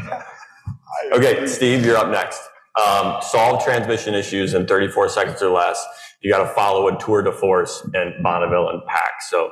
Okay, 1.12 1.47
Steve, 1.47 1.84
you're 1.84 1.97
up 1.97 2.11
next. 2.11 2.41
Um, 2.76 3.22
solve 3.22 3.64
transmission 3.64 4.14
issues 4.14 4.55
in 4.55 4.66
34 4.66 5.09
seconds 5.09 5.41
or 5.43 5.51
less. 5.51 5.84
You 6.20 6.30
got 6.30 6.47
to 6.47 6.55
follow 6.55 6.89
a 6.89 6.99
tour 6.99 7.22
de 7.22 7.32
force 7.32 7.89
in 7.95 8.14
Bonneville 8.22 8.68
and 8.70 8.84
Pack. 8.87 9.22
So, 9.28 9.51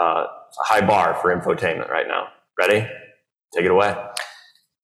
uh, 0.00 0.26
it's 0.48 0.58
a 0.58 0.74
high 0.74 0.86
bar 0.86 1.14
for 1.20 1.34
infotainment 1.34 1.90
right 1.90 2.06
now. 2.08 2.28
Ready? 2.58 2.88
Take 3.54 3.64
it 3.64 3.70
away. 3.70 3.94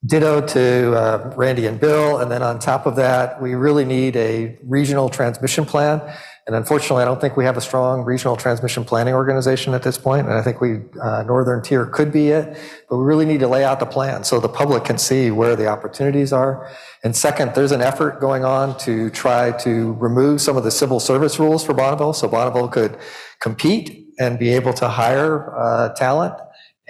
Ditto 0.04 0.40
to 0.40 0.94
uh, 0.94 1.32
Randy 1.36 1.66
and 1.66 1.78
Bill. 1.78 2.18
And 2.18 2.30
then 2.30 2.42
on 2.42 2.58
top 2.58 2.86
of 2.86 2.96
that, 2.96 3.40
we 3.40 3.54
really 3.54 3.84
need 3.84 4.16
a 4.16 4.58
regional 4.64 5.08
transmission 5.08 5.64
plan. 5.64 6.02
And 6.44 6.56
unfortunately, 6.56 7.02
I 7.02 7.04
don't 7.04 7.20
think 7.20 7.36
we 7.36 7.44
have 7.44 7.56
a 7.56 7.60
strong 7.60 8.02
regional 8.02 8.36
transmission 8.36 8.84
planning 8.84 9.14
organization 9.14 9.74
at 9.74 9.84
this 9.84 9.96
point. 9.96 10.26
And 10.26 10.36
I 10.36 10.42
think 10.42 10.60
we, 10.60 10.80
uh, 11.00 11.22
Northern 11.22 11.62
Tier 11.62 11.86
could 11.86 12.10
be 12.10 12.30
it, 12.30 12.58
but 12.90 12.96
we 12.96 13.04
really 13.04 13.24
need 13.24 13.38
to 13.40 13.46
lay 13.46 13.62
out 13.62 13.78
the 13.78 13.86
plan 13.86 14.24
so 14.24 14.40
the 14.40 14.48
public 14.48 14.84
can 14.84 14.98
see 14.98 15.30
where 15.30 15.54
the 15.54 15.68
opportunities 15.68 16.32
are. 16.32 16.68
And 17.04 17.14
second, 17.14 17.54
there's 17.54 17.70
an 17.70 17.80
effort 17.80 18.20
going 18.20 18.44
on 18.44 18.76
to 18.78 19.08
try 19.10 19.52
to 19.58 19.92
remove 19.94 20.40
some 20.40 20.56
of 20.56 20.64
the 20.64 20.72
civil 20.72 20.98
service 20.98 21.38
rules 21.38 21.64
for 21.64 21.74
Bonneville 21.74 22.12
so 22.12 22.26
Bonneville 22.26 22.68
could 22.68 22.98
compete 23.40 24.08
and 24.18 24.36
be 24.36 24.50
able 24.50 24.72
to 24.74 24.88
hire 24.88 25.56
uh, 25.56 25.90
talent. 25.90 26.34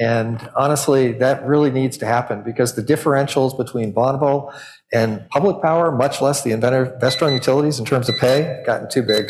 And 0.03 0.50
honestly, 0.57 1.12
that 1.12 1.46
really 1.46 1.70
needs 1.70 1.96
to 1.98 2.07
happen 2.07 2.42
because 2.42 2.74
the 2.74 2.82
differentials 2.82 3.57
between 3.57 3.92
Bonneville 3.92 4.53
and 4.92 5.28
public 5.28 5.62
power, 5.62 5.92
much 5.92 6.20
less 6.20 6.42
the 6.42 6.50
investor-owned 6.50 7.34
utilities 7.34 7.78
in 7.78 7.84
terms 7.84 8.09
of 8.09 8.16
pay, 8.16 8.62
gotten 8.66 8.88
too 8.90 9.03
big. 9.03 9.26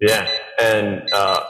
Yeah, 0.00 0.26
and 0.58 1.06
uh, 1.12 1.44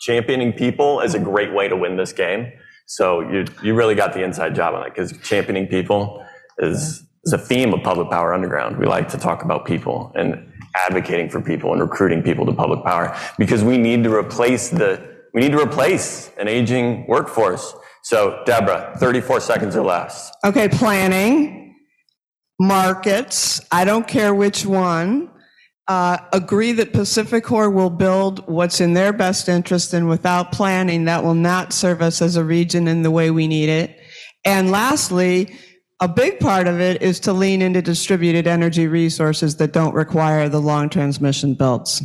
championing 0.00 0.54
people 0.54 1.00
is 1.00 1.14
a 1.14 1.18
great 1.18 1.52
way 1.52 1.68
to 1.68 1.76
win 1.76 1.98
this 1.98 2.14
game. 2.14 2.50
So 2.86 3.20
you 3.20 3.44
you 3.62 3.74
really 3.74 3.94
got 3.94 4.14
the 4.14 4.24
inside 4.24 4.54
job 4.54 4.74
on 4.74 4.86
it 4.86 4.94
because 4.94 5.12
championing 5.22 5.66
people 5.66 6.24
is 6.58 7.04
is 7.24 7.34
a 7.34 7.38
theme 7.38 7.74
of 7.74 7.82
Public 7.82 8.10
Power 8.10 8.32
Underground. 8.32 8.78
We 8.78 8.86
like 8.86 9.08
to 9.10 9.18
talk 9.18 9.44
about 9.44 9.66
people 9.66 10.10
and 10.14 10.50
advocating 10.74 11.28
for 11.28 11.42
people 11.42 11.72
and 11.72 11.82
recruiting 11.82 12.22
people 12.22 12.46
to 12.46 12.52
public 12.52 12.82
power 12.82 13.14
because 13.38 13.62
we 13.62 13.76
need 13.76 14.04
to 14.04 14.14
replace 14.14 14.70
the 14.70 15.10
we 15.34 15.40
need 15.42 15.52
to 15.52 15.60
replace 15.60 16.30
an 16.38 16.48
aging 16.48 17.06
workforce. 17.06 17.74
So 18.02 18.42
Debra, 18.46 18.94
34 18.98 19.40
seconds 19.40 19.76
or 19.76 19.84
less. 19.84 20.32
Okay, 20.44 20.68
planning, 20.68 21.76
markets, 22.58 23.60
I 23.70 23.84
don't 23.84 24.06
care 24.06 24.34
which 24.34 24.64
one. 24.64 25.30
Uh, 25.88 26.18
agree 26.32 26.70
that 26.70 26.92
PacifiCorp 26.92 27.72
will 27.74 27.90
build 27.90 28.46
what's 28.46 28.80
in 28.80 28.94
their 28.94 29.12
best 29.12 29.48
interest 29.48 29.92
and 29.92 30.08
without 30.08 30.52
planning, 30.52 31.04
that 31.06 31.24
will 31.24 31.34
not 31.34 31.72
serve 31.72 32.00
us 32.00 32.22
as 32.22 32.36
a 32.36 32.44
region 32.44 32.86
in 32.86 33.02
the 33.02 33.10
way 33.10 33.32
we 33.32 33.48
need 33.48 33.68
it. 33.68 34.00
And 34.44 34.70
lastly, 34.70 35.58
a 35.98 36.08
big 36.08 36.38
part 36.38 36.66
of 36.68 36.80
it 36.80 37.02
is 37.02 37.18
to 37.20 37.32
lean 37.32 37.60
into 37.60 37.82
distributed 37.82 38.46
energy 38.46 38.86
resources 38.86 39.56
that 39.56 39.72
don't 39.72 39.94
require 39.94 40.48
the 40.48 40.60
long 40.60 40.88
transmission 40.88 41.54
belts. 41.54 42.02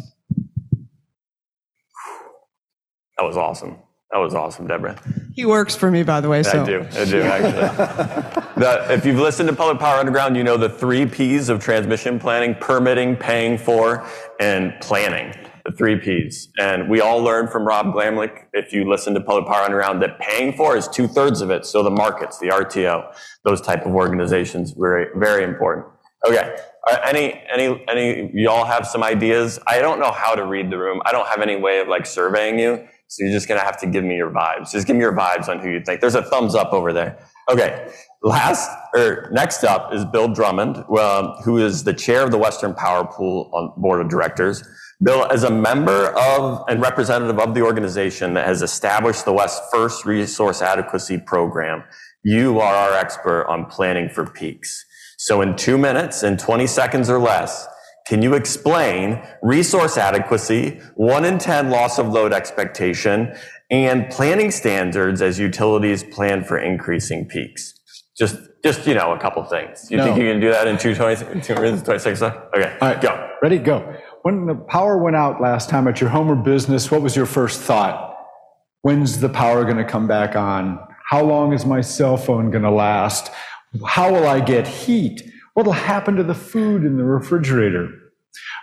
That 3.17 3.23
was 3.23 3.37
awesome. 3.37 3.77
That 4.11 4.19
was 4.19 4.33
awesome, 4.33 4.67
Debra. 4.67 4.97
He 5.33 5.45
works 5.45 5.75
for 5.75 5.89
me, 5.89 6.03
by 6.03 6.21
the 6.21 6.29
way, 6.29 6.43
so. 6.43 6.61
I 6.61 6.65
do. 6.65 6.87
I 6.91 7.05
do, 7.05 7.21
actually. 7.21 8.43
the, 8.61 8.85
if 8.89 9.05
you've 9.05 9.19
listened 9.19 9.49
to 9.49 9.55
Public 9.55 9.79
Power 9.79 9.97
Underground, 9.97 10.37
you 10.37 10.43
know 10.43 10.57
the 10.57 10.69
three 10.69 11.05
P's 11.05 11.49
of 11.49 11.61
transmission 11.61 12.19
planning 12.19 12.55
permitting, 12.55 13.15
paying 13.15 13.57
for, 13.57 14.07
and 14.39 14.73
planning. 14.79 15.33
The 15.65 15.71
three 15.71 15.97
P's. 15.99 16.49
And 16.59 16.87
we 16.87 17.01
all 17.01 17.17
learned 17.17 17.49
from 17.49 17.65
Rob 17.65 17.87
Gramlich, 17.87 18.45
if 18.53 18.71
you 18.71 18.87
listen 18.87 19.15
to 19.15 19.21
Public 19.21 19.47
Power 19.47 19.63
Underground, 19.63 20.01
that 20.03 20.19
paying 20.19 20.53
for 20.53 20.77
is 20.77 20.87
two 20.87 21.07
thirds 21.07 21.41
of 21.41 21.49
it. 21.49 21.65
So 21.65 21.81
the 21.81 21.89
markets, 21.89 22.37
the 22.37 22.49
RTO, 22.49 23.11
those 23.43 23.59
type 23.59 23.85
of 23.85 23.95
organizations, 23.95 24.71
very, 24.77 25.07
very 25.15 25.43
important. 25.43 25.87
Okay. 26.27 26.55
Uh, 26.87 26.97
any, 27.03 27.41
any, 27.51 27.83
any, 27.87 28.31
y'all 28.33 28.65
have 28.65 28.85
some 28.85 29.03
ideas? 29.03 29.59
I 29.65 29.79
don't 29.79 29.99
know 29.99 30.11
how 30.11 30.35
to 30.35 30.45
read 30.45 30.69
the 30.69 30.77
room. 30.77 31.01
I 31.03 31.11
don't 31.11 31.27
have 31.27 31.41
any 31.41 31.55
way 31.55 31.79
of 31.79 31.87
like 31.87 32.05
surveying 32.05 32.59
you. 32.59 32.87
So 33.07 33.23
you're 33.23 33.33
just 33.33 33.47
going 33.47 33.59
to 33.59 33.65
have 33.65 33.77
to 33.81 33.87
give 33.87 34.03
me 34.03 34.15
your 34.15 34.31
vibes. 34.31 34.71
Just 34.71 34.87
give 34.87 34.95
me 34.95 35.01
your 35.01 35.15
vibes 35.15 35.47
on 35.47 35.59
who 35.59 35.69
you 35.69 35.79
think. 35.79 36.01
There's 36.01 36.15
a 36.15 36.23
thumbs 36.23 36.55
up 36.55 36.73
over 36.73 36.91
there. 36.91 37.17
Okay. 37.49 37.91
Last 38.23 38.69
or 38.95 39.29
next 39.31 39.63
up 39.63 39.93
is 39.93 40.03
Bill 40.05 40.27
Drummond, 40.27 40.77
um, 40.97 41.35
who 41.43 41.59
is 41.59 41.83
the 41.83 41.93
chair 41.93 42.23
of 42.23 42.31
the 42.31 42.37
Western 42.37 42.73
Power 42.73 43.05
Pool 43.05 43.51
on 43.53 43.71
board 43.79 44.01
of 44.01 44.09
directors. 44.09 44.63
Bill, 45.03 45.27
as 45.29 45.43
a 45.43 45.51
member 45.51 46.07
of 46.17 46.63
and 46.67 46.81
representative 46.81 47.37
of 47.37 47.53
the 47.53 47.61
organization 47.61 48.33
that 48.33 48.47
has 48.47 48.61
established 48.61 49.25
the 49.25 49.33
West's 49.33 49.61
first 49.71 50.05
resource 50.05 50.61
adequacy 50.61 51.19
program, 51.19 51.83
you 52.23 52.59
are 52.59 52.73
our 52.73 52.93
expert 52.93 53.45
on 53.47 53.65
planning 53.65 54.09
for 54.09 54.25
peaks. 54.25 54.85
So 55.17 55.41
in 55.41 55.55
two 55.55 55.77
minutes 55.77 56.23
and 56.23 56.39
20 56.39 56.65
seconds 56.65 57.09
or 57.09 57.19
less, 57.19 57.67
can 58.07 58.21
you 58.21 58.35
explain 58.35 59.21
resource 59.41 59.97
adequacy, 59.97 60.79
one 60.95 61.25
in 61.25 61.39
10 61.39 61.69
loss 61.71 61.97
of 61.97 62.07
load 62.09 62.33
expectation, 62.33 63.35
and 63.71 64.07
planning 64.11 64.51
standards 64.51 65.21
as 65.23 65.39
utilities 65.39 66.03
plan 66.03 66.43
for 66.43 66.57
increasing 66.57 67.25
peaks? 67.25 67.73
Just, 68.17 68.37
just, 68.63 68.85
you 68.85 68.93
know, 68.93 69.11
a 69.11 69.19
couple 69.19 69.43
things. 69.45 69.89
You 69.89 69.97
No. 69.97 70.05
think 70.05 70.17
you 70.19 70.31
can 70.31 70.39
do 70.39 70.51
that 70.51 70.67
in 70.67 70.77
two, 70.77 70.93
20, 70.95 71.41
two 71.41 71.55
minutes, 71.55 71.81
26 71.81 72.19
seconds? 72.19 72.41
Okay, 72.55 72.77
All 72.79 72.89
right, 72.89 73.01
go. 73.01 73.29
Ready, 73.41 73.57
go. 73.57 73.95
When 74.21 74.45
the 74.45 74.55
power 74.55 74.97
went 74.97 75.15
out 75.15 75.41
last 75.41 75.69
time 75.69 75.87
at 75.87 75.99
your 75.99 76.09
home 76.11 76.29
or 76.31 76.35
business, 76.35 76.89
what 76.91 77.01
was 77.01 77.15
your 77.15 77.25
first 77.25 77.59
thought? 77.61 78.15
When's 78.83 79.19
the 79.19 79.29
power 79.29 79.63
going 79.65 79.77
to 79.77 79.83
come 79.83 80.07
back 80.07 80.35
on? 80.35 80.79
How 81.09 81.23
long 81.23 81.53
is 81.53 81.65
my 81.65 81.81
cell 81.81 82.17
phone 82.17 82.51
going 82.51 82.63
to 82.63 82.71
last? 82.71 83.31
How 83.85 84.11
will 84.11 84.27
I 84.27 84.39
get 84.39 84.67
heat? 84.67 85.31
What'll 85.55 85.71
happen 85.71 86.17
to 86.17 86.23
the 86.23 86.35
food 86.35 86.83
in 86.83 86.97
the 86.97 87.05
refrigerator? 87.05 87.87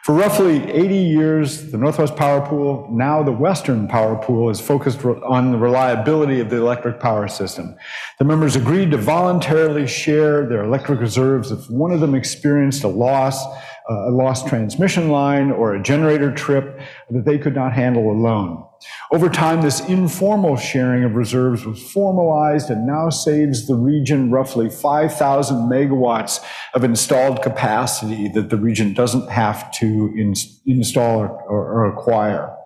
For 0.04 0.14
roughly 0.14 0.70
80 0.70 0.94
years, 0.94 1.70
the 1.70 1.78
Northwest 1.78 2.16
Power 2.16 2.46
Pool, 2.46 2.86
now 2.92 3.22
the 3.22 3.32
Western 3.32 3.88
Power 3.88 4.16
Pool, 4.16 4.50
is 4.50 4.60
focused 4.60 5.02
on 5.02 5.52
the 5.52 5.56
reliability 5.56 6.38
of 6.40 6.50
the 6.50 6.58
electric 6.58 7.00
power 7.00 7.28
system. 7.28 7.74
The 8.18 8.26
members 8.26 8.56
agreed 8.56 8.90
to 8.90 8.98
voluntarily 8.98 9.86
share 9.86 10.46
their 10.46 10.64
electric 10.64 11.00
reserves 11.00 11.50
if 11.50 11.70
one 11.70 11.92
of 11.92 12.00
them 12.00 12.14
experienced 12.14 12.84
a 12.84 12.88
loss, 12.88 13.42
a 13.88 14.10
lost 14.10 14.46
transmission 14.46 15.10
line 15.10 15.50
or 15.50 15.74
a 15.74 15.82
generator 15.82 16.32
trip 16.32 16.80
that 17.10 17.24
they 17.24 17.38
could 17.38 17.54
not 17.54 17.72
handle 17.72 18.10
alone. 18.10 18.64
Over 19.12 19.28
time, 19.28 19.62
this 19.62 19.80
informal 19.88 20.56
sharing 20.56 21.04
of 21.04 21.14
reserves 21.14 21.64
was 21.64 21.80
formalized 21.92 22.70
and 22.70 22.86
now 22.86 23.10
saves 23.10 23.66
the 23.66 23.74
region 23.74 24.30
roughly 24.30 24.68
5,000 24.68 25.56
megawatts 25.68 26.44
of 26.74 26.82
installed 26.82 27.42
capacity 27.42 28.28
that 28.28 28.50
the 28.50 28.56
region 28.56 28.92
doesn't 28.92 29.30
have 29.30 29.70
to 29.72 30.12
in, 30.16 30.34
install 30.66 31.20
or, 31.20 31.28
or, 31.48 31.86
acquire. 31.86 32.56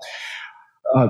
Uh, 0.95 1.09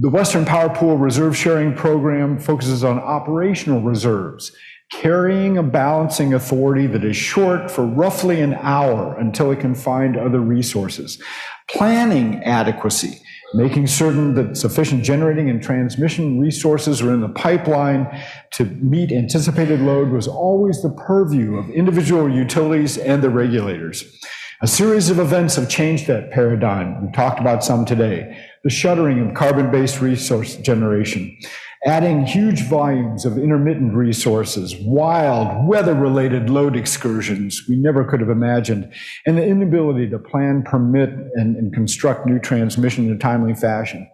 the 0.00 0.08
Western 0.08 0.44
Power 0.44 0.74
Pool 0.74 0.96
Reserve 0.96 1.36
Sharing 1.36 1.74
Program 1.74 2.38
focuses 2.38 2.82
on 2.82 2.98
operational 2.98 3.80
reserves, 3.80 4.52
carrying 4.92 5.58
a 5.58 5.62
balancing 5.62 6.34
authority 6.34 6.86
that 6.86 7.04
is 7.04 7.16
short 7.16 7.70
for 7.70 7.84
roughly 7.84 8.40
an 8.40 8.54
hour 8.54 9.16
until 9.18 9.50
it 9.50 9.60
can 9.60 9.74
find 9.74 10.16
other 10.16 10.40
resources. 10.40 11.20
Planning 11.68 12.42
adequacy 12.44 13.20
making 13.54 13.86
certain 13.86 14.34
that 14.34 14.56
sufficient 14.56 15.04
generating 15.04 15.48
and 15.48 15.62
transmission 15.62 16.40
resources 16.40 17.00
are 17.00 17.14
in 17.14 17.20
the 17.20 17.28
pipeline 17.28 18.06
to 18.50 18.64
meet 18.64 19.12
anticipated 19.12 19.80
load 19.80 20.10
was 20.10 20.26
always 20.26 20.82
the 20.82 20.90
purview 20.90 21.56
of 21.56 21.70
individual 21.70 22.28
utilities 22.28 22.98
and 22.98 23.22
the 23.22 23.30
regulators. 23.30 24.20
A 24.60 24.66
series 24.66 25.08
of 25.08 25.20
events 25.20 25.54
have 25.56 25.68
changed 25.68 26.08
that 26.08 26.32
paradigm. 26.32 27.06
We 27.06 27.12
talked 27.12 27.38
about 27.38 27.62
some 27.62 27.84
today. 27.84 28.36
The 28.64 28.70
shuttering 28.70 29.20
of 29.20 29.34
carbon-based 29.34 30.00
resource 30.00 30.56
generation, 30.56 31.36
adding 31.84 32.24
huge 32.24 32.62
volumes 32.62 33.26
of 33.26 33.36
intermittent 33.36 33.92
resources, 33.92 34.74
wild 34.80 35.68
weather-related 35.68 36.48
load 36.48 36.74
excursions 36.74 37.62
we 37.68 37.76
never 37.76 38.06
could 38.06 38.20
have 38.20 38.30
imagined, 38.30 38.90
and 39.26 39.36
the 39.36 39.44
inability 39.44 40.08
to 40.08 40.18
plan, 40.18 40.62
permit, 40.62 41.10
and, 41.34 41.56
and 41.56 41.74
construct 41.74 42.26
new 42.26 42.38
transmission 42.38 43.04
in 43.04 43.12
a 43.12 43.18
timely 43.18 43.52
fashion. 43.54 44.08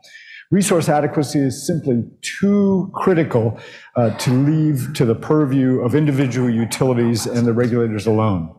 Resource 0.51 0.89
adequacy 0.89 1.39
is 1.39 1.65
simply 1.65 2.03
too 2.23 2.91
critical 2.93 3.57
uh, 3.95 4.11
to 4.19 4.33
leave 4.33 4.93
to 4.95 5.05
the 5.05 5.15
purview 5.15 5.79
of 5.81 5.95
individual 5.95 6.51
utilities 6.51 7.25
and 7.25 7.47
the 7.47 7.53
regulators 7.53 8.05
alone. 8.05 8.53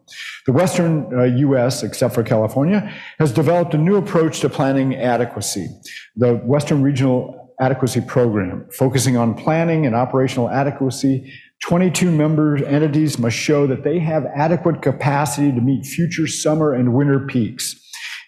The 0.46 0.54
Western 0.54 1.14
uh, 1.14 1.24
U.S., 1.24 1.84
except 1.84 2.16
for 2.16 2.24
California, 2.24 2.94
has 3.20 3.34
developed 3.34 3.74
a 3.74 3.78
new 3.78 3.98
approach 3.98 4.40
to 4.40 4.48
planning 4.48 4.96
adequacy. 4.96 5.68
The 6.16 6.36
Western 6.36 6.82
Regional 6.82 7.54
adequacy 7.60 8.00
program, 8.00 8.68
focusing 8.72 9.18
on 9.18 9.36
planning 9.36 9.86
and 9.86 9.94
operational 9.94 10.50
adequacy. 10.50 11.30
22 11.64 12.10
member 12.10 12.64
entities 12.66 13.20
must 13.20 13.36
show 13.36 13.68
that 13.68 13.84
they 13.84 14.00
have 14.00 14.26
adequate 14.34 14.82
capacity 14.82 15.52
to 15.52 15.60
meet 15.60 15.86
future 15.86 16.26
summer 16.26 16.74
and 16.74 16.94
winter 16.94 17.20
peaks. 17.20 17.76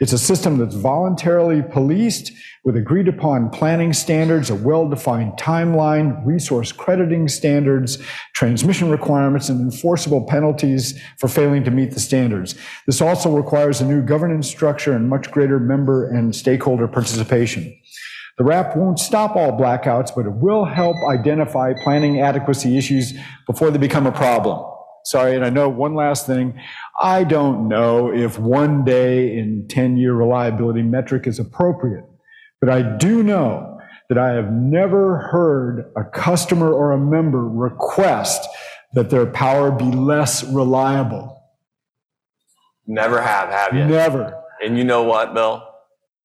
It's 0.02 0.12
a 0.12 0.20
system 0.20 0.58
that's 0.58 0.76
voluntarily 0.76 1.62
policed 1.62 2.34
with 2.64 2.78
agreed 2.78 3.08
upon 3.08 3.50
planning 3.50 3.92
standards, 3.92 4.50
a 4.50 4.56
well-defined 4.56 5.34
timeline, 5.34 6.26
resource 6.26 6.72
crediting 6.72 7.28
standards, 7.28 7.98
transmission 8.34 8.90
requirements, 8.90 9.50
and 9.50 9.60
enforceable 9.60 10.26
penalties 10.26 11.00
for 11.20 11.28
failing 11.28 11.64
to 11.64 11.72
meet 11.72 11.92
the 11.92 12.00
standards. 12.00 12.56
This 12.86 13.02
also 13.02 13.36
requires 13.36 13.82
a 13.82 13.86
new 13.86 14.02
governance 14.02 14.48
structure 14.48 14.94
and 14.94 15.10
much 15.10 15.30
greater 15.32 15.60
member 15.60 16.10
and 16.10 16.34
stakeholder 16.36 16.88
participation. 16.88 17.76
The 18.38 18.46
RAP 18.46 18.76
won't 18.76 18.98
stop 18.98 19.36
all 19.36 19.52
blackouts, 19.52 20.16
but 20.16 20.26
it 20.26 20.34
will 20.34 20.66
help 20.66 20.96
identify 21.08 21.74
planning 21.84 22.22
adequacy 22.22 22.78
issues 22.78 23.14
before 23.46 23.70
they 23.70 23.78
become 23.78 24.08
a 24.08 24.12
problem. 24.12 24.72
Sorry, 25.06 25.36
and 25.36 25.46
I 25.46 25.50
know 25.50 25.68
one 25.70 25.96
last 25.96 26.26
thing. 26.26 26.60
I 27.00 27.26
don't 27.26 27.68
know 27.68 28.12
if 28.12 28.40
one 28.40 28.86
day 28.86 29.38
in 29.38 29.68
10 29.68 29.98
year 29.98 30.14
reliability 30.14 30.82
metric 30.82 31.28
is 31.28 31.40
appropriate, 31.40 32.06
but 32.64 32.72
I 32.72 32.82
do 32.82 33.24
know 33.24 33.78
that 34.08 34.18
I 34.18 34.30
have 34.36 34.50
never 34.50 35.18
heard 35.18 35.92
a 35.98 36.06
customer 36.06 36.72
or 36.72 36.94
a 36.94 36.98
member 36.98 37.46
request 37.46 38.48
that 38.94 39.10
their 39.10 39.26
power 39.26 39.70
be 39.70 39.84
less 39.84 40.46
reliable. 40.46 41.44
Never 42.88 43.22
have, 43.22 43.50
have 43.50 43.74
you? 43.74 43.84
Never. 43.84 44.42
And 44.64 44.78
you 44.78 44.86
know 44.86 45.04
what, 45.04 45.34
Bill? 45.34 45.62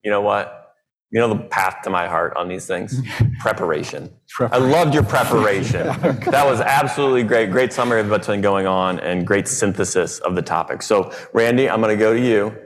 You 0.05 0.13
know 0.13 0.21
what? 0.21 0.75
You 1.11 1.19
know 1.19 1.27
the 1.27 1.41
path 1.41 1.79
to 1.83 1.91
my 1.91 2.07
heart 2.07 2.37
on 2.37 2.47
these 2.47 2.69
things? 2.69 3.03
preparation. 3.41 4.09
I 4.39 4.59
loved 4.59 4.95
your 4.95 5.03
preparation. 5.03 5.87
that 6.31 6.47
was 6.47 6.61
absolutely 6.61 7.25
great. 7.25 7.51
Great 7.51 7.73
summary 7.73 8.01
of 8.01 8.11
what's 8.11 8.29
been 8.29 8.43
going 8.43 8.69
on 8.69 9.01
and 9.01 9.27
great 9.27 9.49
synthesis 9.49 10.21
of 10.21 10.37
the 10.37 10.43
topic. 10.43 10.83
So, 10.83 11.13
Randy, 11.33 11.69
I'm 11.69 11.81
going 11.81 11.99
to 11.99 12.01
go 12.01 12.15
to 12.15 12.21
you. 12.21 12.57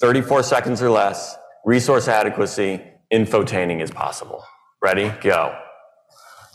34 0.00 0.42
seconds 0.42 0.82
or 0.82 0.90
less. 0.90 1.36
Resource 1.64 2.08
adequacy, 2.08 2.82
infotaining 3.12 3.82
is 3.82 3.90
possible. 3.90 4.44
Ready? 4.82 5.12
Go. 5.20 5.54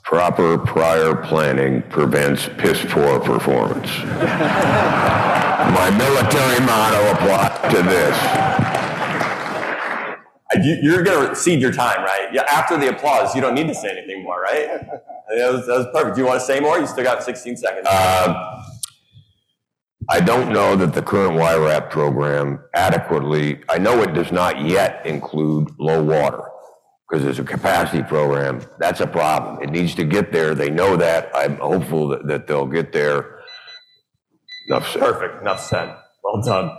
Proper 0.03 0.57
prior 0.57 1.15
planning 1.15 1.83
prevents 1.83 2.49
piss 2.57 2.83
poor 2.89 3.19
performance. 3.19 3.89
My 5.73 5.89
military 5.97 6.59
motto 6.65 7.11
applies 7.11 7.73
to 7.73 7.83
this. 7.83 8.17
You, 10.83 10.95
are 10.97 11.03
going 11.03 11.29
to 11.29 11.35
cede 11.35 11.59
your 11.59 11.71
time, 11.71 12.03
right? 12.03 12.29
Yeah. 12.31 12.43
After 12.43 12.77
the 12.77 12.89
applause, 12.89 13.35
you 13.35 13.41
don't 13.41 13.55
need 13.55 13.67
to 13.67 13.75
say 13.75 13.89
anything 13.89 14.23
more, 14.23 14.41
right? 14.41 14.67
That 15.27 15.51
was, 15.51 15.67
that 15.67 15.77
was 15.77 15.87
perfect. 15.91 16.15
Do 16.15 16.21
you 16.21 16.27
want 16.27 16.39
to 16.39 16.45
say 16.45 16.59
more? 16.59 16.79
You 16.79 16.87
still 16.87 17.03
got 17.03 17.23
16 17.23 17.57
seconds. 17.57 17.87
Uh, 17.89 18.54
I 20.09 20.19
don't 20.19 20.53
know 20.53 20.75
that 20.75 20.93
the 20.93 21.01
current 21.01 21.35
WIRAP 21.35 21.89
program 21.89 22.59
adequately, 22.75 23.61
I 23.69 23.79
know 23.79 24.01
it 24.03 24.13
does 24.13 24.31
not 24.31 24.61
yet 24.61 25.05
include 25.05 25.69
low 25.79 26.03
water 26.03 26.43
because 27.09 27.25
it's 27.25 27.39
a 27.39 27.43
capacity 27.43 28.03
program. 28.03 28.61
That's 28.79 29.01
a 29.01 29.07
problem. 29.07 29.63
It 29.63 29.71
needs 29.71 29.95
to 29.95 30.03
get 30.03 30.31
there. 30.31 30.53
They 30.53 30.69
know 30.69 30.95
that. 30.97 31.31
I'm 31.33 31.57
hopeful 31.57 32.09
that, 32.09 32.27
that 32.27 32.47
they'll 32.47 32.67
get 32.67 32.91
there. 32.91 33.39
Enough 34.67 34.91
said. 34.91 34.99
Perfect. 35.01 35.41
Enough 35.41 35.61
said. 35.61 35.95
Well 36.23 36.41
done. 36.43 36.71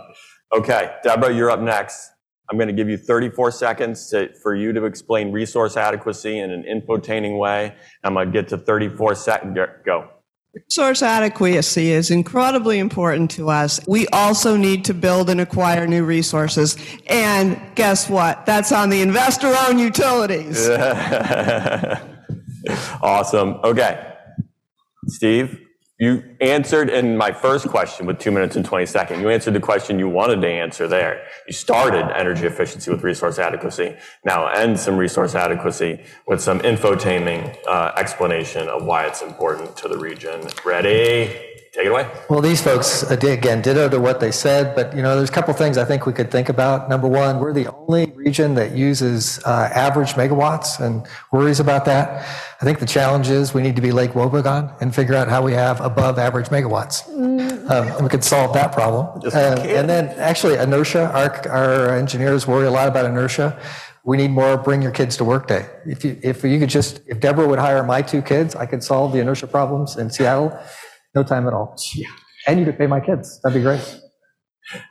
Okay, 0.53 0.91
Debra, 1.03 1.33
you're 1.33 1.51
up 1.51 1.59
next. 1.59 2.11
I'm 2.49 2.57
going 2.57 2.67
to 2.67 2.73
give 2.73 2.87
you 2.87 2.97
34 2.97 3.51
seconds 3.51 4.09
to, 4.11 4.33
for 4.41 4.55
you 4.55 4.71
to 4.71 4.85
explain 4.85 5.33
resource 5.33 5.75
adequacy 5.75 6.39
in 6.39 6.51
an 6.51 6.63
infotaining 6.63 7.37
way. 7.37 7.75
I'm 8.03 8.13
going 8.13 8.27
to 8.27 8.31
get 8.31 8.47
to 8.49 8.57
34 8.57 9.15
seconds. 9.15 9.57
Go. 9.85 10.09
Resource 10.53 11.03
adequacy 11.03 11.91
is 11.91 12.09
incredibly 12.09 12.79
important 12.79 13.29
to 13.31 13.49
us. 13.49 13.79
We 13.87 14.07
also 14.07 14.55
need 14.55 14.85
to 14.85 14.93
build 14.93 15.29
and 15.29 15.39
acquire 15.39 15.85
new 15.85 16.03
resources. 16.03 16.77
And 17.07 17.59
guess 17.75 18.09
what? 18.09 18.45
That's 18.45 18.71
on 18.71 18.89
the 18.89 19.01
investor 19.01 19.53
owned 19.67 19.79
utilities. 19.79 20.67
awesome. 23.01 23.59
Okay. 23.63 24.13
Steve? 25.07 25.66
You 25.99 26.23
answered 26.41 26.91
in 26.91 27.17
my 27.17 27.31
first 27.31 27.67
question 27.69 28.05
with 28.05 28.19
two 28.19 28.29
minutes 28.29 28.55
and 28.55 28.63
20 28.63 28.85
seconds. 28.85 29.19
You 29.19 29.29
answered 29.29 29.55
the 29.55 29.59
question 29.59 29.97
you 29.97 30.07
wanted 30.07 30.41
to 30.41 30.47
answer 30.47 30.87
there. 30.87 31.23
You 31.47 31.53
started 31.53 32.15
energy 32.15 32.45
efficiency 32.45 32.91
with 32.91 33.03
resource 33.03 33.39
adequacy. 33.39 33.95
Now 34.23 34.47
end 34.47 34.79
some 34.79 34.95
resource 34.95 35.33
adequacy 35.33 36.03
with 36.27 36.39
some 36.39 36.59
infotainment 36.59 37.57
uh, 37.67 37.93
explanation 37.97 38.67
of 38.67 38.85
why 38.85 39.07
it's 39.07 39.23
important 39.23 39.75
to 39.77 39.87
the 39.87 39.97
region. 39.97 40.41
Ready? 40.63 41.46
Take 41.73 41.85
it 41.85 41.89
away. 41.89 42.09
Well, 42.29 42.41
these 42.41 42.61
folks, 42.61 43.03
uh, 43.03 43.15
again, 43.15 43.61
ditto 43.61 43.89
to 43.89 43.99
what 43.99 44.19
they 44.19 44.31
said, 44.31 44.75
but 44.75 44.95
you 44.95 45.01
know, 45.01 45.15
there's 45.15 45.29
a 45.29 45.33
couple 45.33 45.53
things 45.53 45.77
I 45.77 45.85
think 45.85 46.05
we 46.05 46.13
could 46.13 46.31
think 46.31 46.49
about. 46.49 46.89
Number 46.89 47.07
one, 47.07 47.39
we're 47.39 47.53
the 47.53 47.67
only 47.73 48.11
region 48.15 48.55
that 48.55 48.71
uses 48.71 49.39
uh, 49.45 49.69
average 49.73 50.13
megawatts 50.13 50.79
and 50.79 51.05
worries 51.31 51.59
about 51.59 51.85
that. 51.85 52.25
I 52.61 52.65
think 52.65 52.79
the 52.79 52.85
challenge 52.85 53.29
is 53.29 53.53
we 53.53 53.61
need 53.61 53.75
to 53.75 53.81
be 53.81 53.91
Lake 53.91 54.11
Wobegon 54.11 54.73
and 54.81 54.95
figure 54.95 55.15
out 55.15 55.27
how 55.27 55.41
we 55.43 55.53
have 55.53 55.79
above 55.81 56.17
average 56.17 56.47
megawatts. 56.47 57.07
Mm. 57.09 57.69
Um, 57.69 57.87
and 57.87 58.01
we 58.01 58.09
could 58.09 58.23
solve 58.23 58.53
that 58.53 58.71
problem. 58.71 59.21
Uh, 59.25 59.37
and 59.37 59.89
then 59.89 60.07
actually 60.19 60.55
inertia, 60.55 61.11
our, 61.11 61.49
our 61.49 61.95
engineers 61.95 62.47
worry 62.47 62.65
a 62.65 62.71
lot 62.71 62.87
about 62.87 63.05
inertia 63.05 63.59
we 64.07 64.15
need 64.15 64.31
more 64.31 64.55
bring 64.57 64.81
your 64.81 64.93
kids 64.93 65.17
to 65.17 65.25
work 65.25 65.47
day. 65.47 65.65
If 65.85 66.05
you, 66.05 66.17
if 66.23 66.41
you 66.41 66.59
could 66.59 66.69
just, 66.69 67.01
if 67.07 67.19
Debra 67.19 67.45
would 67.45 67.59
hire 67.59 67.83
my 67.83 68.01
two 68.01 68.21
kids, 68.21 68.55
I 68.55 68.65
could 68.65 68.81
solve 68.81 69.11
the 69.11 69.19
inertia 69.19 69.47
problems 69.47 69.97
in 69.97 70.09
Seattle 70.09 70.57
no 71.17 71.23
time 71.23 71.47
at 71.47 71.53
all. 71.53 71.75
Yeah. 71.95 72.07
And 72.45 72.59
you 72.59 72.65
could 72.65 72.77
pay 72.77 72.87
my 72.87 72.99
kids. 72.99 73.41
That'd 73.41 73.57
be 73.57 73.63
great. 73.63 73.81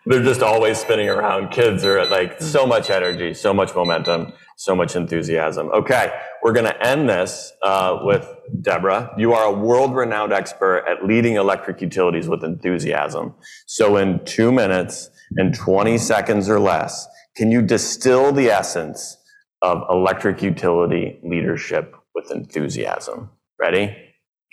They're 0.07 0.22
just 0.22 0.43
always 0.43 0.79
spinning 0.79 1.09
around. 1.09 1.51
Kids 1.51 1.85
are 1.85 1.99
at 1.99 2.11
like 2.11 2.41
so 2.41 2.66
much 2.66 2.91
energy, 2.91 3.35
so 3.35 3.53
much 3.53 3.74
momentum, 3.74 4.33
so 4.57 4.74
much 4.74 4.97
enthusiasm. 4.97 5.68
Okay, 5.68 6.12
we're 6.43 6.55
going 6.55 6.66
to 6.66 6.87
end 6.87 7.09
this 7.09 7.53
uh, 7.62 7.99
with 8.03 8.27
Debra. 8.62 9.14
You 9.18 9.35
are 9.35 9.45
a 9.45 9.53
world 9.53 9.95
renowned 9.95 10.33
expert 10.33 10.85
at 10.89 11.07
leading 11.07 11.37
electric 11.37 11.81
utilities 11.83 12.27
with 12.27 12.43
enthusiasm. 12.43 13.35
So, 13.66 13.99
in 13.99 14.24
two 14.24 14.51
minutes, 14.51 15.11
and 15.37 15.55
20 15.55 15.99
seconds 15.99 16.49
or 16.49 16.59
less, 16.59 17.07
can 17.37 17.51
you 17.51 17.61
distill 17.61 18.33
the 18.33 18.49
essence 18.49 19.16
of 19.61 19.83
electric 19.91 20.43
utility 20.43 21.18
leadership 21.22 21.95
with 22.14 22.31
enthusiasm? 22.31 23.31
Ready? 23.59 23.95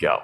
Go. 0.02 0.20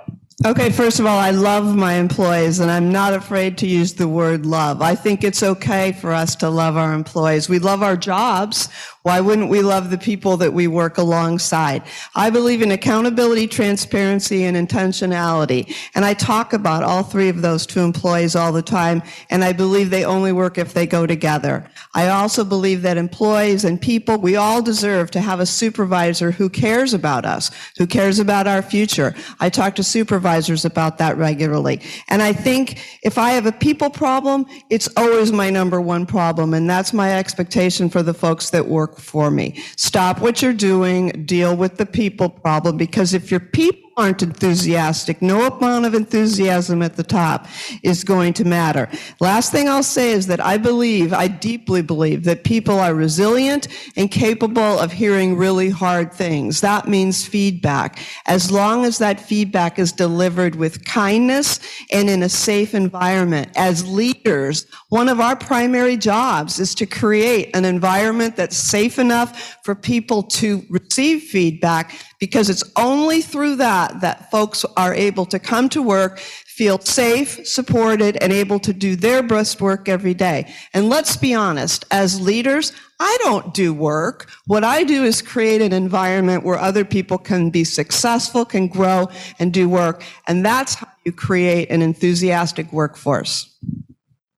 Okay, 0.46 0.70
first 0.70 1.02
of 1.02 1.06
all, 1.06 1.18
I 1.18 1.32
love 1.32 1.76
my 1.76 1.96
employees 1.96 2.62
and 2.62 2.72
I'm 2.72 2.94
not 2.94 3.14
afraid 3.14 3.58
to 3.58 3.68
use 3.68 3.96
the 3.96 4.08
word 4.08 4.46
love. 4.46 4.82
I 4.82 4.96
think 4.96 5.26
it's 5.26 5.44
okay 5.44 5.92
for 5.92 6.14
us 6.14 6.34
to 6.38 6.50
love 6.50 6.78
our 6.78 6.94
employees. 6.94 7.50
We 7.50 7.60
love 7.60 7.84
our 7.84 7.98
jobs. 7.98 8.70
Why 9.02 9.20
wouldn't 9.20 9.50
we 9.50 9.62
love 9.62 9.90
the 9.90 9.98
people 9.98 10.38
that 10.38 10.54
we 10.54 10.68
work 10.68 10.98
alongside? 10.98 11.84
I 12.16 12.30
believe 12.30 12.62
in 12.62 12.72
accountability, 12.72 13.48
transparency, 13.48 14.46
and 14.46 14.56
intentionality. 14.56 15.76
And 15.94 16.06
I 16.06 16.14
talk 16.14 16.54
about 16.54 16.84
all 16.84 17.04
three 17.04 17.28
of 17.28 17.42
those 17.42 17.66
to 17.68 17.82
employees 17.82 18.36
all 18.36 18.54
the 18.54 18.62
time. 18.62 19.04
And 19.30 19.44
I 19.44 19.52
believe 19.52 19.90
they 19.90 20.06
only 20.06 20.32
work 20.32 20.58
if 20.58 20.74
they 20.74 20.88
go 20.88 21.06
together. 21.06 21.70
I 21.94 22.10
also 22.10 22.46
believe 22.46 22.82
that 22.84 22.98
employees 22.98 23.66
and 23.66 23.82
people, 23.82 24.18
we 24.18 24.38
all 24.38 24.62
deserve 24.62 25.12
to 25.12 25.22
have 25.22 25.42
a 25.42 25.46
supervisor 25.46 26.32
who 26.32 26.50
cares 26.50 26.94
about 26.94 27.26
us, 27.26 27.52
who 27.78 27.88
cares 27.88 28.20
about 28.20 28.48
our 28.48 28.62
future. 28.62 29.14
I 29.42 29.50
talk 29.50 29.76
to 29.76 29.84
supervisors 29.84 30.29
about 30.66 30.98
that 30.98 31.18
regularly. 31.18 31.82
And 32.08 32.22
I 32.22 32.34
think 32.34 32.84
if 33.04 33.18
I 33.18 33.32
have 33.32 33.46
a 33.46 33.52
people 33.52 33.90
problem, 33.90 34.46
it's 34.70 34.88
always 34.96 35.32
my 35.32 35.50
number 35.50 35.82
one 35.82 36.06
problem. 36.06 36.54
And 36.54 36.70
that's 36.70 36.94
my 36.94 37.18
expectation 37.18 37.90
for 37.90 38.04
the 38.04 38.14
folks 38.14 38.52
that 38.52 38.68
work 38.68 39.00
for 39.00 39.32
me. 39.32 39.62
Stop 39.76 40.20
what 40.22 40.42
you're 40.42 40.54
doing, 40.54 41.26
deal 41.26 41.56
with 41.56 41.78
the 41.78 41.86
people 41.86 42.30
problem, 42.30 42.78
because 42.78 43.14
if 43.14 43.32
your 43.32 43.40
people 43.40 43.89
aren't 44.00 44.24
enthusiastic, 44.24 45.22
no 45.22 45.48
amount 45.48 45.86
of 45.86 45.94
enthusiasm 45.94 46.82
at 46.82 46.96
the 46.96 47.04
top 47.04 47.48
is 47.84 48.04
going 48.04 48.34
to 48.34 48.46
matter. 48.46 48.90
Last 49.20 49.52
thing 49.52 49.68
I'll 49.68 49.84
say 49.84 50.12
is 50.12 50.28
that 50.28 50.40
I 50.40 50.58
believe, 50.58 51.12
I 51.12 51.28
deeply 51.28 51.82
believe 51.82 52.24
that 52.24 52.44
people 52.44 52.80
are 52.80 52.94
resilient 52.94 53.68
and 53.98 54.10
capable 54.10 54.80
of 54.80 54.92
hearing 54.92 55.36
really 55.36 55.70
hard 55.70 56.14
things. 56.14 56.62
That 56.62 56.88
means 56.88 57.28
feedback. 57.28 58.00
As 58.26 58.52
long 58.52 58.86
as 58.86 58.98
that 59.00 59.20
feedback 59.20 59.78
is 59.78 59.92
delivered 59.92 60.56
with 60.56 60.86
kindness 60.86 61.60
and 61.92 62.10
in 62.10 62.24
a 62.24 62.30
safe 62.30 62.74
environment. 62.74 63.52
As 63.56 63.86
leaders, 63.88 64.66
one 64.90 65.10
of 65.10 65.20
our 65.20 65.36
primary 65.36 65.98
jobs 65.98 66.60
is 66.60 66.74
to 66.76 66.86
create 66.86 67.56
an 67.56 67.66
environment 67.66 68.36
that's 68.36 68.58
safe 68.58 68.98
enough 68.98 69.58
for 69.64 69.76
people 69.76 70.24
to 70.24 70.64
receive 70.70 71.24
feedback 71.24 71.94
because 72.20 72.50
it's 72.50 72.64
only 72.76 73.22
through 73.22 73.56
that 73.56 74.02
that 74.02 74.30
folks 74.30 74.66
are 74.78 74.94
able 74.94 75.26
to 75.26 75.40
come 75.40 75.70
to 75.70 75.82
work, 75.82 76.20
feel 76.20 76.80
safe, 76.80 77.48
supported, 77.48 78.18
and 78.18 78.34
able 78.34 78.60
to 78.60 78.74
do 78.74 78.96
their 78.96 79.24
best 79.24 79.62
work 79.62 79.88
every 79.88 80.14
day. 80.14 80.54
And 80.74 80.90
let's 80.90 81.16
be 81.16 81.34
honest, 81.34 81.86
as 81.92 82.20
leaders, 82.20 82.74
I 83.00 83.18
don't 83.22 83.54
do 83.54 83.74
work. 83.74 84.30
What 84.46 84.66
I 84.66 84.84
do 84.84 85.06
is 85.06 85.22
create 85.22 85.62
an 85.62 85.72
environment 85.72 86.44
where 86.44 86.60
other 86.60 86.84
people 86.84 87.18
can 87.18 87.50
be 87.50 87.64
successful, 87.64 88.44
can 88.44 88.68
grow, 88.68 89.08
and 89.40 89.54
do 89.54 89.70
work. 89.70 90.04
And 90.28 90.46
that's 90.46 90.76
how 90.76 90.88
you 91.06 91.14
create 91.14 91.70
an 91.70 91.82
enthusiastic 91.82 92.72
workforce. 92.74 93.56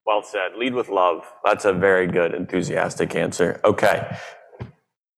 Well 0.06 0.22
said. 0.22 0.56
Lead 0.56 0.74
with 0.74 0.88
love. 0.88 1.24
That's 1.44 1.64
a 1.64 1.72
very 1.72 2.06
good, 2.06 2.34
enthusiastic 2.34 3.16
answer. 3.16 3.60
Okay. 3.64 4.16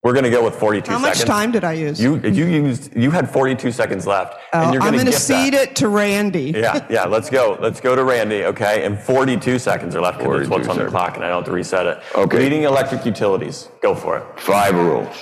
We're 0.04 0.12
going 0.12 0.24
to 0.24 0.30
go 0.30 0.44
with 0.44 0.54
42 0.56 0.90
How 0.90 0.98
much 0.98 1.14
seconds. 1.14 1.30
time 1.30 1.50
did 1.50 1.64
I 1.64 1.72
use? 1.72 1.98
You, 1.98 2.18
you 2.18 2.44
used, 2.44 2.94
you 2.94 3.10
had 3.10 3.30
42 3.30 3.72
seconds 3.72 4.06
left. 4.06 4.38
Oh, 4.52 4.60
and 4.60 4.74
you're 4.74 4.82
I'm 4.82 4.92
going 4.92 5.04
going 5.04 5.06
to 5.06 5.12
gift 5.12 5.28
that. 5.28 5.44
cede 5.44 5.54
it 5.54 5.76
to 5.76 5.88
Randy. 5.88 6.52
Yeah, 6.54 6.86
yeah, 6.90 7.04
let's 7.06 7.30
go. 7.30 7.56
Let's 7.58 7.80
go 7.80 7.96
to 7.96 8.04
Randy, 8.04 8.44
okay? 8.44 8.84
And 8.84 9.00
42 9.00 9.58
seconds 9.58 9.96
are 9.96 10.02
left 10.02 10.18
because 10.18 10.40
it's 10.40 10.48
42 10.50 10.68
what's 10.68 10.78
on 10.78 10.84
the 10.84 10.90
clock 10.90 11.16
and 11.16 11.24
I 11.24 11.28
don't 11.28 11.38
have 11.38 11.46
to 11.46 11.52
reset 11.52 11.86
it. 11.86 12.02
Okay. 12.14 12.36
Leading 12.38 12.64
electric 12.64 13.06
utilities. 13.06 13.70
Go 13.80 13.94
for 13.94 14.18
it. 14.18 14.38
Five 14.38 14.74
rules. 14.74 15.16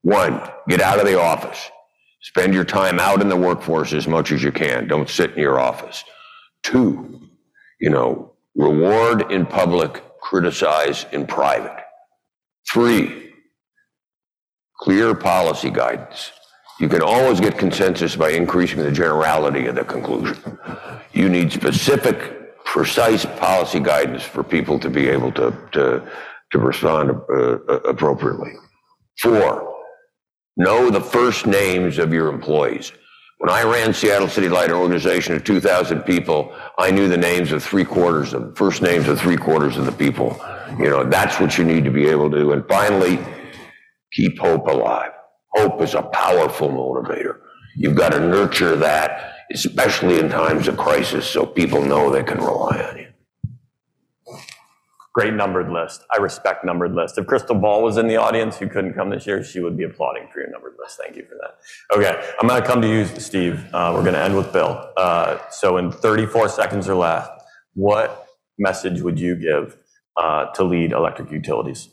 One, 0.00 0.40
get 0.68 0.80
out 0.80 0.98
of 0.98 1.04
the 1.04 1.20
office. 1.20 1.70
Spend 2.22 2.54
your 2.54 2.64
time 2.64 2.98
out 2.98 3.20
in 3.20 3.28
the 3.28 3.36
workforce 3.36 3.92
as 3.92 4.08
much 4.08 4.32
as 4.32 4.42
you 4.42 4.52
can. 4.52 4.88
Don't 4.88 5.10
sit 5.10 5.32
in 5.32 5.38
your 5.38 5.60
office. 5.60 6.02
Two, 6.62 7.28
you 7.78 7.90
know, 7.90 8.32
reward 8.54 9.30
in 9.30 9.44
public, 9.44 10.02
criticize 10.22 11.04
in 11.12 11.26
private. 11.26 11.76
Three, 12.72 13.27
clear 14.78 15.14
policy 15.14 15.70
guidance. 15.70 16.32
You 16.80 16.88
can 16.88 17.02
always 17.02 17.40
get 17.40 17.58
consensus 17.58 18.14
by 18.14 18.30
increasing 18.30 18.78
the 18.78 18.92
generality 18.92 19.66
of 19.66 19.74
the 19.74 19.84
conclusion. 19.84 20.58
You 21.12 21.28
need 21.28 21.52
specific, 21.52 22.64
precise 22.64 23.24
policy 23.24 23.80
guidance 23.80 24.22
for 24.22 24.44
people 24.44 24.78
to 24.78 24.88
be 24.88 25.08
able 25.08 25.32
to, 25.32 25.52
to, 25.72 26.08
to 26.52 26.58
respond 26.58 27.10
uh, 27.10 27.34
uh, 27.34 27.80
appropriately. 27.88 28.52
Four, 29.18 29.74
know 30.56 30.90
the 30.90 31.00
first 31.00 31.46
names 31.46 31.98
of 31.98 32.12
your 32.12 32.28
employees. 32.28 32.92
When 33.38 33.50
I 33.50 33.62
ran 33.62 33.94
Seattle 33.94 34.28
City 34.28 34.48
Light, 34.48 34.70
an 34.70 34.76
organization 34.76 35.34
of 35.34 35.44
2,000 35.44 36.02
people, 36.02 36.52
I 36.76 36.90
knew 36.90 37.08
the 37.08 37.16
names 37.16 37.52
of 37.52 37.62
three 37.62 37.84
quarters 37.84 38.34
of, 38.34 38.56
first 38.56 38.82
names 38.82 39.08
of 39.08 39.20
three 39.20 39.36
quarters 39.36 39.76
of 39.76 39.86
the 39.86 39.92
people. 39.92 40.40
You 40.78 40.90
know, 40.90 41.04
that's 41.04 41.40
what 41.40 41.56
you 41.56 41.64
need 41.64 41.84
to 41.84 41.90
be 41.90 42.06
able 42.06 42.30
to 42.30 42.38
do. 42.38 42.52
And 42.52 42.66
finally, 42.68 43.18
keep 44.12 44.38
hope 44.38 44.66
alive. 44.66 45.12
Hope 45.54 45.80
is 45.82 45.94
a 45.94 46.02
powerful 46.02 46.68
motivator. 46.68 47.38
You've 47.76 47.96
got 47.96 48.12
to 48.12 48.20
nurture 48.20 48.76
that, 48.76 49.34
especially 49.52 50.18
in 50.18 50.28
times 50.28 50.68
of 50.68 50.76
crisis, 50.76 51.26
so 51.26 51.46
people 51.46 51.82
know 51.82 52.10
they 52.10 52.22
can 52.22 52.38
rely 52.38 52.82
on 52.82 52.98
you. 52.98 53.06
Great 55.14 55.34
numbered 55.34 55.70
list. 55.70 56.04
I 56.12 56.18
respect 56.18 56.64
numbered 56.64 56.94
list. 56.94 57.18
If 57.18 57.26
Crystal 57.26 57.56
Ball 57.56 57.82
was 57.82 57.96
in 57.96 58.06
the 58.06 58.16
audience 58.16 58.56
who 58.56 58.68
couldn't 58.68 58.94
come 58.94 59.10
this 59.10 59.26
year, 59.26 59.42
she 59.42 59.58
would 59.58 59.76
be 59.76 59.84
applauding 59.84 60.28
for 60.32 60.38
your 60.40 60.50
numbered 60.50 60.74
list. 60.78 60.98
Thank 61.02 61.16
you 61.16 61.24
for 61.24 61.36
that. 61.40 61.96
Okay, 61.96 62.32
I'm 62.40 62.46
going 62.46 62.60
to 62.60 62.66
come 62.66 62.80
to 62.82 62.88
you, 62.88 63.04
Steve. 63.04 63.64
Uh, 63.72 63.92
we're 63.94 64.02
going 64.02 64.14
to 64.14 64.20
end 64.22 64.36
with 64.36 64.52
Bill. 64.52 64.90
Uh, 64.96 65.38
so 65.50 65.76
in 65.78 65.90
34 65.90 66.48
seconds 66.50 66.88
or 66.88 66.94
less, 66.94 67.28
what 67.74 68.28
message 68.58 69.00
would 69.00 69.18
you 69.18 69.34
give 69.34 69.76
uh, 70.16 70.46
to 70.52 70.62
lead 70.62 70.92
electric 70.92 71.32
utilities? 71.32 71.88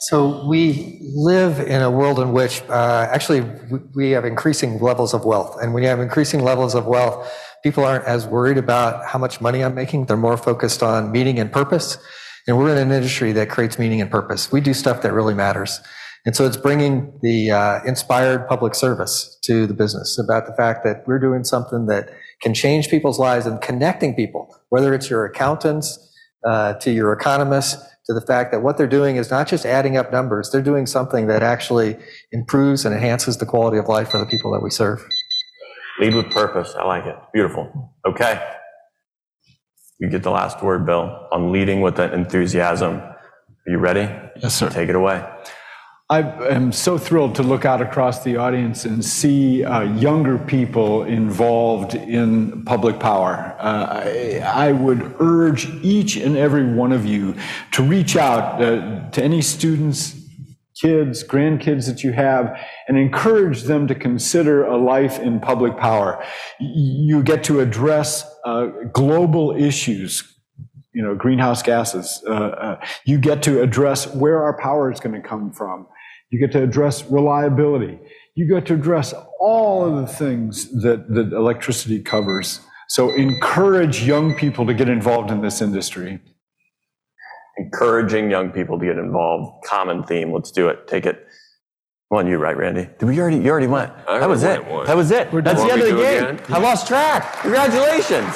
So 0.00 0.46
we 0.46 1.00
live 1.14 1.58
in 1.58 1.82
a 1.82 1.90
world 1.90 2.18
in 2.18 2.32
which 2.32 2.62
uh, 2.68 3.08
actually 3.10 3.44
we- 3.94 4.10
have 4.10 4.24
increasing 4.24 4.78
levels 4.78 5.14
of 5.14 5.24
wealth. 5.24 5.56
And 5.60 5.72
when 5.72 5.82
you 5.82 5.88
have 5.88 6.00
increasing 6.00 6.42
levels 6.42 6.74
of 6.74 6.86
wealth, 6.86 7.32
people 7.62 7.84
aren't 7.84 8.04
as 8.04 8.26
worried 8.26 8.58
about 8.58 9.06
how 9.06 9.18
much 9.18 9.40
money 9.40 9.64
I'm 9.64 9.74
making. 9.74 10.06
They're 10.06 10.16
more 10.16 10.36
focused 10.36 10.82
on 10.82 11.10
meaning 11.10 11.38
and 11.38 11.50
purpose. 11.50 11.98
And 12.46 12.58
we're 12.58 12.70
in 12.70 12.78
an 12.78 12.92
industry 12.92 13.32
that 13.32 13.48
creates 13.48 13.78
meaning 13.78 14.00
and 14.00 14.10
purpose. 14.10 14.52
We 14.52 14.60
do 14.60 14.74
stuff 14.74 15.02
that 15.02 15.12
really 15.12 15.34
matters. 15.34 15.80
And 16.26 16.34
so 16.36 16.44
it's 16.44 16.56
bringing 16.56 17.18
the 17.22 17.52
uh, 17.52 17.80
inspired 17.84 18.48
public 18.48 18.74
service 18.74 19.38
to 19.44 19.66
the 19.66 19.74
business 19.74 20.18
about 20.18 20.46
the 20.46 20.52
fact 20.54 20.84
that 20.84 21.04
we're 21.06 21.20
doing 21.20 21.44
something 21.44 21.86
that 21.86 22.10
can 22.42 22.52
change 22.52 22.88
people's 22.88 23.18
lives 23.18 23.46
and 23.46 23.60
connecting 23.60 24.14
people, 24.14 24.54
whether 24.68 24.92
it's 24.92 25.08
your 25.08 25.24
accountants, 25.24 25.98
uh, 26.44 26.74
to 26.74 26.90
your 26.90 27.12
economists, 27.12 27.76
to 28.06 28.14
the 28.14 28.20
fact 28.20 28.52
that 28.52 28.62
what 28.62 28.76
they're 28.76 28.86
doing 28.86 29.16
is 29.16 29.30
not 29.30 29.48
just 29.48 29.66
adding 29.66 29.96
up 29.96 30.12
numbers, 30.12 30.50
they're 30.50 30.62
doing 30.62 30.86
something 30.86 31.26
that 31.26 31.42
actually 31.42 31.98
improves 32.32 32.84
and 32.84 32.94
enhances 32.94 33.36
the 33.38 33.46
quality 33.46 33.78
of 33.78 33.88
life 33.88 34.10
for 34.10 34.18
the 34.18 34.26
people 34.26 34.52
that 34.52 34.62
we 34.62 34.70
serve. 34.70 35.06
Lead 35.98 36.14
with 36.14 36.30
purpose. 36.30 36.74
I 36.78 36.84
like 36.84 37.06
it. 37.06 37.16
Beautiful. 37.32 37.94
Okay. 38.06 38.40
You 39.98 40.08
get 40.10 40.22
the 40.22 40.30
last 40.30 40.62
word, 40.62 40.84
Bill, 40.86 41.26
on 41.32 41.52
leading 41.52 41.80
with 41.80 41.96
that 41.96 42.12
enthusiasm. 42.12 42.96
Are 42.96 43.16
you 43.66 43.78
ready? 43.78 44.08
Yes, 44.36 44.54
sir. 44.54 44.68
Take 44.68 44.88
it 44.88 44.94
away. 44.94 45.24
I 46.08 46.20
am 46.20 46.70
so 46.70 46.98
thrilled 46.98 47.34
to 47.34 47.42
look 47.42 47.64
out 47.64 47.82
across 47.82 48.22
the 48.22 48.36
audience 48.36 48.84
and 48.84 49.04
see 49.04 49.64
uh, 49.64 49.80
younger 49.80 50.38
people 50.38 51.02
involved 51.02 51.96
in 51.96 52.64
public 52.64 53.00
power. 53.00 53.56
Uh, 53.58 54.04
I, 54.04 54.68
I 54.68 54.72
would 54.72 55.16
urge 55.18 55.66
each 55.82 56.14
and 56.16 56.36
every 56.36 56.72
one 56.72 56.92
of 56.92 57.04
you 57.04 57.34
to 57.72 57.82
reach 57.82 58.16
out 58.16 58.62
uh, 58.62 59.10
to 59.10 59.20
any 59.20 59.42
students, 59.42 60.14
kids, 60.80 61.24
grandkids 61.24 61.86
that 61.88 62.04
you 62.04 62.12
have, 62.12 62.56
and 62.86 62.96
encourage 62.96 63.64
them 63.64 63.88
to 63.88 63.94
consider 63.96 64.64
a 64.64 64.76
life 64.76 65.18
in 65.18 65.40
public 65.40 65.76
power. 65.76 66.24
You 66.60 67.20
get 67.24 67.42
to 67.44 67.58
address 67.58 68.32
uh, 68.44 68.66
global 68.92 69.56
issues, 69.56 70.22
you 70.92 71.02
know, 71.02 71.16
greenhouse 71.16 71.64
gases. 71.64 72.22
Uh, 72.24 72.30
uh, 72.30 72.84
you 73.04 73.18
get 73.18 73.42
to 73.42 73.60
address 73.60 74.06
where 74.14 74.44
our 74.44 74.56
power 74.56 74.92
is 74.92 75.00
going 75.00 75.20
to 75.20 75.28
come 75.28 75.50
from. 75.50 75.88
You 76.30 76.38
get 76.40 76.52
to 76.52 76.62
address 76.62 77.04
reliability. 77.04 77.98
You 78.34 78.48
get 78.48 78.66
to 78.66 78.74
address 78.74 79.14
all 79.40 79.84
of 79.84 79.96
the 80.00 80.06
things 80.12 80.70
that, 80.82 81.08
that 81.14 81.32
electricity 81.32 82.00
covers. 82.00 82.60
So 82.88 83.10
encourage 83.14 84.02
young 84.02 84.34
people 84.34 84.66
to 84.66 84.74
get 84.74 84.88
involved 84.88 85.30
in 85.30 85.40
this 85.40 85.60
industry. 85.62 86.20
Encouraging 87.58 88.30
young 88.30 88.50
people 88.50 88.78
to 88.78 88.84
get 88.84 88.98
involved. 88.98 89.64
Common 89.64 90.04
theme. 90.04 90.32
Let's 90.32 90.50
do 90.50 90.68
it. 90.68 90.86
Take 90.86 91.06
it. 91.06 91.26
Come 92.10 92.18
on, 92.18 92.26
you 92.26 92.38
right, 92.38 92.56
Randy? 92.56 92.88
Did 92.98 93.06
we 93.06 93.18
already? 93.18 93.38
You 93.38 93.50
already 93.50 93.66
went. 93.66 93.92
I 94.06 94.18
that 94.20 94.28
was 94.28 94.44
already 94.44 94.60
it. 94.60 94.64
went 94.64 94.74
once. 94.74 94.86
That 94.88 94.96
was 94.96 95.10
it. 95.10 95.30
That's 95.32 95.62
the 95.62 95.72
end 95.72 95.82
of 95.82 95.88
the 95.88 95.96
game. 95.96 96.24
again? 96.36 96.40
I 96.48 96.58
lost 96.58 96.86
track. 96.86 97.40
Congratulations. 97.42 98.34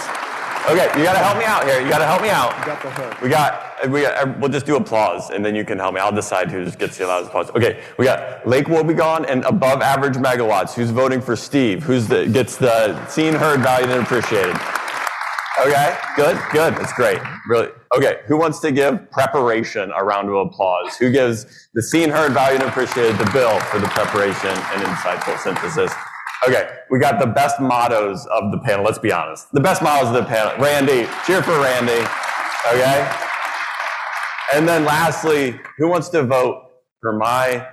Okay, 0.69 0.87
you 0.99 1.05
got 1.05 1.15
to 1.15 1.19
help 1.19 1.39
me 1.39 1.45
out 1.45 1.65
here. 1.65 1.81
You 1.81 1.89
got 1.89 1.99
to 1.99 2.05
help 2.05 2.21
me 2.21 2.29
out. 2.29 2.51
Got 2.67 2.83
the 2.83 2.91
hook. 2.91 3.21
We 3.23 3.29
got, 3.31 3.91
we 3.91 4.03
got, 4.03 4.29
uh, 4.29 4.35
we'll 4.39 4.51
just 4.51 4.67
do 4.67 4.77
applause 4.77 5.31
and 5.31 5.45
then 5.45 5.55
you 5.55 5.65
can 5.65 5.79
help 5.79 5.95
me. 5.95 6.01
I'll 6.01 6.13
decide 6.13 6.51
who 6.51 6.71
gets 6.73 6.99
the 6.99 7.07
loudest 7.07 7.31
applause. 7.31 7.51
Okay, 7.51 7.83
we 7.99 8.05
got 8.05 8.47
Lake 8.47 8.67
Wobegon 8.67 9.25
and 9.29 9.43
above 9.45 9.81
average 9.81 10.17
megawatts. 10.17 10.75
Who's 10.75 10.91
voting 10.91 11.23
for 11.23 11.35
Steve? 11.35 11.83
Who's 11.83 12.07
the, 12.07 12.27
gets 12.27 12.57
the 12.57 13.05
seen, 13.07 13.33
heard, 13.35 13.61
valued, 13.61 13.91
and 13.91 14.03
appreciated? 14.03 14.55
Okay, 15.61 15.99
good, 16.15 16.39
good. 16.53 16.75
That's 16.77 16.93
great. 16.93 17.21
Really. 17.49 17.69
Okay, 17.97 18.21
who 18.27 18.37
wants 18.37 18.61
to 18.61 18.71
give 18.71 19.11
preparation 19.11 19.91
a 19.97 20.05
round 20.05 20.29
of 20.29 20.35
applause? 20.35 20.97
Who 20.97 21.11
gives 21.11 21.69
the 21.75 21.83
seen, 21.83 22.11
heard, 22.11 22.33
valued, 22.33 22.61
and 22.61 22.71
appreciated 22.71 23.19
the 23.19 23.29
bill 23.33 23.59
for 23.61 23.79
the 23.79 23.89
preparation 23.89 24.51
and 24.51 24.83
insightful 24.83 25.39
synthesis? 25.39 25.93
Okay, 26.47 26.71
we 26.91 26.99
got 26.99 27.21
the 27.21 27.27
best 27.27 27.61
mottos 27.61 28.27
of 28.27 28.51
the 28.51 28.59
panel. 28.59 28.85
Let's 28.85 28.99
be 28.99 29.13
honest. 29.13 29.53
The 29.53 29.61
best 29.61 29.83
mottos 29.83 30.09
of 30.09 30.15
the 30.15 30.25
panel. 30.25 30.57
Randy, 30.59 31.07
cheer 31.27 31.43
for 31.43 31.61
Randy. 31.61 32.01
Okay. 32.73 33.11
And 34.55 34.67
then 34.67 34.85
lastly, 34.85 35.61
who 35.79 35.89
wants 35.89 36.09
to 36.11 36.23
vote 36.23 36.65
for 37.01 37.13
my 37.17 37.67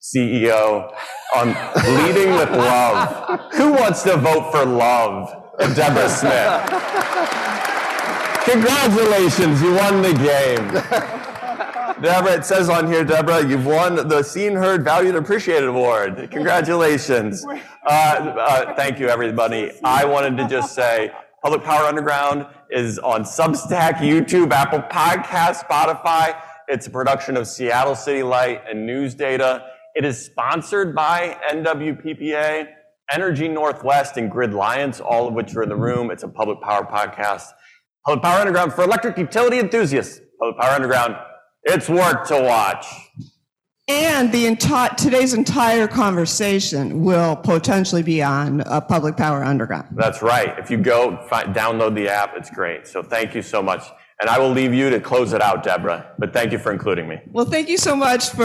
CEO 0.00 0.94
on 1.34 1.48
leading 1.96 2.34
with 2.34 2.50
love? 2.50 3.40
Who 3.54 3.72
wants 3.72 4.02
to 4.04 4.16
vote 4.16 4.50
for 4.52 4.64
love? 4.64 5.28
Debra 5.58 6.08
Smith. 6.08 6.62
Congratulations, 8.44 9.60
you 9.60 9.74
won 9.74 10.02
the 10.02 10.14
game. 10.14 11.22
Debra, 12.02 12.34
it 12.34 12.44
says 12.44 12.68
on 12.68 12.86
here, 12.86 13.04
Debra, 13.04 13.46
you've 13.46 13.64
won 13.64 14.08
the 14.08 14.22
Seen, 14.22 14.52
Heard, 14.54 14.84
Valued, 14.84 15.14
Appreciated 15.16 15.68
Award. 15.68 16.28
Congratulations. 16.30 17.44
Uh, 17.88 18.34
uh, 18.36 18.74
thank 18.74 18.98
you, 18.98 19.08
everybody. 19.08 19.70
I 19.84 20.04
wanted 20.04 20.36
to 20.38 20.48
just 20.48 20.74
say, 20.74 21.12
Public 21.40 21.62
Power 21.62 21.84
Underground 21.84 22.44
is 22.68 22.98
on 22.98 23.22
Substack, 23.22 23.98
YouTube, 23.98 24.50
Apple 24.50 24.80
Podcast, 24.80 25.64
Spotify. 25.64 26.36
It's 26.66 26.88
a 26.88 26.90
production 26.90 27.36
of 27.36 27.46
Seattle 27.46 27.94
City 27.94 28.24
Light 28.24 28.62
and 28.68 28.84
News 28.84 29.14
Data. 29.14 29.68
It 29.94 30.04
is 30.04 30.20
sponsored 30.20 30.96
by 30.96 31.38
NWPPA, 31.48 32.66
Energy 33.12 33.46
Northwest, 33.46 34.16
and 34.16 34.28
Grid 34.32 34.52
Lions, 34.52 35.00
all 35.00 35.28
of 35.28 35.34
which 35.34 35.54
are 35.54 35.62
in 35.62 35.68
the 35.68 35.76
room. 35.76 36.10
It's 36.10 36.24
a 36.24 36.28
public 36.28 36.60
power 36.60 36.84
podcast. 36.84 37.44
Public 38.04 38.24
Power 38.24 38.40
Underground 38.40 38.72
for 38.72 38.82
electric 38.82 39.16
utility 39.16 39.60
enthusiasts. 39.60 40.20
Public 40.40 40.58
Power 40.60 40.72
Underground, 40.72 41.14
it's 41.66 41.88
work 41.88 42.26
to 42.28 42.40
watch. 42.40 42.86
And 43.88 44.32
the 44.32 44.46
entire, 44.46 44.90
today's 44.96 45.32
entire 45.32 45.86
conversation 45.86 47.04
will 47.04 47.36
potentially 47.36 48.02
be 48.02 48.20
on 48.20 48.62
uh, 48.62 48.80
Public 48.80 49.16
Power 49.16 49.44
Underground. 49.44 49.86
That's 49.92 50.22
right. 50.22 50.58
If 50.58 50.72
you 50.72 50.76
go 50.76 51.16
find, 51.28 51.54
download 51.54 51.94
the 51.94 52.08
app, 52.08 52.32
it's 52.36 52.50
great. 52.50 52.88
So 52.88 53.00
thank 53.00 53.34
you 53.34 53.42
so 53.42 53.62
much. 53.62 53.84
And 54.20 54.30
I 54.30 54.38
will 54.40 54.50
leave 54.50 54.72
you 54.74 54.90
to 54.90 54.98
close 54.98 55.34
it 55.34 55.42
out, 55.42 55.62
Debra. 55.62 56.14
But 56.18 56.32
thank 56.32 56.50
you 56.50 56.58
for 56.58 56.72
including 56.72 57.06
me. 57.06 57.20
Well, 57.30 57.44
thank 57.44 57.68
you 57.68 57.76
so 57.76 57.94
much 57.94 58.30
for 58.30 58.44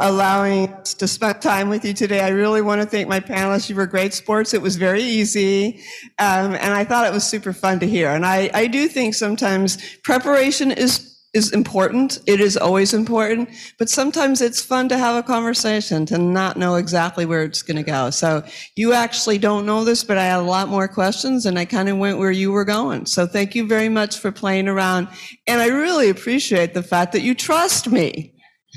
allowing 0.00 0.72
us 0.72 0.94
to 0.94 1.06
spend 1.06 1.40
time 1.40 1.68
with 1.68 1.84
you 1.84 1.92
today. 1.92 2.20
I 2.20 2.30
really 2.30 2.62
want 2.62 2.80
to 2.80 2.86
thank 2.86 3.08
my 3.08 3.20
panelists. 3.20 3.68
You 3.68 3.76
were 3.76 3.86
great 3.86 4.14
sports. 4.14 4.52
It 4.52 4.62
was 4.62 4.76
very 4.76 5.02
easy. 5.02 5.80
Um, 6.18 6.54
and 6.54 6.72
I 6.72 6.82
thought 6.84 7.06
it 7.06 7.12
was 7.12 7.24
super 7.24 7.52
fun 7.52 7.78
to 7.80 7.86
hear. 7.86 8.08
And 8.08 8.24
I, 8.24 8.50
I 8.54 8.66
do 8.66 8.88
think 8.88 9.14
sometimes 9.14 9.78
preparation 10.02 10.72
is 10.72 11.11
is 11.34 11.52
important. 11.52 12.18
It 12.26 12.40
is 12.40 12.56
always 12.56 12.92
important, 12.92 13.48
but 13.78 13.88
sometimes 13.88 14.40
it's 14.40 14.60
fun 14.60 14.88
to 14.90 14.98
have 14.98 15.16
a 15.16 15.26
conversation 15.26 16.04
to 16.06 16.18
not 16.18 16.58
know 16.58 16.74
exactly 16.74 17.24
where 17.24 17.42
it's 17.42 17.62
going 17.62 17.78
to 17.78 17.82
go. 17.82 18.10
So 18.10 18.44
you 18.76 18.92
actually 18.92 19.38
don't 19.38 19.64
know 19.64 19.84
this, 19.84 20.04
but 20.04 20.18
I 20.18 20.24
had 20.24 20.40
a 20.40 20.42
lot 20.42 20.68
more 20.68 20.88
questions 20.88 21.46
and 21.46 21.58
I 21.58 21.64
kind 21.64 21.88
of 21.88 21.96
went 21.96 22.18
where 22.18 22.30
you 22.30 22.52
were 22.52 22.64
going. 22.64 23.06
So 23.06 23.26
thank 23.26 23.54
you 23.54 23.66
very 23.66 23.88
much 23.88 24.18
for 24.18 24.30
playing 24.30 24.68
around. 24.68 25.08
And 25.46 25.60
I 25.60 25.68
really 25.68 26.10
appreciate 26.10 26.74
the 26.74 26.82
fact 26.82 27.12
that 27.12 27.22
you 27.22 27.34
trust 27.34 27.90
me. 27.90 28.34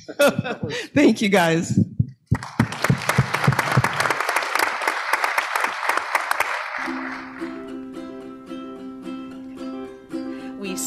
thank 0.93 1.21
you 1.21 1.29
guys. 1.29 1.77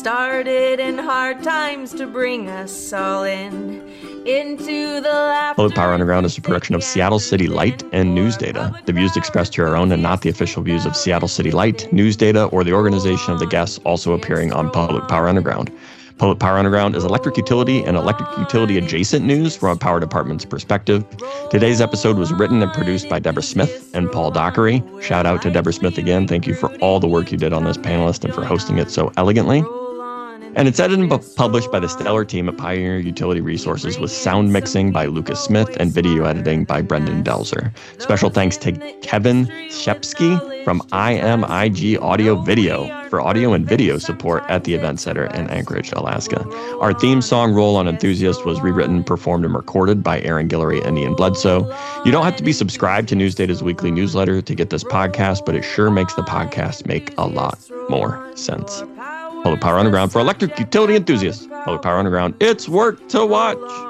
Started 0.09 0.81
in 0.81 0.97
hard 0.97 1.43
times 1.43 1.93
to 1.93 2.07
bring 2.07 2.49
us 2.49 2.95
all 2.95 3.25
in 3.25 3.87
into 4.25 5.03
the 5.03 5.11
laughter. 5.11 5.57
Public 5.57 5.75
Power 5.75 5.93
Underground 5.93 6.25
is 6.25 6.39
a 6.39 6.41
production 6.41 6.75
of 6.75 6.83
Seattle 6.83 7.19
City 7.19 7.47
Light 7.47 7.83
and 7.93 8.15
News 8.15 8.35
Data. 8.39 8.73
The 8.87 8.95
views 8.95 9.19
expressed 9.19 9.55
here 9.55 9.67
are 9.69 9.77
own 9.77 9.93
and 9.93 10.03
not 10.03 10.23
the 10.23 10.31
official 10.31 10.63
views 10.63 10.87
of 10.87 10.97
Seattle 10.97 11.29
City 11.29 11.51
Light, 11.51 11.93
News 11.93 12.17
Data, 12.17 12.45
or 12.47 12.65
the 12.65 12.73
organization 12.73 13.35
of 13.35 13.39
the 13.39 13.47
guests 13.47 13.81
also 13.85 14.15
appearing 14.15 14.51
on 14.51 14.71
Public 14.71 15.07
Power 15.09 15.29
Underground. 15.29 15.71
Public 16.17 16.39
Power 16.39 16.57
Underground 16.57 16.97
is 16.97 17.05
electric 17.05 17.37
utility 17.37 17.85
and 17.85 17.95
electric 17.95 18.31
utility 18.39 18.79
adjacent 18.79 19.27
news 19.27 19.57
from 19.57 19.77
a 19.77 19.77
power 19.77 20.01
department's 20.01 20.47
perspective. 20.47 21.05
Today's 21.51 21.83
episode 21.83 22.17
was 22.17 22.33
written 22.33 22.63
and 22.63 22.73
produced 22.73 23.11
by 23.11 23.19
Debra 23.19 23.43
Smith 23.43 23.91
and 23.93 24.11
Paul 24.11 24.31
Dockery. 24.31 24.83
Shout 25.03 25.27
out 25.27 25.43
to 25.43 25.51
Debra 25.51 25.75
Smith 25.75 25.99
again. 25.99 26.27
Thank 26.27 26.47
you 26.47 26.55
for 26.55 26.75
all 26.77 26.99
the 26.99 27.07
work 27.07 27.31
you 27.31 27.37
did 27.37 27.53
on 27.53 27.65
this 27.65 27.77
panelist 27.77 28.25
and 28.25 28.33
for 28.33 28.43
hosting 28.43 28.79
it 28.79 28.91
so 28.91 29.13
elegantly. 29.19 29.63
And 30.59 30.67
it's 30.67 30.81
edited 30.81 31.09
and 31.09 31.37
published 31.37 31.71
by 31.71 31.79
the 31.79 31.89
stellar 31.89 32.25
team 32.25 32.49
at 32.49 32.57
Pioneer 32.57 32.99
Utility 32.99 33.41
Resources 33.41 34.01
with 34.01 34.11
sound 34.11 34.53
mixing 34.53 34.91
by 34.91 35.07
Lucas 35.07 35.39
Smith 35.39 35.77
and 35.79 35.93
video 35.93 36.25
editing 36.25 36.65
by 36.65 36.83
Brendan 36.83 37.23
Delzer. 37.23 37.71
Special 38.01 38.29
thanks 38.29 38.57
to 38.57 38.73
Kevin 39.01 39.47
Shepsky 39.69 40.65
from 40.65 40.81
IMIG 40.91 42.03
Audio 42.03 42.43
Video 42.43 42.89
for 43.09 43.21
audio 43.21 43.53
and 43.53 43.69
video 43.69 43.99
support 43.99 44.43
at 44.49 44.65
the 44.65 44.75
Event 44.75 44.99
Center 44.99 45.27
in 45.27 45.49
Anchorage, 45.49 45.93
Alaska. 45.93 46.45
Our 46.81 46.93
theme 46.93 47.23
song, 47.23 47.55
Roll 47.55 47.77
on 47.77 47.87
Enthusiast, 47.87 48.45
was 48.45 48.61
rewritten, 48.61 49.05
performed, 49.05 49.45
and 49.45 49.55
recorded 49.55 50.03
by 50.03 50.21
Aaron 50.23 50.49
Guillory 50.49 50.85
and 50.85 50.99
Ian 50.99 51.15
Bledsoe. 51.15 51.73
You 52.05 52.11
don't 52.11 52.25
have 52.25 52.37
to 52.37 52.43
be 52.43 52.53
subscribed 52.53 53.09
to 53.11 53.15
News 53.15 53.37
Data's 53.37 53.63
weekly 53.63 53.93
newsletter 53.93 54.43
to 54.43 54.55
get 54.57 54.71
this 54.71 54.83
podcast, 54.83 55.47
but 55.47 55.55
it 55.55 55.63
sure 55.63 55.89
makes 55.89 56.15
the 56.15 56.23
podcast 56.23 56.85
make 56.85 57.17
a 57.17 57.29
lot 57.29 57.61
more 57.89 58.37
sense. 58.37 58.83
Public 59.49 59.63
Power 59.63 59.79
Underground 59.79 60.13
for 60.13 60.19
electric 60.19 60.59
utility 60.59 60.95
enthusiasts. 60.95 61.47
Public 61.47 61.81
Power 61.81 61.97
Underground, 61.97 62.35
it's 62.39 62.69
work 62.69 63.09
to 63.09 63.25
watch. 63.25 63.88